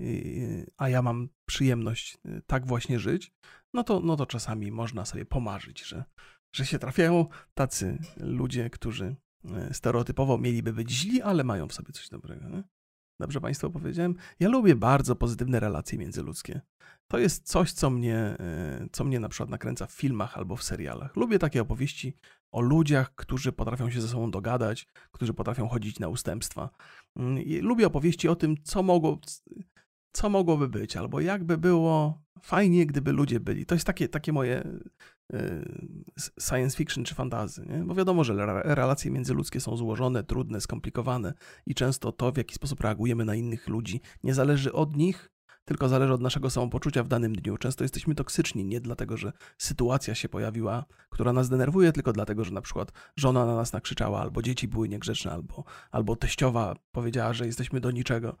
a 0.76 0.88
ja 0.88 1.02
mam 1.02 1.28
przyjemność 1.46 2.18
y, 2.26 2.42
tak 2.46 2.66
właśnie 2.66 2.98
żyć, 2.98 3.32
no 3.74 3.84
to, 3.84 4.00
no 4.00 4.16
to 4.16 4.26
czasami 4.26 4.72
można 4.72 5.04
sobie 5.04 5.24
pomarzyć, 5.24 5.84
że 5.84 6.04
że 6.52 6.66
się 6.66 6.78
trafiają 6.78 7.26
tacy 7.54 7.98
ludzie, 8.16 8.70
którzy 8.70 9.16
e, 9.44 9.74
stereotypowo 9.74 10.38
mieliby 10.38 10.72
być 10.72 10.90
źli, 10.90 11.22
ale 11.22 11.44
mają 11.44 11.68
w 11.68 11.74
sobie 11.74 11.92
coś 11.92 12.08
dobrego. 12.08 12.48
Nie? 12.48 12.62
Dobrze 13.20 13.40
Państwu 13.40 13.70
powiedziałem? 13.70 14.14
Ja 14.40 14.48
lubię 14.48 14.76
bardzo 14.76 15.16
pozytywne 15.16 15.60
relacje 15.60 15.98
międzyludzkie. 15.98 16.60
To 17.10 17.18
jest 17.18 17.48
coś, 17.48 17.72
co 17.72 17.90
mnie, 17.90 18.16
e, 18.16 18.86
co 18.92 19.04
mnie 19.04 19.20
na 19.20 19.28
przykład 19.28 19.50
nakręca 19.50 19.86
w 19.86 19.92
filmach 19.92 20.38
albo 20.38 20.56
w 20.56 20.62
serialach. 20.62 21.16
Lubię 21.16 21.38
takie 21.38 21.62
opowieści 21.62 22.16
o 22.52 22.60
ludziach, 22.60 23.14
którzy 23.14 23.52
potrafią 23.52 23.90
się 23.90 24.00
ze 24.00 24.08
sobą 24.08 24.30
dogadać, 24.30 24.86
którzy 25.10 25.34
potrafią 25.34 25.68
chodzić 25.68 25.98
na 25.98 26.08
ustępstwa. 26.08 26.70
Mm, 27.16 27.44
lubię 27.62 27.86
opowieści 27.86 28.28
o 28.28 28.36
tym, 28.36 28.54
co 28.62 28.82
mogło, 28.82 29.18
co 30.12 30.30
mogłoby 30.30 30.68
być, 30.68 30.96
albo 30.96 31.20
jakby 31.20 31.58
było 31.58 32.22
fajnie, 32.42 32.86
gdyby 32.86 33.12
ludzie 33.12 33.40
byli. 33.40 33.66
To 33.66 33.74
jest 33.74 33.86
takie, 33.86 34.08
takie 34.08 34.32
moje 34.32 34.64
science 36.40 36.76
fiction 36.76 37.04
czy 37.04 37.14
fantazy, 37.14 37.66
nie? 37.66 37.84
bo 37.84 37.94
wiadomo, 37.94 38.24
że 38.24 38.62
relacje 38.64 39.10
międzyludzkie 39.10 39.60
są 39.60 39.76
złożone, 39.76 40.24
trudne, 40.24 40.60
skomplikowane 40.60 41.34
i 41.66 41.74
często 41.74 42.12
to, 42.12 42.32
w 42.32 42.36
jaki 42.36 42.54
sposób 42.54 42.80
reagujemy 42.80 43.24
na 43.24 43.34
innych 43.34 43.68
ludzi, 43.68 44.00
nie 44.24 44.34
zależy 44.34 44.72
od 44.72 44.96
nich, 44.96 45.30
tylko 45.70 45.88
zależy 45.88 46.12
od 46.12 46.20
naszego 46.20 46.50
samopoczucia 46.50 47.02
w 47.02 47.08
danym 47.08 47.32
dniu. 47.32 47.56
Często 47.56 47.84
jesteśmy 47.84 48.14
toksyczni 48.14 48.64
nie 48.64 48.80
dlatego, 48.80 49.16
że 49.16 49.32
sytuacja 49.58 50.14
się 50.14 50.28
pojawiła, 50.28 50.84
która 51.10 51.32
nas 51.32 51.48
denerwuje, 51.48 51.92
tylko 51.92 52.12
dlatego, 52.12 52.44
że 52.44 52.52
na 52.52 52.60
przykład 52.60 52.92
żona 53.16 53.46
na 53.46 53.56
nas 53.56 53.72
nakrzyczała, 53.72 54.20
albo 54.20 54.42
dzieci 54.42 54.68
były 54.68 54.88
niegrzeczne, 54.88 55.32
albo, 55.32 55.64
albo 55.90 56.16
teściowa 56.16 56.74
powiedziała, 56.92 57.32
że 57.32 57.46
jesteśmy 57.46 57.80
do 57.80 57.90
niczego. 57.90 58.36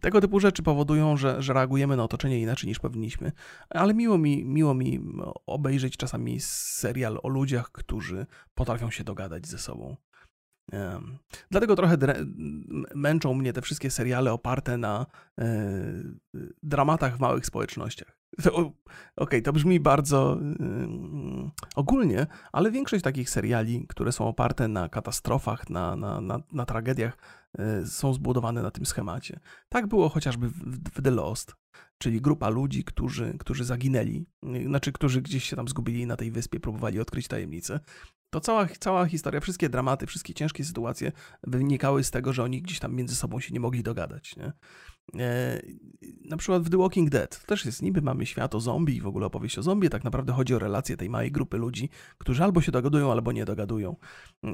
Tego 0.00 0.20
typu 0.20 0.40
rzeczy 0.40 0.62
powodują, 0.62 1.16
że, 1.16 1.42
że 1.42 1.52
reagujemy 1.52 1.96
na 1.96 2.04
otoczenie 2.04 2.40
inaczej 2.40 2.68
niż 2.68 2.78
powinniśmy. 2.78 3.32
Ale 3.70 3.94
miło 3.94 4.18
mi, 4.18 4.44
miło 4.44 4.74
mi 4.74 5.00
obejrzeć 5.46 5.96
czasami 5.96 6.40
serial 6.40 7.20
o 7.22 7.28
ludziach, 7.28 7.72
którzy 7.72 8.26
potrafią 8.54 8.90
się 8.90 9.04
dogadać 9.04 9.46
ze 9.46 9.58
sobą. 9.58 9.96
Dlatego 11.50 11.76
trochę 11.76 11.96
męczą 12.94 13.34
mnie 13.34 13.52
te 13.52 13.62
wszystkie 13.62 13.90
seriale 13.90 14.32
oparte 14.32 14.76
na 14.76 15.06
e, 15.38 15.44
dramatach 16.62 17.16
w 17.16 17.20
małych 17.20 17.46
społecznościach. 17.46 18.18
Okej, 18.38 18.72
okay, 19.16 19.42
to 19.42 19.52
brzmi 19.52 19.80
bardzo 19.80 20.38
ogólnie, 21.76 22.26
ale 22.52 22.70
większość 22.70 23.04
takich 23.04 23.30
seriali, 23.30 23.86
które 23.88 24.12
są 24.12 24.28
oparte 24.28 24.68
na 24.68 24.88
katastrofach, 24.88 25.70
na, 25.70 25.96
na, 25.96 26.20
na, 26.20 26.40
na 26.52 26.66
tragediach, 26.66 27.18
yy, 27.58 27.86
są 27.86 28.14
zbudowane 28.14 28.62
na 28.62 28.70
tym 28.70 28.86
schemacie. 28.86 29.40
Tak 29.68 29.86
było 29.86 30.08
chociażby 30.08 30.48
w, 30.48 30.54
w 30.94 31.02
The 31.02 31.10
Lost, 31.10 31.56
czyli 31.98 32.20
grupa 32.20 32.48
ludzi, 32.48 32.84
którzy, 32.84 33.34
którzy 33.38 33.64
zaginęli, 33.64 34.26
znaczy, 34.66 34.92
którzy 34.92 35.22
gdzieś 35.22 35.44
się 35.44 35.56
tam 35.56 35.68
zgubili 35.68 36.06
na 36.06 36.16
tej 36.16 36.30
wyspie, 36.30 36.60
próbowali 36.60 37.00
odkryć 37.00 37.28
tajemnicę. 37.28 37.80
To 38.30 38.40
cała, 38.40 38.66
cała 38.80 39.06
historia, 39.06 39.40
wszystkie 39.40 39.68
dramaty, 39.68 40.06
wszystkie 40.06 40.34
ciężkie 40.34 40.64
sytuacje 40.64 41.12
wynikały 41.42 42.04
z 42.04 42.10
tego, 42.10 42.32
że 42.32 42.42
oni 42.42 42.62
gdzieś 42.62 42.78
tam 42.78 42.94
między 42.94 43.16
sobą 43.16 43.40
się 43.40 43.54
nie 43.54 43.60
mogli 43.60 43.82
dogadać. 43.82 44.36
Nie? 44.36 44.52
E, 45.16 45.62
na 46.24 46.36
przykład 46.36 46.62
w 46.62 46.70
The 46.70 46.78
Walking 46.78 47.10
Dead 47.10 47.40
to 47.40 47.46
też 47.46 47.64
jest 47.64 47.82
niby 47.82 48.02
mamy 48.02 48.26
świat 48.26 48.54
o 48.54 48.60
zombie 48.60 48.96
i 48.96 49.00
w 49.00 49.06
ogóle 49.06 49.26
opowieść 49.26 49.58
o 49.58 49.62
zombie, 49.62 49.90
tak 49.90 50.04
naprawdę 50.04 50.32
chodzi 50.32 50.54
o 50.54 50.58
relacje 50.58 50.96
tej 50.96 51.10
małej 51.10 51.32
grupy 51.32 51.56
ludzi, 51.56 51.88
którzy 52.18 52.44
albo 52.44 52.60
się 52.60 52.72
dogadują, 52.72 53.12
albo 53.12 53.32
nie 53.32 53.44
dogadują. 53.44 53.96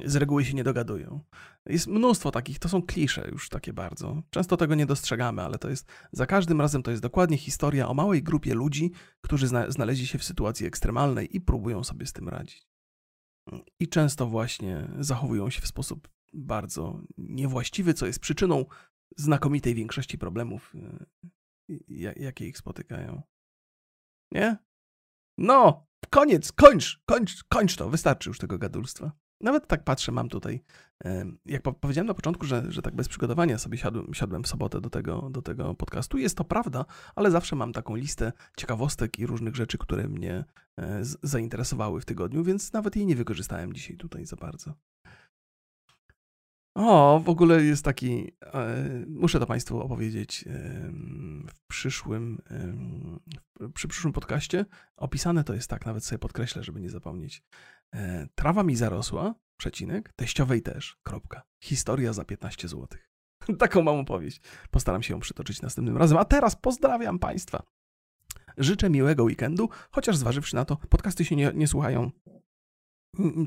Z 0.05 0.16
reguły 0.16 0.45
się 0.45 0.55
nie 0.55 0.64
dogadują. 0.64 1.20
Jest 1.66 1.87
mnóstwo 1.87 2.31
takich, 2.31 2.59
to 2.59 2.68
są 2.68 2.83
klisze 2.83 3.29
już 3.33 3.49
takie 3.49 3.72
bardzo. 3.72 4.22
Często 4.31 4.57
tego 4.57 4.75
nie 4.75 4.87
dostrzegamy, 4.87 5.43
ale 5.43 5.59
to 5.59 5.70
jest, 5.70 5.89
za 6.12 6.27
każdym 6.27 6.61
razem 6.61 6.83
to 6.83 6.91
jest 6.91 7.03
dokładnie 7.03 7.37
historia 7.37 7.89
o 7.89 7.95
małej 7.95 8.22
grupie 8.22 8.55
ludzi, 8.55 8.91
którzy 9.20 9.47
zna, 9.49 9.70
znaleźli 9.70 10.07
się 10.07 10.18
w 10.18 10.25
sytuacji 10.25 10.66
ekstremalnej 10.66 11.37
i 11.37 11.41
próbują 11.41 11.85
sobie 11.85 12.07
z 12.07 12.12
tym 12.12 12.29
radzić. 12.29 12.74
I 13.80 13.88
często 13.88 14.26
właśnie 14.26 14.88
zachowują 14.99 15.51
się 15.51 15.61
w 15.61 15.66
sposób 15.66 16.09
bardzo 16.32 17.01
niewłaściwy, 17.18 17.95
co 17.95 18.07
jest 18.07 18.18
przyczyną 18.18 18.64
znakomitej 19.16 19.74
większości 19.74 20.18
problemów, 20.18 20.74
y, 21.68 22.14
jakie 22.16 22.47
ich 22.47 22.59
spotykają. 22.59 23.22
Nie? 24.32 24.57
No, 25.38 25.86
koniec, 26.11 26.53
kończ, 26.53 27.03
kończ, 27.07 27.45
kończ 27.45 27.76
to, 27.76 27.90
wystarczy 27.90 28.30
już 28.30 28.38
tego 28.38 28.59
gadulstwa. 28.59 29.12
Nawet 29.45 29.66
tak 29.66 29.84
patrzę, 29.84 30.12
mam 30.12 30.28
tutaj, 30.28 30.61
jak 31.47 31.62
powiedziałem 31.62 32.07
na 32.07 32.14
początku, 32.14 32.47
że, 32.47 32.72
że 32.72 32.82
tak 32.82 32.95
bez 32.95 33.09
przygotowania 33.09 33.59
sobie 33.59 33.78
siadłem, 33.78 34.14
siadłem 34.14 34.42
w 34.42 34.49
sobotę 34.49 34.80
do 34.80 34.90
tego, 34.90 35.30
do 35.30 35.42
tego 35.42 35.74
podcastu. 35.74 36.18
Jest 36.18 36.36
to 36.36 36.45
prawda, 36.45 36.84
ale 37.16 37.30
zawsze 37.30 37.57
mam 37.57 37.72
taką 37.72 37.97
listę 37.97 38.32
ciekawostek 38.57 39.18
i 39.18 39.26
różnych 39.26 39.57
rzeczy, 39.57 39.78
które 39.78 40.09
mnie 40.09 40.45
e, 40.80 41.01
zainteresowały 41.22 42.01
w 42.01 42.05
tygodniu, 42.05 42.45
więc 42.45 42.72
nawet 42.72 42.97
jej 42.97 43.07
nie 43.07 43.16
wykorzystałem 43.16 43.72
dzisiaj 43.72 43.97
tutaj 43.97 44.26
za 44.26 44.36
bardzo. 44.36 44.74
O, 46.76 47.20
w 47.24 47.28
ogóle 47.28 47.64
jest 47.64 47.84
taki, 47.84 48.32
e, 48.42 48.84
muszę 49.09 49.40
to 49.40 49.47
Państwu 49.47 49.80
opowiedzieć 49.80 50.45
w 51.49 51.66
przyszłym, 51.68 52.42
przy 53.74 53.88
przyszłym 53.88 54.12
podcaście. 54.12 54.64
Opisane 54.97 55.45
to 55.45 55.55
jest 55.55 55.70
tak, 55.70 55.86
nawet 55.86 56.05
sobie 56.05 56.18
podkreślę, 56.18 56.62
żeby 56.62 56.80
nie 56.80 56.90
zapomnieć. 56.90 57.42
E, 57.95 58.26
trawa 58.34 58.62
mi 58.62 58.76
zarosła, 58.76 59.34
przecinek, 59.57 60.12
teściowej 60.16 60.62
też, 60.62 60.97
kropka. 61.03 61.42
Historia 61.64 62.12
za 62.12 62.24
15 62.24 62.68
zł. 62.68 62.88
Taką 63.59 63.82
mam 63.82 63.97
opowieść. 63.97 64.40
Postaram 64.70 65.03
się 65.03 65.14
ją 65.14 65.20
przytoczyć 65.20 65.62
następnym 65.62 65.97
razem. 65.97 66.18
A 66.18 66.24
teraz 66.24 66.57
pozdrawiam 66.57 67.18
Państwa. 67.18 67.62
Życzę 68.59 68.90
miłego 68.90 69.24
weekendu, 69.24 69.68
chociaż 69.90 70.16
zważywszy 70.16 70.55
na 70.55 70.64
to, 70.64 70.76
podcasty 70.76 71.24
się 71.24 71.36
nie, 71.36 71.53
nie 71.55 71.68
słuchają 71.68 72.11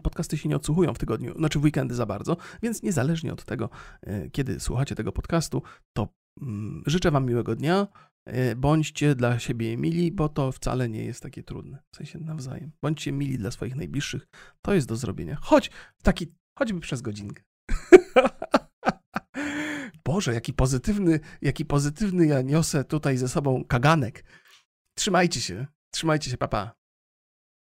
podcasty 0.03 0.37
się 0.37 0.49
nie 0.49 0.55
odsłuchują 0.55 0.93
w 0.93 0.97
tygodniu, 0.97 1.37
znaczy 1.37 1.59
w 1.59 1.63
weekendy 1.63 1.95
za 1.95 2.05
bardzo, 2.05 2.37
więc 2.61 2.83
niezależnie 2.83 3.33
od 3.33 3.45
tego, 3.45 3.69
e, 4.01 4.29
kiedy 4.29 4.59
słuchacie 4.59 4.95
tego 4.95 5.11
podcastu, 5.11 5.61
to 5.93 6.07
mm, 6.41 6.83
życzę 6.85 7.11
Wam 7.11 7.25
miłego 7.25 7.55
dnia. 7.55 7.87
E, 8.28 8.55
bądźcie 8.55 9.15
dla 9.15 9.39
siebie 9.39 9.78
mili, 9.78 10.11
bo 10.11 10.30
to 10.30 10.51
wcale 10.51 10.89
nie 10.89 11.05
jest 11.05 11.23
takie 11.23 11.43
trudne. 11.43 11.84
W 11.91 11.95
sensie 11.95 12.19
nawzajem. 12.19 12.71
Bądźcie 12.82 13.11
mili 13.11 13.38
dla 13.38 13.51
swoich 13.51 13.75
najbliższych. 13.75 14.28
To 14.61 14.73
jest 14.73 14.88
do 14.88 14.95
zrobienia. 14.95 15.38
Chodź, 15.41 15.71
taki, 16.03 16.28
choćby 16.59 16.80
przez 16.80 17.01
godzinkę. 17.01 17.43
Boże, 20.05 20.34
jaki 20.34 20.53
pozytywny, 20.53 21.19
jaki 21.41 21.65
pozytywny 21.65 22.25
ja 22.25 22.41
niosę 22.41 22.84
tutaj 22.84 23.17
ze 23.17 23.28
sobą 23.28 23.65
kaganek. 23.65 24.23
Trzymajcie 24.95 25.41
się. 25.41 25.67
Trzymajcie 25.91 26.32
się, 26.32 26.38
papa. 26.38 26.75